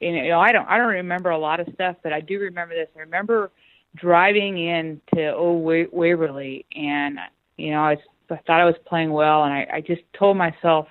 you 0.00 0.28
know, 0.28 0.40
I 0.40 0.52
don't 0.52 0.66
I 0.66 0.78
don't 0.78 0.88
remember 0.88 1.30
a 1.30 1.38
lot 1.38 1.60
of 1.60 1.68
stuff, 1.74 1.96
but 2.02 2.12
I 2.12 2.20
do 2.20 2.38
remember 2.38 2.74
this. 2.74 2.88
I 2.96 3.00
remember 3.00 3.50
driving 3.96 4.58
in 4.58 5.00
to 5.14 5.34
Old 5.34 5.64
Waverly, 5.92 6.66
and 6.74 7.18
you 7.56 7.70
know, 7.70 7.84
I, 7.84 7.90
was, 7.90 7.98
I 8.30 8.36
thought 8.46 8.60
I 8.60 8.64
was 8.64 8.74
playing 8.86 9.12
well, 9.12 9.44
and 9.44 9.52
I, 9.52 9.66
I 9.74 9.80
just 9.80 10.02
told 10.18 10.36
myself 10.36 10.88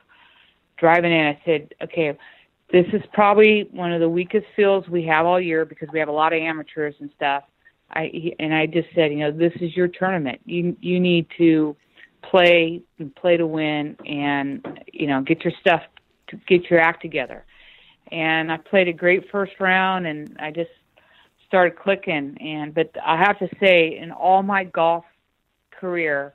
driving 0.77 1.11
in, 1.11 1.25
I 1.25 1.41
said, 1.45 1.73
okay, 1.83 2.17
this 2.71 2.85
is 2.93 3.01
probably 3.13 3.67
one 3.71 3.91
of 3.91 3.99
the 3.99 4.09
weakest 4.09 4.45
fields 4.55 4.87
we 4.87 5.05
have 5.05 5.25
all 5.25 5.39
year 5.39 5.65
because 5.65 5.89
we 5.93 5.99
have 5.99 6.07
a 6.07 6.13
lot 6.13 6.33
of 6.33 6.39
amateurs 6.39 6.95
and 6.99 7.09
stuff 7.15 7.43
I 7.93 8.33
and 8.39 8.53
I 8.53 8.65
just 8.65 8.87
said, 8.95 9.11
you 9.11 9.19
know, 9.19 9.31
this 9.31 9.53
is 9.61 9.75
your 9.75 9.87
tournament. 9.87 10.41
You 10.45 10.75
you 10.81 10.99
need 10.99 11.27
to 11.37 11.75
play 12.29 12.81
and 12.99 13.15
play 13.15 13.37
to 13.37 13.45
win, 13.45 13.95
and 14.05 14.65
you 14.91 15.07
know, 15.07 15.21
get 15.21 15.43
your 15.43 15.53
stuff, 15.61 15.81
to 16.39 16.45
get 16.47 16.69
your 16.69 16.79
act 16.79 17.01
together. 17.01 17.45
And 18.11 18.51
I 18.51 18.57
played 18.57 18.87
a 18.87 18.93
great 18.93 19.29
first 19.31 19.53
round, 19.59 20.05
and 20.05 20.37
I 20.39 20.51
just 20.51 20.69
started 21.47 21.77
clicking. 21.77 22.37
And 22.39 22.73
but 22.73 22.91
I 23.03 23.17
have 23.17 23.39
to 23.39 23.49
say, 23.59 23.97
in 23.97 24.11
all 24.11 24.43
my 24.43 24.63
golf 24.63 25.05
career, 25.71 26.33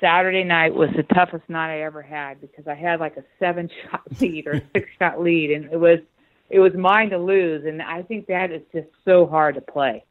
Saturday 0.00 0.44
night 0.44 0.74
was 0.74 0.90
the 0.96 1.02
toughest 1.02 1.48
night 1.48 1.74
I 1.74 1.82
ever 1.82 2.02
had 2.02 2.40
because 2.40 2.66
I 2.66 2.74
had 2.74 3.00
like 3.00 3.16
a 3.16 3.24
seven 3.38 3.68
shot 3.90 4.02
lead 4.20 4.46
or 4.46 4.52
a 4.52 4.62
six 4.74 4.88
shot 4.98 5.20
lead, 5.20 5.50
and 5.50 5.66
it 5.72 5.78
was 5.78 6.00
it 6.48 6.58
was 6.58 6.72
mine 6.74 7.10
to 7.10 7.18
lose. 7.18 7.64
And 7.64 7.80
I 7.80 8.02
think 8.02 8.26
that 8.26 8.50
is 8.50 8.62
just 8.72 8.88
so 9.04 9.26
hard 9.26 9.54
to 9.54 9.60
play 9.60 10.04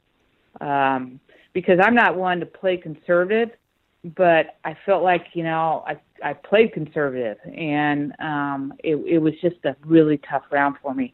um, 0.61 1.19
because 1.53 1.79
I'm 1.81 1.95
not 1.95 2.15
one 2.15 2.39
to 2.39 2.45
play 2.45 2.77
conservative, 2.77 3.49
but 4.03 4.57
I 4.63 4.77
felt 4.85 5.03
like 5.03 5.27
you 5.33 5.43
know 5.43 5.83
I 5.85 5.99
I 6.23 6.33
played 6.33 6.73
conservative, 6.73 7.37
and 7.45 8.13
um, 8.19 8.73
it 8.83 8.95
it 8.95 9.19
was 9.19 9.33
just 9.41 9.57
a 9.65 9.75
really 9.85 10.17
tough 10.17 10.43
round 10.51 10.77
for 10.81 10.93
me. 10.93 11.13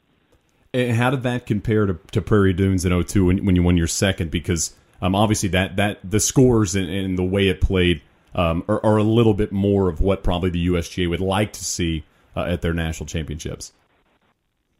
And 0.73 0.97
how 0.97 1.09
did 1.09 1.23
that 1.23 1.45
compare 1.45 1.85
to, 1.85 1.97
to 2.11 2.21
Prairie 2.21 2.51
Dunes 2.51 2.83
in 2.83 3.03
02 3.03 3.25
when, 3.25 3.45
when 3.45 3.55
you 3.55 3.63
won 3.63 3.77
your 3.77 3.87
second? 3.87 4.29
Because 4.29 4.75
um, 5.01 5.15
obviously 5.15 5.49
that 5.49 5.77
that 5.77 5.99
the 6.03 6.19
scores 6.19 6.75
and, 6.75 6.89
and 6.89 7.17
the 7.17 7.23
way 7.23 7.47
it 7.47 7.61
played 7.61 8.01
um, 8.33 8.63
are, 8.67 8.85
are, 8.85 8.97
a 8.97 9.03
little 9.03 9.33
bit 9.33 9.53
more 9.53 9.87
of 9.87 10.01
what 10.01 10.21
probably 10.21 10.49
the 10.49 10.67
USGA 10.67 11.09
would 11.09 11.21
like 11.21 11.53
to 11.53 11.63
see 11.63 12.03
uh, 12.35 12.41
at 12.41 12.61
their 12.61 12.73
national 12.73 13.07
championships. 13.07 13.71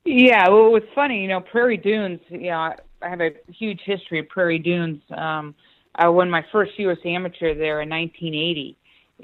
Yeah, 0.04 0.50
well, 0.50 0.68
it 0.68 0.72
was 0.72 0.84
funny, 0.94 1.22
you 1.22 1.30
know, 1.30 1.40
Prairie 1.40 1.78
Dunes. 1.78 2.20
You 2.30 2.50
know, 2.50 2.74
I 3.02 3.10
have 3.10 3.22
a 3.22 3.32
huge 3.48 3.80
history 3.86 4.20
of 4.20 4.28
Prairie 4.28 4.60
Dunes. 4.60 5.02
Um, 5.16 5.56
I 5.96 6.10
won 6.10 6.30
my 6.30 6.46
first 6.52 6.78
U.S. 6.78 6.98
amateur 7.06 7.56
there 7.56 7.82
in 7.82 7.90
1980, 7.90 8.78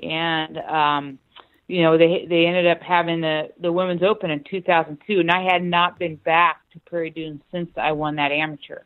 and 0.04 0.58
um, 0.58 1.20
you 1.68 1.82
know 1.84 1.98
they 1.98 2.26
they 2.30 2.46
ended 2.46 2.68
up 2.68 2.82
having 2.82 3.22
the 3.22 3.50
the 3.60 3.72
Women's 3.72 4.04
Open 4.04 4.32
in 4.32 4.44
2002, 4.50 5.20
and 5.20 5.32
I 5.32 5.44
had 5.44 5.64
not 5.64 6.00
been 6.00 6.16
back 6.18 6.62
to 6.74 6.80
Prairie 6.82 7.10
Dunes 7.10 7.42
since 7.52 7.70
I 7.78 7.92
won 7.92 8.16
that 8.16 8.32
amateur. 8.32 8.80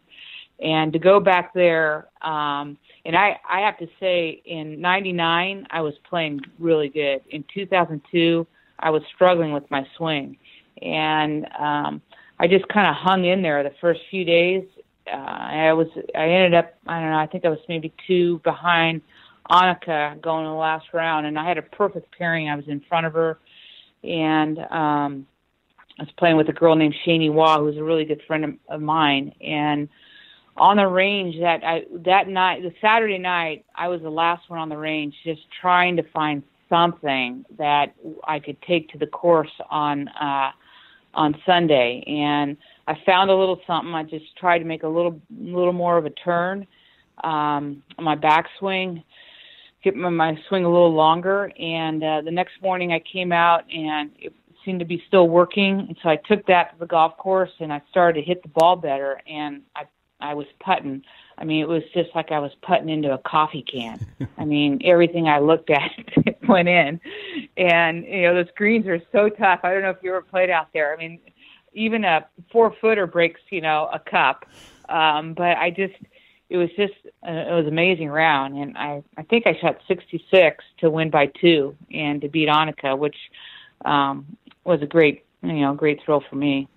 And 0.59 0.93
to 0.93 0.99
go 0.99 1.19
back 1.19 1.53
there, 1.53 2.07
um, 2.21 2.77
and 3.03 3.15
I 3.15 3.37
I 3.47 3.59
have 3.61 3.77
to 3.79 3.87
say, 3.99 4.41
in 4.45 4.81
'99 4.81 5.67
I 5.69 5.81
was 5.81 5.93
playing 6.09 6.41
really 6.59 6.89
good. 6.89 7.21
In 7.29 7.43
2002, 7.53 8.47
I 8.79 8.89
was 8.89 9.03
struggling 9.13 9.51
with 9.51 9.69
my 9.69 9.85
swing, 9.97 10.37
and 10.81 11.45
um, 11.59 12.01
I 12.39 12.47
just 12.47 12.67
kind 12.69 12.87
of 12.87 12.95
hung 12.95 13.25
in 13.25 13.41
there 13.41 13.63
the 13.63 13.73
first 13.79 14.01
few 14.09 14.25
days 14.25 14.63
uh, 15.11 15.15
I 15.15 15.73
was 15.73 15.87
I 16.15 16.25
ended 16.29 16.53
up 16.53 16.75
I 16.87 16.99
don't 16.99 17.11
know 17.11 17.17
I 17.17 17.27
think 17.27 17.45
I 17.45 17.49
was 17.49 17.59
maybe 17.67 17.93
two 18.07 18.39
behind 18.43 19.01
Annika 19.49 20.19
going 20.21 20.45
in 20.45 20.51
the 20.51 20.57
last 20.57 20.87
round, 20.93 21.25
and 21.25 21.37
I 21.37 21.47
had 21.47 21.57
a 21.57 21.61
perfect 21.61 22.15
pairing. 22.17 22.49
I 22.49 22.55
was 22.55 22.67
in 22.67 22.81
front 22.87 23.05
of 23.05 23.13
her, 23.13 23.37
and 24.03 24.59
um, 24.59 25.27
I 25.99 26.03
was 26.03 26.11
playing 26.17 26.37
with 26.37 26.49
a 26.49 26.53
girl 26.53 26.75
named 26.75 26.95
Shani 27.05 27.31
Waugh, 27.31 27.59
who's 27.59 27.77
a 27.77 27.83
really 27.83 28.05
good 28.05 28.21
friend 28.27 28.43
of, 28.43 28.53
of 28.69 28.81
mine. 28.81 29.33
And 29.41 29.87
on 30.57 30.77
the 30.77 30.87
range 30.87 31.39
that 31.39 31.63
I 31.63 31.83
that 32.05 32.27
night, 32.27 32.63
the 32.63 32.73
Saturday 32.81 33.19
night, 33.19 33.65
I 33.75 33.87
was 33.87 34.01
the 34.01 34.09
last 34.09 34.49
one 34.49 34.59
on 34.59 34.69
the 34.69 34.77
range, 34.77 35.13
just 35.23 35.41
trying 35.61 35.95
to 35.97 36.03
find 36.11 36.41
something 36.69 37.45
that 37.57 37.93
I 38.27 38.39
could 38.39 38.59
take 38.63 38.89
to 38.89 38.97
the 38.97 39.07
course 39.07 39.51
on 39.69 40.07
uh, 40.07 40.51
on 41.15 41.35
Sunday, 41.45 42.03
and 42.07 42.57
I 42.87 42.95
found 43.05 43.29
a 43.29 43.35
little 43.35 43.59
something. 43.65 43.93
I 43.93 44.03
just 44.03 44.35
tried 44.37 44.59
to 44.59 44.65
make 44.65 44.83
a 44.83 44.87
little 44.87 45.19
little 45.39 45.73
more 45.73 45.97
of 45.97 46.05
a 46.05 46.11
turn 46.11 46.67
um, 47.23 47.83
on 47.97 48.03
my 48.03 48.15
backswing, 48.15 49.03
get 49.83 49.95
my, 49.95 50.09
my 50.09 50.37
swing 50.49 50.65
a 50.65 50.69
little 50.69 50.93
longer. 50.93 51.51
And 51.59 52.03
uh, 52.03 52.21
the 52.21 52.31
next 52.31 52.61
morning, 52.61 52.91
I 52.91 53.01
came 53.11 53.31
out 53.31 53.63
and 53.71 54.11
it 54.19 54.33
seemed 54.63 54.79
to 54.79 54.85
be 54.85 55.01
still 55.07 55.27
working. 55.27 55.79
And 55.87 55.97
so 56.03 56.09
I 56.09 56.17
took 56.17 56.45
that 56.47 56.73
to 56.73 56.79
the 56.79 56.85
golf 56.85 57.17
course 57.17 57.51
and 57.59 57.71
I 57.71 57.81
started 57.89 58.21
to 58.21 58.25
hit 58.25 58.43
the 58.43 58.49
ball 58.49 58.75
better. 58.75 59.21
And 59.27 59.61
I 59.75 59.83
I 60.21 60.33
was 60.33 60.47
putting. 60.63 61.03
I 61.37 61.43
mean, 61.43 61.61
it 61.61 61.67
was 61.67 61.83
just 61.93 62.09
like 62.15 62.31
I 62.31 62.39
was 62.39 62.51
putting 62.61 62.89
into 62.89 63.13
a 63.13 63.17
coffee 63.17 63.63
can. 63.63 63.99
I 64.37 64.45
mean, 64.45 64.81
everything 64.83 65.27
I 65.27 65.39
looked 65.39 65.69
at 65.69 65.91
went 66.47 66.69
in, 66.69 66.99
and 67.57 68.05
you 68.05 68.23
know 68.23 68.35
those 68.35 68.51
greens 68.55 68.87
are 68.87 69.01
so 69.11 69.29
tough. 69.29 69.59
I 69.63 69.73
don't 69.73 69.81
know 69.81 69.89
if 69.89 69.97
you 70.01 70.11
ever 70.11 70.21
played 70.21 70.49
out 70.49 70.69
there. 70.73 70.93
I 70.93 70.97
mean, 70.97 71.19
even 71.75 72.03
a 72.03 72.25
four 72.51 72.73
footer 72.81 73.05
breaks, 73.05 73.41
you 73.51 73.61
know, 73.61 73.89
a 73.93 73.99
cup. 73.99 74.45
Um, 74.89 75.33
but 75.33 75.57
I 75.57 75.69
just, 75.69 75.93
it 76.49 76.57
was 76.57 76.69
just, 76.75 76.93
uh, 77.27 77.31
it 77.31 77.53
was 77.53 77.67
amazing 77.67 78.09
round. 78.09 78.55
And 78.55 78.77
I, 78.77 79.03
I 79.17 79.23
think 79.23 79.45
I 79.45 79.57
shot 79.59 79.79
66 79.87 80.63
to 80.79 80.89
win 80.89 81.09
by 81.09 81.27
two 81.27 81.75
and 81.91 82.21
to 82.21 82.29
beat 82.29 82.49
Annika, 82.49 82.97
which 82.97 83.17
um, 83.83 84.37
was 84.63 84.81
a 84.81 84.87
great, 84.87 85.25
you 85.43 85.53
know, 85.53 85.73
great 85.73 86.01
thrill 86.03 86.23
for 86.27 86.35
me. 86.35 86.67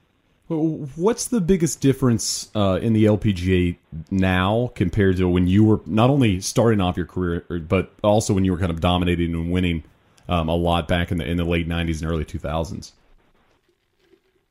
What's 0.48 1.26
the 1.26 1.42
biggest 1.42 1.82
difference 1.82 2.50
uh, 2.54 2.78
in 2.80 2.94
the 2.94 3.04
LPGA 3.04 3.76
now 4.10 4.72
compared 4.74 5.18
to 5.18 5.28
when 5.28 5.46
you 5.46 5.62
were 5.62 5.80
not 5.84 6.08
only 6.08 6.40
starting 6.40 6.80
off 6.80 6.96
your 6.96 7.06
career, 7.06 7.44
but 7.68 7.92
also 8.02 8.32
when 8.32 8.44
you 8.44 8.52
were 8.52 8.58
kind 8.58 8.70
of 8.70 8.80
dominating 8.80 9.34
and 9.34 9.52
winning 9.52 9.84
um, 10.28 10.48
a 10.48 10.54
lot 10.54 10.88
back 10.88 11.10
in 11.10 11.18
the 11.18 11.28
in 11.28 11.36
the 11.36 11.44
late 11.44 11.68
'90s 11.68 12.00
and 12.00 12.10
early 12.10 12.24
2000s? 12.24 12.92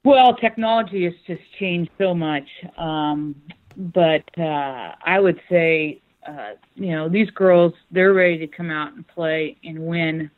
Well, 0.03 0.35
technology 0.35 1.03
has 1.05 1.13
just 1.25 1.41
changed 1.59 1.91
so 1.97 2.13
much. 2.13 2.47
Um, 2.77 3.35
but 3.75 4.23
uh, 4.37 4.93
I 5.05 5.19
would 5.19 5.39
say, 5.49 6.01
uh, 6.27 6.51
you 6.75 6.91
know, 6.91 7.09
these 7.09 7.29
girls, 7.31 7.73
they're 7.91 8.13
ready 8.13 8.37
to 8.39 8.47
come 8.47 8.69
out 8.69 8.93
and 8.93 9.07
play 9.07 9.57
and 9.63 9.79
win 9.79 10.31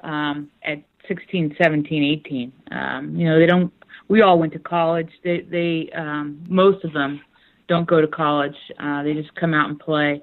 um, 0.00 0.50
at 0.64 0.82
16, 1.08 1.56
17, 1.56 2.20
18. 2.26 2.52
Um, 2.70 3.16
you 3.16 3.28
know, 3.28 3.38
they 3.38 3.46
don't, 3.46 3.72
we 4.12 4.20
all 4.20 4.38
went 4.38 4.52
to 4.52 4.58
college. 4.58 5.08
They, 5.24 5.40
they 5.40 5.90
um, 5.96 6.44
most 6.46 6.84
of 6.84 6.92
them 6.92 7.22
don't 7.66 7.88
go 7.88 8.02
to 8.02 8.06
college. 8.06 8.54
Uh, 8.78 9.02
they 9.02 9.14
just 9.14 9.34
come 9.36 9.54
out 9.54 9.70
and 9.70 9.80
play. 9.80 10.22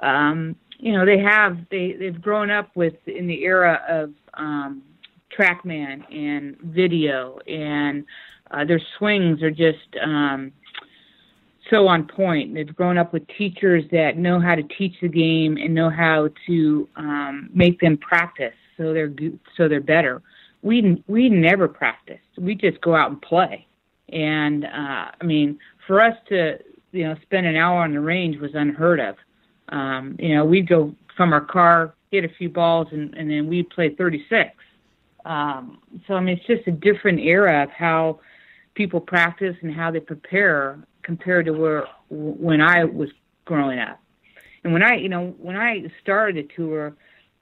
Um, 0.00 0.54
you 0.78 0.92
know, 0.92 1.04
they 1.04 1.18
have, 1.18 1.58
they, 1.68 1.96
they've 1.98 2.22
grown 2.22 2.52
up 2.52 2.70
with 2.76 2.94
in 3.06 3.26
the 3.26 3.42
era 3.42 3.82
of, 3.88 4.12
um, 4.34 4.80
TrackMan 5.36 6.04
and 6.14 6.56
video, 6.60 7.38
and 7.48 8.04
uh, 8.52 8.64
their 8.64 8.80
swings 8.96 9.42
are 9.42 9.50
just 9.50 9.90
um, 10.00 10.52
so 11.68 11.88
on 11.88 12.06
point. 12.06 12.54
They've 12.54 12.76
grown 12.76 12.96
up 12.96 13.12
with 13.12 13.24
teachers 13.36 13.82
that 13.90 14.16
know 14.16 14.38
how 14.38 14.54
to 14.54 14.62
teach 14.62 14.94
the 15.02 15.08
game 15.08 15.56
and 15.56 15.74
know 15.74 15.90
how 15.90 16.28
to 16.46 16.88
um, 16.94 17.50
make 17.52 17.80
them 17.80 17.98
practice, 17.98 18.54
so 18.76 18.92
they're 18.94 19.12
so 19.56 19.68
they're 19.68 19.80
better. 19.80 20.22
We 20.66 21.02
we 21.06 21.28
never 21.28 21.68
practiced. 21.68 22.24
We 22.38 22.54
just 22.54 22.80
go 22.80 22.94
out 22.94 23.10
and 23.10 23.22
play, 23.22 23.66
and 24.08 24.64
uh, 24.64 25.10
I 25.20 25.24
mean, 25.24 25.58
for 25.86 26.00
us 26.00 26.16
to 26.28 26.58
you 26.92 27.04
know 27.04 27.16
spend 27.22 27.46
an 27.46 27.56
hour 27.56 27.82
on 27.82 27.92
the 27.92 28.00
range 28.00 28.38
was 28.38 28.50
unheard 28.54 29.00
of. 29.00 29.16
Um, 29.68 30.16
you 30.18 30.34
know, 30.34 30.44
we'd 30.44 30.68
go 30.68 30.94
from 31.16 31.32
our 31.32 31.40
car, 31.40 31.94
hit 32.10 32.24
a 32.24 32.28
few 32.28 32.48
balls, 32.48 32.88
and, 32.92 33.14
and 33.14 33.30
then 33.30 33.48
we'd 33.48 33.68
play 33.70 33.90
36 33.90 34.52
um, 35.26 35.78
so 36.06 36.14
I 36.14 36.20
mean, 36.20 36.38
it's 36.38 36.46
just 36.46 36.66
a 36.68 36.70
different 36.70 37.18
era 37.18 37.64
of 37.64 37.70
how 37.70 38.20
people 38.74 39.00
practice 39.00 39.56
and 39.60 39.74
how 39.74 39.90
they 39.90 39.98
prepare 39.98 40.78
compared 41.02 41.46
to 41.46 41.52
where 41.52 41.86
when 42.08 42.60
I 42.60 42.84
was 42.84 43.10
growing 43.44 43.80
up. 43.80 44.00
And 44.62 44.72
when 44.72 44.82
I, 44.82 44.94
you 44.94 45.08
know, 45.08 45.34
when 45.38 45.56
I 45.56 45.84
started 46.00 46.36
the 46.36 46.54
tour, 46.54 46.94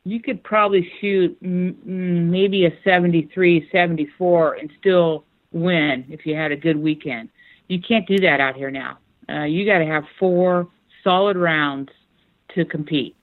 you 0.05 0.21
could 0.21 0.43
probably 0.43 0.91
shoot 1.01 1.37
m- 1.43 2.31
maybe 2.31 2.67
a 2.67 2.73
73, 2.85 3.69
74 3.73 4.55
and 4.55 4.71
still 4.79 5.25
win 5.53 6.05
if 6.11 6.27
you 6.27 6.35
had 6.35 6.53
a 6.53 6.57
good 6.57 6.77
weekend. 6.77 7.31
You 7.69 7.81
can't 7.81 8.07
do 8.07 8.19
that 8.21 8.41
out 8.41 8.57
here 8.57 8.71
now. 8.71 8.99
Uh, 9.29 9.45
you 9.45 9.65
got 9.65 9.79
to 9.79 9.87
have 9.87 10.05
four 10.19 10.69
solid 11.03 11.37
rounds 11.37 11.91
to 12.55 12.65
compete. 12.65 13.17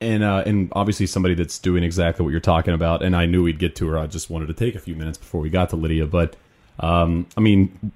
And 0.00 0.22
uh, 0.22 0.42
and 0.44 0.70
obviously 0.72 1.06
somebody 1.06 1.34
that's 1.34 1.58
doing 1.58 1.82
exactly 1.82 2.22
what 2.22 2.30
you're 2.30 2.40
talking 2.40 2.74
about. 2.74 3.02
And 3.02 3.16
I 3.16 3.24
knew 3.24 3.42
we'd 3.42 3.58
get 3.58 3.74
to 3.76 3.88
her. 3.88 3.98
I 3.98 4.06
just 4.06 4.28
wanted 4.28 4.46
to 4.46 4.54
take 4.54 4.74
a 4.74 4.78
few 4.78 4.94
minutes 4.94 5.16
before 5.16 5.40
we 5.40 5.48
got 5.48 5.70
to 5.70 5.76
Lydia. 5.76 6.06
But 6.06 6.36
um, 6.80 7.26
I 7.34 7.40
mean, 7.40 7.92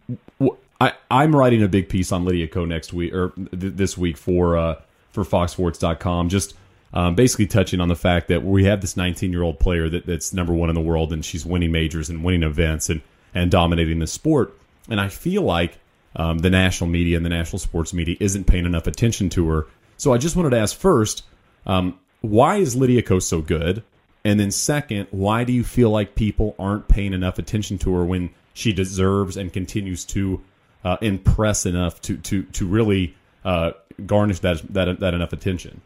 I 0.81 0.93
I'm 1.11 1.37
writing 1.37 1.63
a 1.63 1.69
big 1.69 1.91
piece 1.91 2.11
on 2.11 2.25
Lydia 2.25 2.49
Ko 2.49 2.65
next 2.65 2.95
week 2.95 3.13
or 3.13 3.33
th- 3.37 3.75
this 3.75 3.99
week 3.99 4.17
for 4.17 4.57
uh, 4.57 4.81
for 5.13 5.25
FoxSports.com. 5.25 6.31
Just 6.31 6.55
um, 6.93 7.15
basically 7.15 7.47
touching 7.47 7.81
on 7.81 7.89
the 7.89 7.97
fact 7.97 8.29
that 8.29 8.45
we 8.45 8.65
have 8.65 8.81
this 8.81 8.97
19 8.97 9.33
year 9.33 9.43
old 9.43 9.59
player 9.59 9.89
that, 9.89 10.07
that's 10.07 10.33
number 10.33 10.53
one 10.53 10.69
in 10.69 10.75
the 10.75 10.81
world 10.81 11.13
and 11.13 11.25
she's 11.25 11.47
winning 11.47 11.73
majors 11.73 12.09
and 12.11 12.25
winning 12.25 12.43
events 12.43 12.89
and 12.89 13.01
and 13.35 13.51
dominating 13.51 13.99
the 13.99 14.07
sport. 14.07 14.57
And 14.89 15.01
I 15.01 15.09
feel 15.09 15.43
like 15.43 15.79
um, 16.17 16.39
the 16.39 16.51
national 16.51 16.91
media 16.91 17.17
and 17.17 17.25
the 17.25 17.31
national 17.31 17.59
sports 17.61 17.93
media 17.93 18.17
isn't 18.21 18.45
paying 18.45 18.67
enough 18.67 18.87
attention 18.87 19.29
to 19.31 19.49
her. 19.49 19.67
So 19.97 20.13
I 20.13 20.19
just 20.19 20.37
wanted 20.37 20.51
to 20.51 20.59
ask 20.59 20.77
first, 20.77 21.25
um, 21.67 21.99
why 22.21 22.57
is 22.57 22.75
Lydia 22.75 23.03
Ko 23.03 23.19
so 23.19 23.41
good? 23.41 23.83
And 24.25 24.39
then 24.39 24.51
second, 24.51 25.07
why 25.11 25.45
do 25.45 25.53
you 25.53 25.65
feel 25.65 25.91
like 25.91 26.15
people 26.15 26.55
aren't 26.59 26.89
paying 26.89 27.15
enough 27.15 27.39
attention 27.39 27.79
to 27.79 27.95
her 27.95 28.05
when 28.05 28.31
she 28.53 28.73
deserves 28.73 29.37
and 29.37 29.53
continues 29.53 30.05
to 30.07 30.43
uh, 30.85 30.97
impress 31.01 31.67
enough 31.67 32.01
to 32.03 32.17
to 32.19 32.43
to 32.43 32.67
really 32.67 33.15
uh, 33.45 33.73
garnish 34.05 34.41
that 34.41 34.63
that 34.75 35.01
that 35.01 35.15
enough 35.15 35.33
attention? 35.33 35.81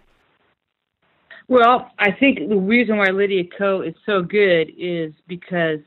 Well, 1.48 1.90
I 1.98 2.10
think 2.10 2.48
the 2.48 2.56
reason 2.56 2.96
why 2.96 3.08
Lydia 3.08 3.44
Ko 3.58 3.82
is 3.82 3.94
so 4.06 4.22
good 4.22 4.72
is 4.78 5.12
because 5.28 5.80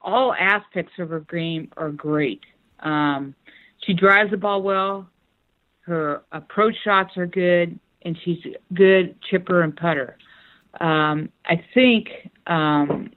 all 0.00 0.32
aspects 0.34 0.92
of 0.98 1.10
her 1.10 1.20
game 1.20 1.70
are 1.76 1.90
great. 1.90 2.40
Um, 2.80 3.34
she 3.84 3.92
drives 3.92 4.30
the 4.30 4.36
ball 4.36 4.62
well. 4.62 5.08
Her 5.80 6.22
approach 6.32 6.74
shots 6.82 7.16
are 7.16 7.26
good, 7.26 7.78
and 8.02 8.16
she's 8.24 8.38
good 8.72 9.20
chipper 9.22 9.62
and 9.62 9.76
putter. 9.76 10.16
Um, 10.80 11.30
I 11.44 11.62
think, 11.74 12.08
um, 12.46 13.10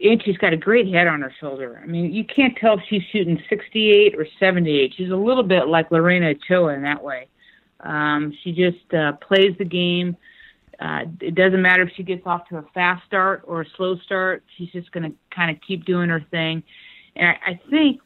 and 0.00 0.22
she's 0.24 0.36
got 0.38 0.52
a 0.52 0.56
great 0.56 0.92
head 0.92 1.06
on 1.06 1.20
her 1.20 1.32
shoulder. 1.40 1.80
I 1.82 1.86
mean, 1.86 2.12
you 2.12 2.24
can't 2.24 2.56
tell 2.56 2.74
if 2.74 2.80
she's 2.88 3.02
shooting 3.12 3.40
68 3.48 4.14
or 4.16 4.26
78. 4.40 4.94
She's 4.96 5.10
a 5.10 5.16
little 5.16 5.42
bit 5.42 5.68
like 5.68 5.90
Lorena 5.90 6.30
Ochoa 6.30 6.74
in 6.74 6.82
that 6.82 7.02
way. 7.02 7.28
Um, 7.80 8.32
she 8.42 8.52
just 8.52 8.92
uh, 8.94 9.12
plays 9.12 9.56
the 9.58 9.64
game. 9.64 10.16
Uh, 10.82 11.02
it 11.20 11.36
doesn't 11.36 11.62
matter 11.62 11.82
if 11.82 11.90
she 11.96 12.02
gets 12.02 12.22
off 12.26 12.48
to 12.48 12.56
a 12.56 12.64
fast 12.74 13.06
start 13.06 13.42
or 13.46 13.60
a 13.60 13.66
slow 13.76 13.96
start. 14.04 14.42
She's 14.56 14.70
just 14.70 14.90
going 14.90 15.04
to 15.04 15.16
kind 15.34 15.48
of 15.48 15.56
keep 15.66 15.84
doing 15.84 16.08
her 16.08 16.24
thing. 16.32 16.62
And 17.14 17.28
I, 17.28 17.52
I 17.52 17.60
think 17.70 18.00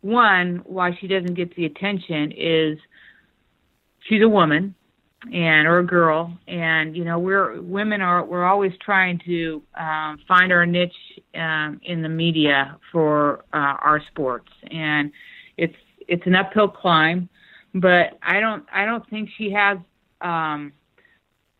one 0.00 0.62
why 0.64 0.96
she 1.00 1.06
doesn't 1.06 1.34
get 1.34 1.54
the 1.54 1.66
attention 1.66 2.32
is 2.32 2.78
she's 4.08 4.22
a 4.22 4.28
woman 4.28 4.74
and 5.32 5.66
or 5.66 5.78
a 5.78 5.86
girl 5.86 6.36
and 6.48 6.94
you 6.94 7.02
know 7.02 7.18
we're 7.18 7.60
women 7.62 8.02
are 8.02 8.22
we're 8.22 8.44
always 8.44 8.72
trying 8.84 9.18
to 9.24 9.62
um, 9.74 10.18
find 10.28 10.52
our 10.52 10.66
niche 10.66 10.92
um, 11.34 11.80
in 11.84 12.02
the 12.02 12.08
media 12.08 12.76
for 12.92 13.44
uh, 13.54 13.76
our 13.80 14.02
sports 14.10 14.50
and 14.70 15.10
it's 15.56 15.74
it's 16.06 16.26
an 16.26 16.34
uphill 16.34 16.68
climb 16.68 17.26
but 17.76 18.18
i 18.22 18.38
don't 18.38 18.66
i 18.70 18.84
don't 18.84 19.08
think 19.08 19.30
she 19.38 19.50
has 19.50 19.78
um 20.20 20.70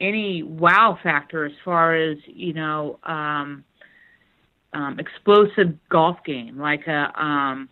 any 0.00 0.42
wow 0.42 0.98
factor 1.02 1.44
as 1.44 1.52
far 1.64 1.94
as 1.94 2.18
you 2.26 2.52
know 2.52 2.98
um 3.04 3.64
um 4.72 4.98
explosive 4.98 5.76
golf 5.88 6.18
game 6.24 6.58
like 6.58 6.86
a 6.86 7.12
um 7.22 7.68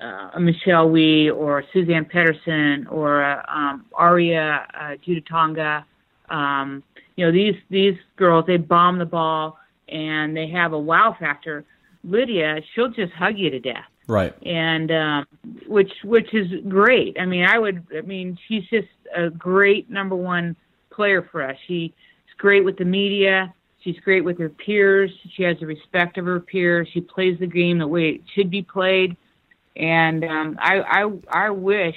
uh, 0.00 0.30
a 0.34 0.40
Michelle 0.40 0.88
Wie 0.88 1.30
or 1.30 1.64
Suzanne 1.72 2.04
Pettersen 2.04 2.86
or 2.90 3.24
uh, 3.24 3.42
um, 3.48 3.86
Ariya 3.92 4.64
uh, 4.74 4.96
Jutanugarn. 5.06 5.84
Um, 6.30 6.82
you 7.16 7.26
know, 7.26 7.32
these 7.32 7.56
these 7.70 7.96
girls 8.16 8.44
they 8.46 8.58
bomb 8.58 8.98
the 8.98 9.06
ball 9.06 9.58
and 9.88 10.36
they 10.36 10.48
have 10.50 10.72
a 10.72 10.78
wow 10.78 11.16
factor. 11.18 11.64
Lydia, 12.04 12.60
she'll 12.74 12.90
just 12.90 13.12
hug 13.12 13.36
you 13.36 13.50
to 13.50 13.58
death. 13.58 13.84
Right. 14.06 14.34
And 14.46 14.90
um, 14.92 15.26
which 15.66 15.90
which 16.04 16.32
is 16.32 16.46
great. 16.68 17.16
I 17.20 17.26
mean, 17.26 17.44
I 17.44 17.58
would. 17.58 17.84
I 17.96 18.02
mean, 18.02 18.38
she's 18.46 18.64
just 18.70 18.88
a 19.16 19.30
great 19.30 19.90
number 19.90 20.16
one 20.16 20.54
player 20.98 21.22
for 21.30 21.40
us. 21.42 21.56
She's 21.66 21.92
great 22.36 22.64
with 22.64 22.76
the 22.76 22.84
media. 22.84 23.54
She's 23.82 23.98
great 24.00 24.24
with 24.24 24.38
her 24.38 24.48
peers. 24.48 25.10
She 25.34 25.44
has 25.44 25.56
the 25.60 25.66
respect 25.66 26.18
of 26.18 26.24
her 26.26 26.40
peers. 26.40 26.88
She 26.92 27.00
plays 27.00 27.38
the 27.38 27.46
game 27.46 27.78
the 27.78 27.86
way 27.86 28.04
it 28.10 28.20
should 28.34 28.50
be 28.50 28.62
played 28.62 29.16
and 29.78 30.24
um, 30.24 30.58
I, 30.60 30.80
I 30.80 31.46
I 31.46 31.50
wish 31.50 31.94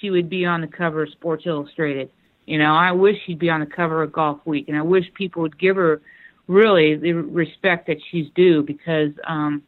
she 0.00 0.10
would 0.10 0.28
be 0.28 0.44
on 0.44 0.60
the 0.60 0.66
cover 0.66 1.04
of 1.04 1.10
Sports 1.10 1.44
Illustrated. 1.46 2.10
You 2.46 2.58
know, 2.58 2.74
I 2.74 2.92
wish 2.92 3.16
she'd 3.24 3.38
be 3.38 3.50
on 3.50 3.60
the 3.60 3.66
cover 3.66 4.02
of 4.02 4.12
Golf 4.12 4.40
Week, 4.44 4.68
and 4.68 4.76
I 4.76 4.82
wish 4.82 5.04
people 5.14 5.42
would 5.42 5.58
give 5.58 5.76
her 5.76 6.00
really 6.48 6.96
the 6.96 7.12
respect 7.12 7.86
that 7.86 7.98
she's 8.10 8.26
due 8.34 8.62
because 8.62 9.12
um, 9.24 9.62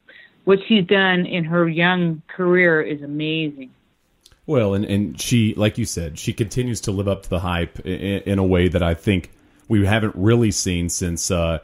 what 0.44 0.58
she's 0.66 0.84
done 0.86 1.24
in 1.26 1.44
her 1.44 1.68
young 1.68 2.22
career 2.26 2.82
is 2.82 3.02
amazing. 3.02 3.70
Well, 4.46 4.74
and, 4.74 4.84
and 4.84 5.20
she, 5.20 5.54
like 5.54 5.78
you 5.78 5.84
said, 5.84 6.18
she 6.18 6.32
continues 6.32 6.80
to 6.82 6.90
live 6.90 7.08
up 7.08 7.22
to 7.22 7.30
the 7.30 7.40
hype 7.40 7.78
in, 7.80 8.22
in 8.22 8.38
a 8.38 8.44
way 8.44 8.68
that 8.68 8.82
I 8.82 8.94
think 8.94 9.30
we 9.68 9.86
haven't 9.86 10.14
really 10.16 10.50
seen 10.50 10.88
since 10.88 11.30
uh, 11.30 11.58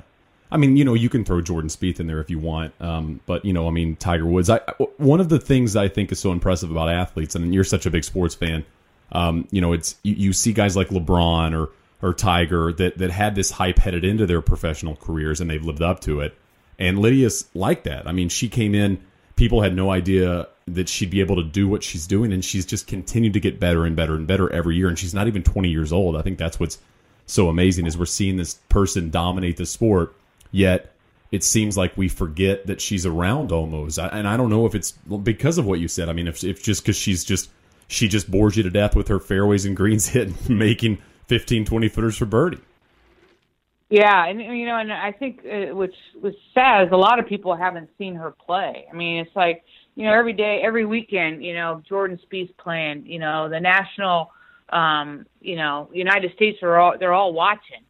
I 0.50 0.56
mean, 0.56 0.76
you 0.76 0.84
know, 0.84 0.94
you 0.94 1.08
can 1.08 1.24
throw 1.24 1.40
Jordan 1.40 1.68
Spieth 1.68 2.00
in 2.00 2.06
there 2.06 2.20
if 2.20 2.30
you 2.30 2.38
want, 2.38 2.72
um, 2.80 3.20
but 3.26 3.44
you 3.44 3.52
know, 3.52 3.68
I 3.68 3.70
mean, 3.70 3.96
Tiger 3.96 4.26
Woods. 4.26 4.48
I, 4.48 4.60
one 4.96 5.20
of 5.20 5.28
the 5.28 5.38
things 5.38 5.76
I 5.76 5.88
think 5.88 6.10
is 6.10 6.18
so 6.18 6.32
impressive 6.32 6.70
about 6.70 6.88
athletes, 6.88 7.34
and 7.34 7.52
you're 7.52 7.64
such 7.64 7.84
a 7.84 7.90
big 7.90 8.04
sports 8.04 8.34
fan. 8.34 8.64
Um, 9.12 9.46
you 9.50 9.60
know, 9.60 9.72
it's 9.72 9.96
you, 10.02 10.14
you, 10.14 10.32
see 10.32 10.52
guys 10.52 10.76
like 10.76 10.88
LeBron 10.88 11.58
or 11.58 11.70
or 12.00 12.14
Tiger 12.14 12.72
that 12.72 12.98
that 12.98 13.10
had 13.10 13.34
this 13.34 13.50
hype 13.50 13.78
headed 13.78 14.04
into 14.04 14.24
their 14.26 14.40
professional 14.40 14.96
careers, 14.96 15.40
and 15.40 15.50
they've 15.50 15.64
lived 15.64 15.82
up 15.82 16.00
to 16.00 16.20
it. 16.20 16.34
And 16.78 16.98
Lydia's 16.98 17.46
like 17.54 17.82
that. 17.84 18.06
I 18.06 18.12
mean, 18.12 18.28
she 18.28 18.48
came 18.48 18.74
in, 18.74 19.00
people 19.36 19.62
had 19.62 19.74
no 19.74 19.90
idea 19.90 20.48
that 20.74 20.88
she'd 20.88 21.10
be 21.10 21.20
able 21.20 21.36
to 21.36 21.44
do 21.44 21.68
what 21.68 21.82
she's 21.82 22.06
doing, 22.06 22.32
and 22.32 22.44
she's 22.44 22.66
just 22.66 22.86
continued 22.86 23.32
to 23.34 23.40
get 23.40 23.60
better 23.60 23.84
and 23.84 23.94
better 23.96 24.14
and 24.14 24.26
better 24.26 24.52
every 24.52 24.76
year. 24.76 24.88
And 24.88 24.98
she's 24.98 25.14
not 25.14 25.26
even 25.26 25.42
20 25.42 25.68
years 25.68 25.92
old. 25.92 26.16
I 26.16 26.22
think 26.22 26.38
that's 26.38 26.58
what's 26.60 26.78
so 27.26 27.48
amazing 27.48 27.86
is 27.86 27.98
we're 27.98 28.06
seeing 28.06 28.36
this 28.36 28.54
person 28.68 29.10
dominate 29.10 29.56
the 29.56 29.66
sport 29.66 30.14
Yet 30.50 30.92
it 31.30 31.44
seems 31.44 31.76
like 31.76 31.96
we 31.96 32.08
forget 32.08 32.66
that 32.66 32.80
she's 32.80 33.04
around 33.04 33.52
almost. 33.52 33.98
And 33.98 34.26
I 34.26 34.36
don't 34.36 34.50
know 34.50 34.66
if 34.66 34.74
it's 34.74 34.92
because 35.22 35.58
of 35.58 35.66
what 35.66 35.80
you 35.80 35.88
said. 35.88 36.08
I 36.08 36.12
mean, 36.12 36.26
if, 36.26 36.42
if 36.42 36.62
just 36.62 36.82
because 36.82 36.96
she's 36.96 37.24
just 37.24 37.50
she 37.86 38.08
just 38.08 38.30
bores 38.30 38.56
you 38.56 38.62
to 38.62 38.70
death 38.70 38.94
with 38.94 39.08
her 39.08 39.18
fairways 39.18 39.64
and 39.64 39.76
greens 39.76 40.08
hit, 40.08 40.48
making 40.48 40.98
15, 41.26 41.64
20 41.64 41.88
footers 41.88 42.16
for 42.16 42.26
birdie. 42.26 42.60
Yeah, 43.90 44.26
and 44.26 44.38
you 44.38 44.66
know, 44.66 44.76
and 44.76 44.92
I 44.92 45.12
think 45.12 45.40
uh, 45.46 45.74
which 45.74 45.94
was 46.20 46.34
sad 46.52 46.86
is 46.86 46.92
a 46.92 46.96
lot 46.96 47.18
of 47.18 47.26
people 47.26 47.56
haven't 47.56 47.88
seen 47.96 48.16
her 48.16 48.32
play. 48.32 48.84
I 48.90 48.94
mean, 48.94 49.20
it's 49.20 49.34
like 49.34 49.64
you 49.98 50.04
know, 50.04 50.14
every 50.14 50.32
day, 50.32 50.60
every 50.62 50.86
weekend, 50.86 51.44
you 51.44 51.54
know, 51.54 51.82
Jordan 51.88 52.18
Spieth 52.24 52.56
playing. 52.56 53.04
You 53.04 53.18
know, 53.18 53.48
the 53.48 53.58
national, 53.58 54.30
um, 54.70 55.26
you 55.40 55.56
know, 55.56 55.90
United 55.92 56.32
States 56.34 56.58
are 56.62 56.76
all 56.76 56.96
they're 56.98 57.12
all 57.12 57.32
watching 57.32 57.82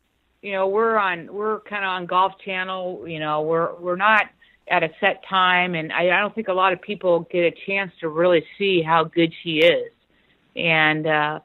you 0.43 0.53
know 0.53 0.69
we're 0.69 0.97
on 0.97 1.33
we're 1.33 1.61
kind 1.61 1.85
of 1.85 1.89
on 1.89 2.07
golf 2.07 2.33
channel 2.45 3.05
you 3.07 3.19
know 3.19 3.43
we're 3.43 3.75
we're 3.77 3.97
not 3.97 4.27
at 4.69 4.83
a 4.83 4.91
set 5.01 5.25
time 5.29 5.75
and 5.75 5.93
I, 5.93 6.11
I 6.11 6.21
don't 6.21 6.35
think 6.35 6.49
a 6.49 6.53
lot 6.53 6.73
of 6.73 6.81
people 6.81 7.21
get 7.31 7.41
a 7.41 7.55
chance 7.67 7.93
to 8.01 8.09
really 8.09 8.45
see 8.59 8.83
how 8.83 9.05
good 9.05 9.33
she 9.43 9.59
is 9.59 9.91
and 10.57 11.07
uh 11.07 11.41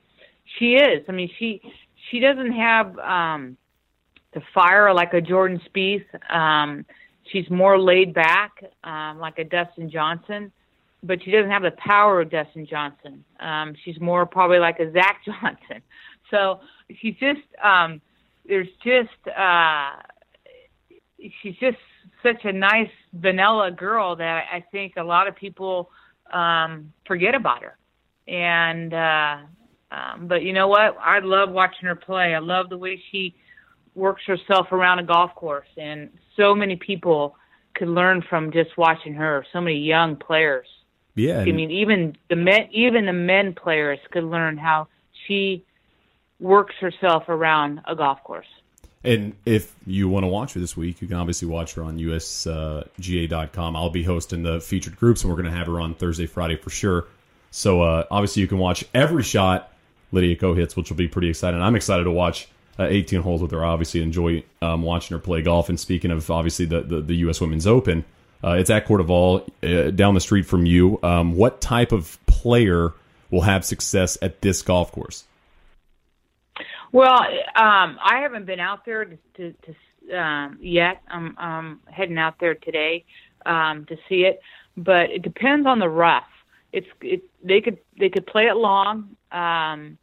she 0.60 0.76
is 0.76 1.04
i 1.08 1.12
mean 1.12 1.30
she 1.40 1.62
she 2.10 2.20
doesn't 2.20 2.52
have 2.52 2.98
um 3.00 3.58
the 4.34 4.42
fire 4.54 4.94
like 4.94 5.14
a 5.14 5.22
jordan 5.22 5.62
Spieth. 5.70 6.06
um 6.30 6.86
she's 7.34 7.50
more 7.50 7.78
laid 7.78 8.14
back 8.14 8.64
um 8.86 9.20
like 9.20 9.38
a 9.40 9.44
dustin 9.44 9.90
johnson 9.90 10.52
but 11.06 11.22
she 11.22 11.32
doesn't 11.32 11.52
have 11.52 11.64
the 11.64 11.72
power 11.72 12.22
of 12.22 12.30
dustin 12.30 12.66
johnson 12.66 13.26
um 13.42 13.74
she's 13.84 14.00
more 14.00 14.26
probably 14.26 14.60
like 14.60 14.80
a 14.80 14.90
zach 14.94 15.20
johnson 15.26 15.82
so 16.32 16.62
she's 17.02 17.16
just 17.16 17.42
um 17.62 18.00
there's 18.48 18.68
just 18.84 19.10
uh 19.38 19.92
she's 21.42 21.56
just 21.60 21.78
such 22.22 22.46
a 22.46 22.52
nice 22.52 22.90
vanilla 23.14 23.72
girl 23.72 24.16
that 24.16 24.46
I 24.52 24.64
think 24.72 24.94
a 24.98 25.04
lot 25.04 25.28
of 25.28 25.36
people 25.36 25.90
um 26.32 26.94
forget 27.06 27.36
about 27.36 27.64
her. 27.64 27.78
And 28.28 28.94
uh 28.94 29.38
um 29.92 30.28
but 30.28 30.44
you 30.44 30.54
know 30.54 30.68
what? 30.68 30.98
I 31.00 31.20
love 31.20 31.50
watching 31.52 31.88
her 31.88 31.96
play. 31.96 32.34
I 32.34 32.40
love 32.40 32.70
the 32.70 32.78
way 32.78 33.02
she 33.12 33.36
works 33.96 34.24
herself 34.26 34.72
around 34.72 35.00
a 35.00 35.04
golf 35.04 35.36
course 35.36 35.68
and 35.78 36.10
so 36.36 36.56
many 36.56 36.76
people 36.76 37.36
could 37.76 37.88
learn 37.88 38.22
from 38.22 38.52
just 38.52 38.78
watching 38.78 39.14
her, 39.14 39.46
so 39.52 39.62
many 39.62 39.78
young 39.78 40.16
players. 40.16 40.68
Yeah, 41.16 41.42
I 41.42 41.52
mean, 41.52 41.70
even 41.70 42.18
the 42.30 42.36
men, 42.36 42.70
even 42.72 43.06
the 43.06 43.14
men 43.14 43.54
players 43.54 44.00
could 44.12 44.24
learn 44.24 44.58
how 44.58 44.88
she 45.28 45.64
works 46.40 46.74
herself 46.80 47.30
around 47.30 47.82
a 47.86 47.96
golf 47.96 48.24
course. 48.24 48.48
And 49.04 49.36
if 49.46 49.76
you 49.86 50.08
want 50.08 50.24
to 50.24 50.28
watch 50.28 50.54
her 50.54 50.60
this 50.60 50.78
week, 50.78 51.02
you 51.02 51.08
can 51.08 51.18
obviously 51.18 51.48
watch 51.48 51.74
her 51.74 51.84
on 51.84 52.00
usga.com. 52.00 53.76
I'll 53.76 53.90
be 53.90 54.04
hosting 54.04 54.44
the 54.44 54.62
featured 54.62 54.96
groups, 54.96 55.24
and 55.24 55.30
we're 55.30 55.40
going 55.40 55.52
to 55.52 55.58
have 55.58 55.68
her 55.68 55.80
on 55.80 55.94
Thursday, 55.94 56.26
Friday 56.26 56.56
for 56.56 56.70
sure. 56.70 57.08
So 57.52 57.82
uh, 57.82 58.06
obviously, 58.10 58.42
you 58.42 58.48
can 58.48 58.60
watch 58.60 58.86
every 58.94 59.24
shot 59.24 59.72
Lydia 60.12 60.36
Ko 60.36 60.54
hits, 60.54 60.76
which 60.76 60.90
will 60.90 60.98
be 60.98 61.08
pretty 61.08 61.30
exciting. 61.30 61.62
I'm 61.62 61.76
excited 61.76 62.06
to 62.06 62.12
watch 62.12 62.48
uh, 62.80 62.88
18 62.90 63.22
holes 63.22 63.42
with 63.42 63.52
her. 63.52 63.64
Obviously 63.64 64.02
enjoy 64.02 64.44
um, 64.62 64.82
watching 64.82 65.16
her 65.16 65.22
play 65.22 65.42
golf. 65.42 65.70
And 65.70 65.80
speaking 65.80 66.12
of 66.12 66.30
obviously 66.32 66.66
the 66.66 66.82
the, 66.82 67.02
the 67.02 67.16
U.S. 67.18 67.42
Women's 67.42 67.68
Open, 67.68 68.06
uh, 68.44 68.52
it's 68.52 68.70
at 68.70 68.86
CordeValle 68.86 69.48
uh, 69.64 69.92
down 69.92 70.14
the 70.14 70.22
street 70.22 70.46
from 70.46 70.66
you. 70.66 71.00
Um, 71.04 71.36
what 71.36 71.62
type 71.62 71.92
of 71.92 72.18
player 72.26 72.94
will 73.32 73.42
have 73.42 73.66
success 73.66 74.18
at 74.22 74.42
this 74.42 74.62
golf 74.62 74.92
course? 74.92 75.24
Well, 76.92 77.22
um, 77.56 77.98
I 78.04 78.20
haven't 78.22 78.46
been 78.46 78.60
out 78.60 78.86
there 78.86 79.06
to, 79.06 79.18
to, 79.36 79.54
to 79.54 79.76
um, 80.12 80.60
yet. 80.62 81.02
I'm 81.08 81.38
um, 81.38 81.80
heading 81.90 82.18
out 82.18 82.40
there 82.40 82.54
today 82.54 83.06
um, 83.46 83.86
to 83.86 83.98
see 84.08 84.26
it, 84.26 84.42
but 84.78 85.10
it 85.10 85.22
depends 85.22 85.66
on 85.66 85.80
the 85.80 85.90
rough. 85.90 86.28
It's 86.72 86.88
it, 87.02 87.24
they 87.44 87.62
could 87.62 87.78
they 87.98 88.10
could 88.10 88.28
play 88.28 88.46
it 88.48 88.56
long, 88.56 89.16
um, 89.32 89.98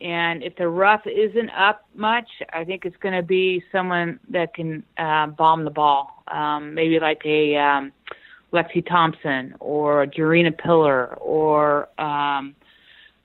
and 0.00 0.42
if 0.42 0.56
the 0.56 0.68
rough 0.68 1.06
isn't 1.06 1.50
up 1.50 1.86
much, 1.94 2.28
I 2.52 2.64
think 2.64 2.84
it's 2.84 2.96
going 2.98 3.14
to 3.14 3.22
be 3.22 3.62
someone 3.72 4.20
that 4.30 4.54
can 4.54 4.82
uh, 4.98 5.28
bomb 5.28 5.64
the 5.64 5.70
ball. 5.70 6.22
Um, 6.28 6.74
maybe 6.74 6.98
like 6.98 7.22
a 7.24 7.56
um, 7.56 7.92
Lexi 8.52 8.86
Thompson 8.86 9.54
or 9.60 10.06
Gerina 10.06 10.56
Piller 10.56 11.14
or 11.14 11.88
um, 12.00 12.54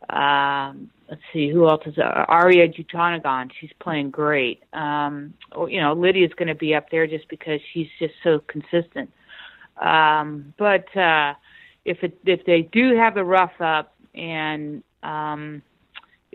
um, 0.09 0.89
let's 1.09 1.21
see 1.33 1.49
who 1.49 1.67
else 1.67 1.81
is 1.85 1.97
uh, 1.97 2.25
Ariya 2.29 2.73
Jutanugarn. 2.73 3.51
She's 3.59 3.71
playing 3.79 4.11
great. 4.11 4.63
Um, 4.73 5.33
you 5.67 5.81
know, 5.81 5.93
Lydia's 5.93 6.33
going 6.35 6.47
to 6.47 6.55
be 6.55 6.73
up 6.73 6.89
there 6.89 7.05
just 7.05 7.27
because 7.27 7.59
she's 7.73 7.87
just 7.99 8.13
so 8.23 8.39
consistent. 8.47 9.11
Um, 9.81 10.53
but 10.57 10.95
uh, 10.95 11.33
if 11.85 12.03
it 12.03 12.17
if 12.25 12.45
they 12.45 12.63
do 12.63 12.95
have 12.95 13.15
the 13.15 13.23
rough 13.23 13.59
up 13.59 13.95
and 14.13 14.83
um, 15.03 15.61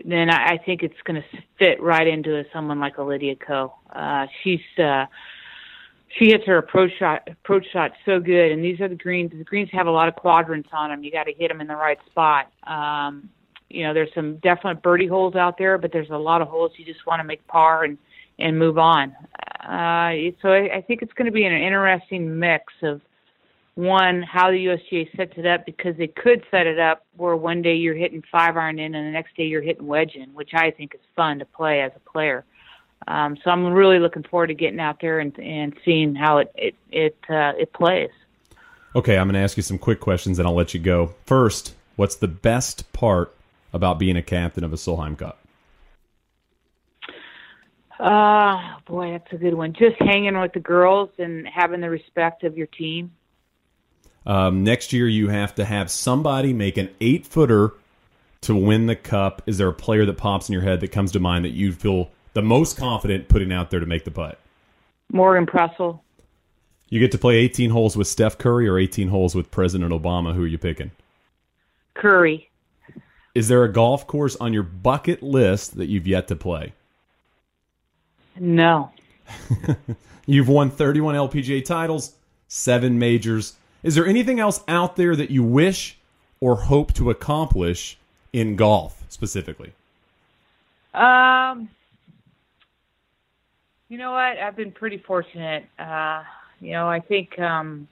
then 0.05 0.29
I, 0.29 0.53
I 0.53 0.57
think 0.57 0.83
it's 0.83 1.01
going 1.03 1.21
to 1.21 1.27
fit 1.57 1.81
right 1.81 2.07
into 2.07 2.43
someone 2.53 2.79
like 2.79 2.97
a 2.97 3.03
Lydia 3.03 3.35
Ko. 3.35 3.73
Uh, 3.93 4.27
she's 4.43 4.61
uh, 4.77 5.05
she 6.17 6.29
hits 6.29 6.45
her 6.45 6.57
approach 6.57 6.91
shot 6.97 7.27
approach 7.27 7.65
shot 7.71 7.91
so 8.05 8.19
good, 8.19 8.51
and 8.51 8.63
these 8.63 8.79
are 8.79 8.87
the 8.87 8.95
greens. 8.95 9.31
The 9.31 9.43
greens 9.43 9.69
have 9.71 9.87
a 9.87 9.91
lot 9.91 10.07
of 10.07 10.15
quadrants 10.15 10.69
on 10.71 10.89
them. 10.89 11.03
You 11.03 11.11
got 11.11 11.25
to 11.25 11.33
hit 11.33 11.49
them 11.49 11.61
in 11.61 11.67
the 11.67 11.75
right 11.75 11.99
spot. 12.09 12.51
Um, 12.65 13.29
you 13.69 13.83
know, 13.83 13.93
there's 13.93 14.13
some 14.15 14.37
definite 14.37 14.81
birdie 14.81 15.07
holes 15.07 15.35
out 15.35 15.57
there, 15.57 15.77
but 15.77 15.91
there's 15.91 16.09
a 16.09 16.17
lot 16.17 16.41
of 16.41 16.47
holes 16.47 16.71
you 16.77 16.85
just 16.85 17.05
want 17.05 17.19
to 17.19 17.23
make 17.23 17.45
par 17.47 17.83
and 17.83 17.97
and 18.39 18.57
move 18.57 18.77
on. 18.77 19.15
Uh, 19.59 20.31
so 20.41 20.49
I, 20.49 20.77
I 20.77 20.83
think 20.87 21.01
it's 21.01 21.13
going 21.13 21.25
to 21.25 21.31
be 21.31 21.43
an 21.45 21.53
interesting 21.53 22.39
mix 22.39 22.71
of 22.83 23.01
one 23.77 24.23
how 24.23 24.49
the 24.49 24.65
USGA 24.65 25.15
sets 25.15 25.33
it 25.37 25.45
up 25.45 25.65
because 25.65 25.95
they 25.97 26.07
could 26.07 26.43
set 26.49 26.65
it 26.65 26.79
up 26.79 27.05
where 27.15 27.35
one 27.35 27.61
day 27.61 27.75
you're 27.75 27.95
hitting 27.95 28.23
five 28.31 28.57
iron 28.57 28.79
in 28.79 28.95
and 28.95 29.07
the 29.07 29.11
next 29.11 29.35
day 29.37 29.43
you're 29.43 29.61
hitting 29.61 29.85
wedge 29.85 30.15
in, 30.15 30.33
which 30.33 30.49
I 30.55 30.71
think 30.71 30.95
is 30.95 31.01
fun 31.15 31.37
to 31.39 31.45
play 31.45 31.81
as 31.81 31.91
a 31.95 32.09
player. 32.11 32.43
Um, 33.07 33.37
so 33.43 33.51
I'm 33.51 33.65
really 33.67 33.99
looking 33.99 34.23
forward 34.23 34.47
to 34.47 34.55
getting 34.55 34.79
out 34.79 34.99
there 34.99 35.19
and, 35.19 35.37
and 35.37 35.75
seeing 35.85 36.15
how 36.15 36.39
it 36.39 36.51
it 36.55 36.75
it, 36.91 37.17
uh, 37.29 37.53
it 37.57 37.71
plays. 37.71 38.09
Okay, 38.95 39.15
I'm 39.15 39.27
going 39.27 39.35
to 39.35 39.41
ask 39.41 39.57
you 39.57 39.63
some 39.63 39.77
quick 39.77 39.99
questions 39.99 40.39
and 40.39 40.47
I'll 40.47 40.55
let 40.55 40.73
you 40.73 40.79
go. 40.79 41.13
First, 41.25 41.75
what's 41.97 42.15
the 42.15 42.27
best 42.27 42.91
part 42.93 43.35
about 43.73 43.99
being 43.99 44.17
a 44.17 44.23
captain 44.23 44.63
of 44.63 44.73
a 44.73 44.77
Solheim 44.77 45.15
Cup? 45.15 45.37
Uh, 47.99 48.79
boy, 48.87 49.11
that's 49.11 49.31
a 49.33 49.37
good 49.37 49.53
one. 49.53 49.73
Just 49.73 49.97
hanging 49.99 50.39
with 50.39 50.53
the 50.53 50.59
girls 50.59 51.09
and 51.19 51.47
having 51.47 51.81
the 51.81 51.89
respect 51.89 52.43
of 52.43 52.57
your 52.57 52.67
team. 52.67 53.11
Um, 54.27 54.65
next 54.65 54.91
year, 54.91 55.07
you 55.07 55.29
have 55.29 55.55
to 55.55 55.65
have 55.65 55.89
somebody 55.89 56.51
make 56.51 56.77
an 56.77 56.89
eight 56.99 57.25
footer 57.25 57.71
to 58.41 58.53
win 58.55 58.85
the 58.85 58.95
cup. 58.95 59.41
Is 59.45 59.57
there 59.57 59.69
a 59.69 59.73
player 59.73 60.05
that 60.05 60.17
pops 60.17 60.49
in 60.49 60.53
your 60.53 60.61
head 60.61 60.81
that 60.81 60.91
comes 60.91 61.13
to 61.13 61.19
mind 61.19 61.45
that 61.45 61.51
you 61.51 61.71
feel 61.71 62.11
the 62.33 62.41
most 62.41 62.77
confident 62.77 63.29
putting 63.29 63.53
out 63.53 63.71
there 63.71 63.79
to 63.79 63.85
make 63.85 64.03
the 64.03 64.11
putt? 64.11 64.37
Morgan 65.13 65.45
Pressel. 65.45 66.01
You 66.89 66.99
get 66.99 67.13
to 67.13 67.17
play 67.17 67.35
18 67.35 67.69
holes 67.69 67.95
with 67.95 68.07
Steph 68.07 68.37
Curry 68.37 68.67
or 68.67 68.77
18 68.77 69.07
holes 69.07 69.33
with 69.33 69.49
President 69.49 69.91
Obama. 69.91 70.35
Who 70.35 70.43
are 70.43 70.47
you 70.47 70.57
picking? 70.57 70.91
Curry. 71.93 72.49
Is 73.33 73.47
there 73.47 73.63
a 73.63 73.71
golf 73.71 74.07
course 74.07 74.35
on 74.37 74.51
your 74.51 74.63
bucket 74.63 75.23
list 75.23 75.77
that 75.77 75.87
you've 75.87 76.07
yet 76.07 76.27
to 76.27 76.35
play? 76.35 76.73
No. 78.37 78.91
you've 80.25 80.49
won 80.49 80.69
31 80.69 81.15
LPGA 81.15 81.63
titles, 81.63 82.13
seven 82.47 82.99
majors. 82.99 83.55
Is 83.87 83.95
there 83.95 84.05
anything 84.05 84.41
else 84.41 84.61
out 84.67 84.97
there 84.97 85.15
that 85.15 85.31
you 85.31 85.43
wish 85.43 85.97
or 86.41 86.57
hope 86.57 86.91
to 86.95 87.09
accomplish 87.09 87.97
in 88.33 88.57
golf 88.57 89.01
specifically? 89.07 89.71
Um, 90.93 91.69
you 93.87 93.97
know 93.97 94.11
what? 94.11 94.39
I've 94.39 94.57
been 94.57 94.73
pretty 94.73 94.97
fortunate. 94.97 95.67
Uh, 95.79 96.23
you 96.59 96.73
know, 96.73 96.89
I 96.89 96.99
think 96.99 97.39
um, 97.39 97.87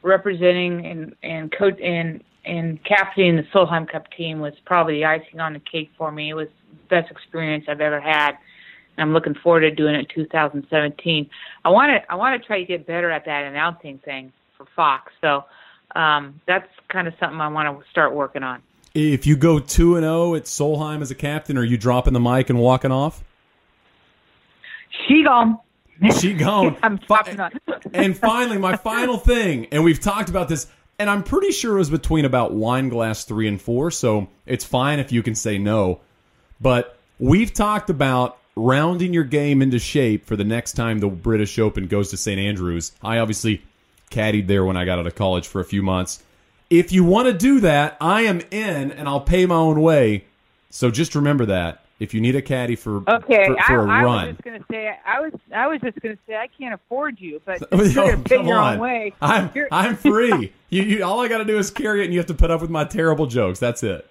representing 0.00 0.86
and 0.86 1.14
and 1.22 1.52
coach 1.52 1.78
and 1.78 2.24
and 2.46 2.82
captaining 2.82 3.36
the 3.36 3.42
Solheim 3.54 3.86
Cup 3.86 4.10
team 4.16 4.40
was 4.40 4.54
probably 4.64 4.94
the 4.94 5.04
icing 5.04 5.40
on 5.40 5.52
the 5.52 5.60
cake 5.60 5.90
for 5.98 6.10
me. 6.10 6.30
It 6.30 6.34
was 6.34 6.48
the 6.70 6.76
best 6.88 7.10
experience 7.10 7.66
I've 7.68 7.82
ever 7.82 8.00
had. 8.00 8.38
I'm 8.96 9.12
looking 9.12 9.34
forward 9.34 9.60
to 9.60 9.70
doing 9.70 9.94
it 9.94 10.10
in 10.16 10.24
2017. 10.24 11.28
I 11.66 11.68
want 11.68 11.90
to 11.90 12.10
I 12.10 12.14
want 12.14 12.40
to 12.40 12.46
try 12.46 12.60
to 12.60 12.64
get 12.64 12.86
better 12.86 13.10
at 13.10 13.26
that 13.26 13.44
announcing 13.44 13.98
thing 13.98 14.32
for 14.64 14.70
Fox. 14.74 15.12
So 15.20 15.44
um, 15.94 16.40
that's 16.46 16.68
kind 16.88 17.08
of 17.08 17.14
something 17.20 17.40
I 17.40 17.48
want 17.48 17.78
to 17.78 17.90
start 17.90 18.14
working 18.14 18.42
on. 18.42 18.62
If 18.94 19.26
you 19.26 19.36
go 19.36 19.58
two 19.58 19.96
and 19.96 20.04
zero 20.04 20.34
at 20.34 20.44
Solheim 20.44 21.02
as 21.02 21.10
a 21.10 21.14
captain, 21.14 21.58
are 21.58 21.64
you 21.64 21.76
dropping 21.76 22.12
the 22.12 22.20
mic 22.20 22.48
and 22.50 22.58
walking 22.58 22.92
off? 22.92 23.24
She 25.08 25.24
gone. 25.24 25.58
She 26.20 26.34
gone. 26.34 26.76
I'm 26.82 26.96
dropping 26.96 27.40
on. 27.40 27.52
and 27.92 28.16
finally, 28.16 28.58
my 28.58 28.76
final 28.76 29.16
thing, 29.16 29.66
and 29.72 29.82
we've 29.82 30.00
talked 30.00 30.28
about 30.28 30.48
this, 30.48 30.68
and 30.98 31.10
I'm 31.10 31.24
pretty 31.24 31.50
sure 31.50 31.74
it 31.74 31.78
was 31.78 31.90
between 31.90 32.24
about 32.24 32.52
wine 32.52 32.88
glass 32.88 33.24
three 33.24 33.48
and 33.48 33.60
four, 33.60 33.90
so 33.90 34.28
it's 34.46 34.64
fine 34.64 35.00
if 35.00 35.10
you 35.10 35.22
can 35.22 35.34
say 35.34 35.58
no. 35.58 36.00
But 36.60 36.96
we've 37.18 37.52
talked 37.52 37.90
about 37.90 38.38
rounding 38.56 39.12
your 39.12 39.24
game 39.24 39.60
into 39.62 39.78
shape 39.78 40.26
for 40.26 40.36
the 40.36 40.44
next 40.44 40.74
time 40.74 41.00
the 41.00 41.08
British 41.08 41.58
Open 41.58 41.86
goes 41.86 42.10
to 42.10 42.16
St. 42.16 42.38
Andrews. 42.38 42.92
I 43.02 43.18
obviously 43.18 43.64
caddied 44.14 44.46
there 44.46 44.64
when 44.64 44.76
I 44.76 44.84
got 44.84 44.98
out 44.98 45.06
of 45.06 45.14
college 45.14 45.46
for 45.46 45.60
a 45.60 45.64
few 45.64 45.82
months. 45.82 46.22
If 46.70 46.92
you 46.92 47.04
want 47.04 47.26
to 47.28 47.32
do 47.32 47.60
that, 47.60 47.96
I 48.00 48.22
am 48.22 48.40
in 48.50 48.90
and 48.92 49.08
I'll 49.08 49.20
pay 49.20 49.46
my 49.46 49.56
own 49.56 49.80
way. 49.80 50.24
So 50.70 50.90
just 50.90 51.14
remember 51.14 51.46
that. 51.46 51.84
If 52.00 52.12
you 52.12 52.20
need 52.20 52.34
a 52.34 52.42
caddy 52.42 52.74
for 52.74 53.08
okay, 53.08 53.46
for, 53.46 53.56
for 53.66 53.90
I, 53.90 53.94
a 53.96 54.00
I 54.00 54.02
run, 54.02 54.26
was 54.26 54.34
just 54.34 54.44
gonna 54.44 54.64
say 54.68 54.98
I 55.06 55.20
was 55.20 55.32
I 55.54 55.68
was 55.68 55.80
just 55.80 56.00
gonna 56.00 56.18
say 56.26 56.34
I 56.34 56.48
can't 56.48 56.74
afford 56.74 57.20
you, 57.20 57.40
but 57.44 57.62
Oh, 57.72 57.82
you're 57.82 57.94
gonna 57.94 58.18
pay 58.18 58.36
come 58.36 58.48
your 58.48 58.58
on. 58.58 58.74
own 58.74 58.80
way. 58.80 59.12
I'm 59.22 59.50
I'm 59.70 59.96
free. 59.96 60.52
you, 60.70 60.82
you 60.82 61.04
all 61.04 61.20
I 61.20 61.28
got 61.28 61.38
to 61.38 61.44
do 61.44 61.56
is 61.56 61.70
carry 61.70 62.02
it, 62.02 62.06
and 62.06 62.12
you 62.12 62.18
have 62.18 62.26
to 62.26 62.34
put 62.34 62.50
up 62.50 62.60
with 62.60 62.70
my 62.70 62.84
terrible 62.84 63.26
jokes. 63.26 63.60
That's 63.60 63.84
it. 63.84 64.10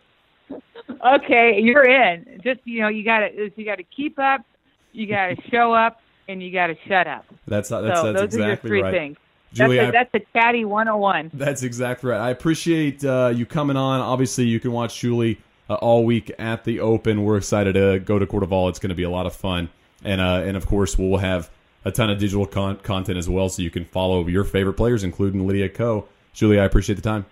okay, 1.06 1.60
you're 1.60 1.84
in. 1.84 2.42
Just 2.42 2.62
you 2.64 2.82
know, 2.82 2.88
you 2.88 3.04
gotta 3.04 3.52
you 3.56 3.66
gotta 3.66 3.84
keep 3.84 4.18
up, 4.18 4.46
you 4.94 5.06
gotta 5.06 5.36
show 5.52 5.74
up, 5.74 6.00
and 6.30 6.42
you 6.42 6.52
gotta 6.52 6.78
shut 6.88 7.08
up. 7.08 7.26
That's 7.48 7.68
that's, 7.68 8.00
so 8.00 8.14
that's 8.14 8.22
those 8.22 8.24
exactly 8.24 8.44
are 8.44 8.48
your 8.48 8.58
three 8.58 8.82
right. 8.82 8.94
things. 8.94 9.18
Juli, 9.54 9.78
that's 9.78 9.90
a, 9.90 9.92
that's 9.92 10.16
a 10.16 10.20
caddy 10.34 10.66
101. 10.66 11.32
That's 11.34 11.64
exactly 11.64 12.10
right. 12.10 12.20
I 12.20 12.30
appreciate 12.32 13.06
uh, 13.06 13.32
you 13.34 13.46
coming 13.46 13.78
on. 13.78 14.02
Obviously, 14.02 14.46
you 14.46 14.60
can 14.60 14.72
watch 14.72 15.00
Juli 15.00 15.40
uh, 15.70 15.76
all 15.76 16.04
week 16.04 16.32
at 16.40 16.64
the 16.64 16.80
Open. 16.80 17.24
We're 17.24 17.38
excited 17.38 17.74
to 17.74 18.00
go 18.00 18.20
to 18.20 18.26
CordeValle. 18.26 18.70
It's 18.70 18.80
going 18.80 18.90
to 18.90 18.96
be 18.96 19.04
a 19.04 19.10
lot 19.10 19.26
of 19.26 19.36
fun, 19.36 19.70
and 20.04 20.20
uh, 20.20 20.42
and 20.46 20.58
of 20.58 20.66
course, 20.66 20.98
we'll 20.98 21.18
have 21.18 21.50
a 21.86 21.92
ton 21.92 22.10
of 22.10 22.18
digital 22.18 22.46
con- 22.46 22.78
content 22.78 23.18
as 23.18 23.30
well, 23.30 23.50
so 23.50 23.62
you 23.62 23.70
can 23.70 23.86
follow 23.86 24.28
your 24.28 24.44
favorite 24.44 24.74
players, 24.74 25.04
including 25.04 25.46
Lydia 25.46 25.70
Ko. 25.70 26.08
Juli, 26.34 26.60
I 26.60 26.66
appreciate 26.66 26.96
the 26.96 27.02
time. 27.02 27.26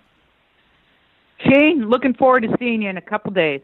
Shane, 1.39 1.89
looking 1.89 2.13
forward 2.13 2.43
to 2.43 2.55
seeing 2.59 2.83
you 2.83 2.89
in 2.89 2.97
a 2.97 3.01
couple 3.01 3.31
days. 3.31 3.61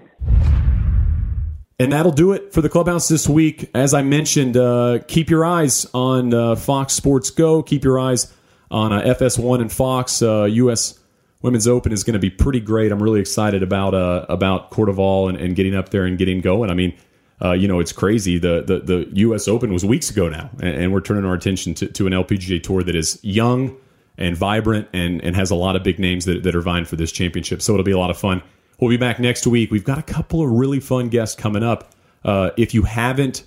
And 1.79 1.93
that'll 1.93 2.11
do 2.11 2.31
it 2.31 2.53
for 2.53 2.61
the 2.61 2.69
clubhouse 2.69 3.07
this 3.07 3.29
week. 3.29 3.69
As 3.75 3.93
I 3.93 4.01
mentioned, 4.01 4.57
uh, 4.57 4.99
keep 5.07 5.29
your 5.29 5.45
eyes 5.45 5.85
on 5.93 6.33
uh, 6.33 6.55
Fox 6.55 6.93
Sports 6.93 7.29
Go. 7.29 7.61
Keep 7.61 7.83
your 7.83 7.99
eyes 7.99 8.33
on 8.71 8.93
uh, 8.93 9.01
FS1 9.01 9.61
and 9.61 9.71
Fox. 9.71 10.21
Uh, 10.21 10.43
U.S. 10.43 10.99
Women's 11.41 11.67
Open 11.67 11.91
is 11.91 12.03
going 12.03 12.13
to 12.13 12.19
be 12.19 12.29
pretty 12.29 12.59
great. 12.59 12.91
I'm 12.91 13.01
really 13.01 13.19
excited 13.19 13.63
about 13.63 13.93
uh, 13.93 14.25
about 14.29 14.71
CordeValle 14.71 15.29
and, 15.29 15.37
and 15.37 15.55
getting 15.55 15.75
up 15.75 15.89
there 15.89 16.05
and 16.05 16.17
getting 16.17 16.41
going. 16.41 16.69
I 16.69 16.73
mean, 16.73 16.97
uh, 17.43 17.51
you 17.51 17.67
know, 17.67 17.79
it's 17.79 17.91
crazy. 17.91 18.37
The, 18.39 18.63
the 18.65 18.79
the 18.79 19.09
U.S. 19.19 19.47
Open 19.47 19.71
was 19.71 19.85
weeks 19.85 20.09
ago 20.09 20.29
now, 20.29 20.49
and, 20.59 20.75
and 20.75 20.93
we're 20.93 21.01
turning 21.01 21.25
our 21.25 21.33
attention 21.33 21.73
to, 21.75 21.87
to 21.87 22.07
an 22.07 22.13
LPGA 22.13 22.61
tour 22.61 22.83
that 22.83 22.95
is 22.95 23.19
young 23.23 23.77
and 24.17 24.35
vibrant 24.35 24.87
and, 24.93 25.23
and 25.23 25.35
has 25.35 25.51
a 25.51 25.55
lot 25.55 25.75
of 25.75 25.83
big 25.83 25.99
names 25.99 26.25
that, 26.25 26.43
that 26.43 26.55
are 26.55 26.61
vying 26.61 26.85
for 26.85 26.95
this 26.95 27.11
championship. 27.11 27.61
So 27.61 27.73
it'll 27.73 27.85
be 27.85 27.91
a 27.91 27.99
lot 27.99 28.09
of 28.09 28.17
fun. 28.17 28.41
We'll 28.79 28.89
be 28.89 28.97
back 28.97 29.19
next 29.19 29.45
week. 29.47 29.71
We've 29.71 29.83
got 29.83 29.97
a 29.97 30.03
couple 30.03 30.41
of 30.43 30.49
really 30.51 30.79
fun 30.79 31.09
guests 31.09 31.35
coming 31.39 31.63
up. 31.63 31.93
Uh, 32.23 32.51
if 32.57 32.73
you 32.73 32.83
haven't 32.83 33.43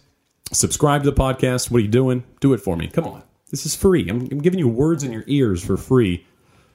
subscribed 0.53 1.05
to 1.05 1.11
the 1.11 1.17
podcast, 1.17 1.71
what 1.71 1.79
are 1.79 1.83
you 1.83 1.89
doing? 1.89 2.25
Do 2.41 2.53
it 2.53 2.59
for 2.61 2.77
me. 2.77 2.89
Come 2.89 3.05
on. 3.05 3.23
This 3.51 3.67
is 3.67 3.75
free. 3.75 4.09
I'm, 4.09 4.29
I'm 4.31 4.41
giving 4.41 4.59
you 4.59 4.69
words 4.69 5.05
in 5.05 5.13
your 5.13 5.25
ears 5.27 5.65
for 5.65 5.77
free. 5.77 6.27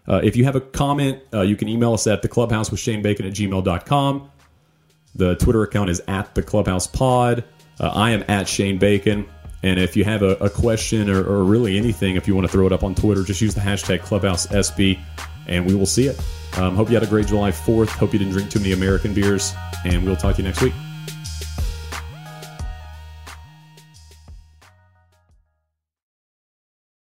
Uh, 0.08 0.22
if 0.24 0.36
you 0.36 0.44
have 0.44 0.56
a 0.56 0.62
comment, 0.62 1.22
uh, 1.34 1.42
you 1.42 1.56
can 1.56 1.68
email 1.68 1.94
us 1.94 2.06
at 2.06 2.22
the 2.22 2.28
clubhouse 2.28 2.70
with 2.70 2.80
Shane 2.80 3.02
Bacon 3.02 3.26
at 3.26 3.34
gmail.com. 3.34 4.30
The 5.16 5.36
Twitter 5.36 5.64
account 5.64 5.90
is 5.90 6.02
at 6.08 6.36
the 6.36 6.44
clubhouse 6.44 6.86
pod. 6.86 7.44
Uh, 7.80 7.88
I 7.88 8.12
am 8.12 8.24
at 8.28 8.48
Shane 8.48 8.78
Bacon. 8.78 9.26
And 9.64 9.80
if 9.80 9.96
you 9.96 10.04
have 10.04 10.22
a, 10.22 10.36
a 10.36 10.50
question 10.50 11.10
or, 11.10 11.24
or, 11.24 11.44
really 11.44 11.78
anything, 11.78 12.18
if 12.18 12.28
you 12.28 12.36
want 12.36 12.46
to 12.46 12.52
throw 12.52 12.68
it 12.68 12.74
up 12.74 12.84
on 12.84 12.94
Twitter, 12.94 13.24
just 13.24 13.42
use 13.42 13.56
the 13.56 13.62
hashtag 13.62 14.02
ClubhouseSB 14.02 15.00
and 15.48 15.66
we 15.66 15.74
will 15.74 15.88
see 15.88 16.08
it. 16.08 16.22
Um, 16.58 16.76
hope 16.76 16.90
you 16.90 16.94
had 16.94 17.04
a 17.04 17.08
great 17.08 17.28
July 17.28 17.52
4th. 17.52 17.90
Hope 17.90 18.14
you 18.14 18.20
didn't 18.20 18.34
drink 18.34 18.52
too 18.52 18.60
many 18.60 18.74
American 18.74 19.14
beers. 19.14 19.54
And 19.84 20.06
we'll 20.06 20.16
talk 20.16 20.36
to 20.36 20.42
you 20.42 20.48
next 20.48 20.62
week. 20.62 20.85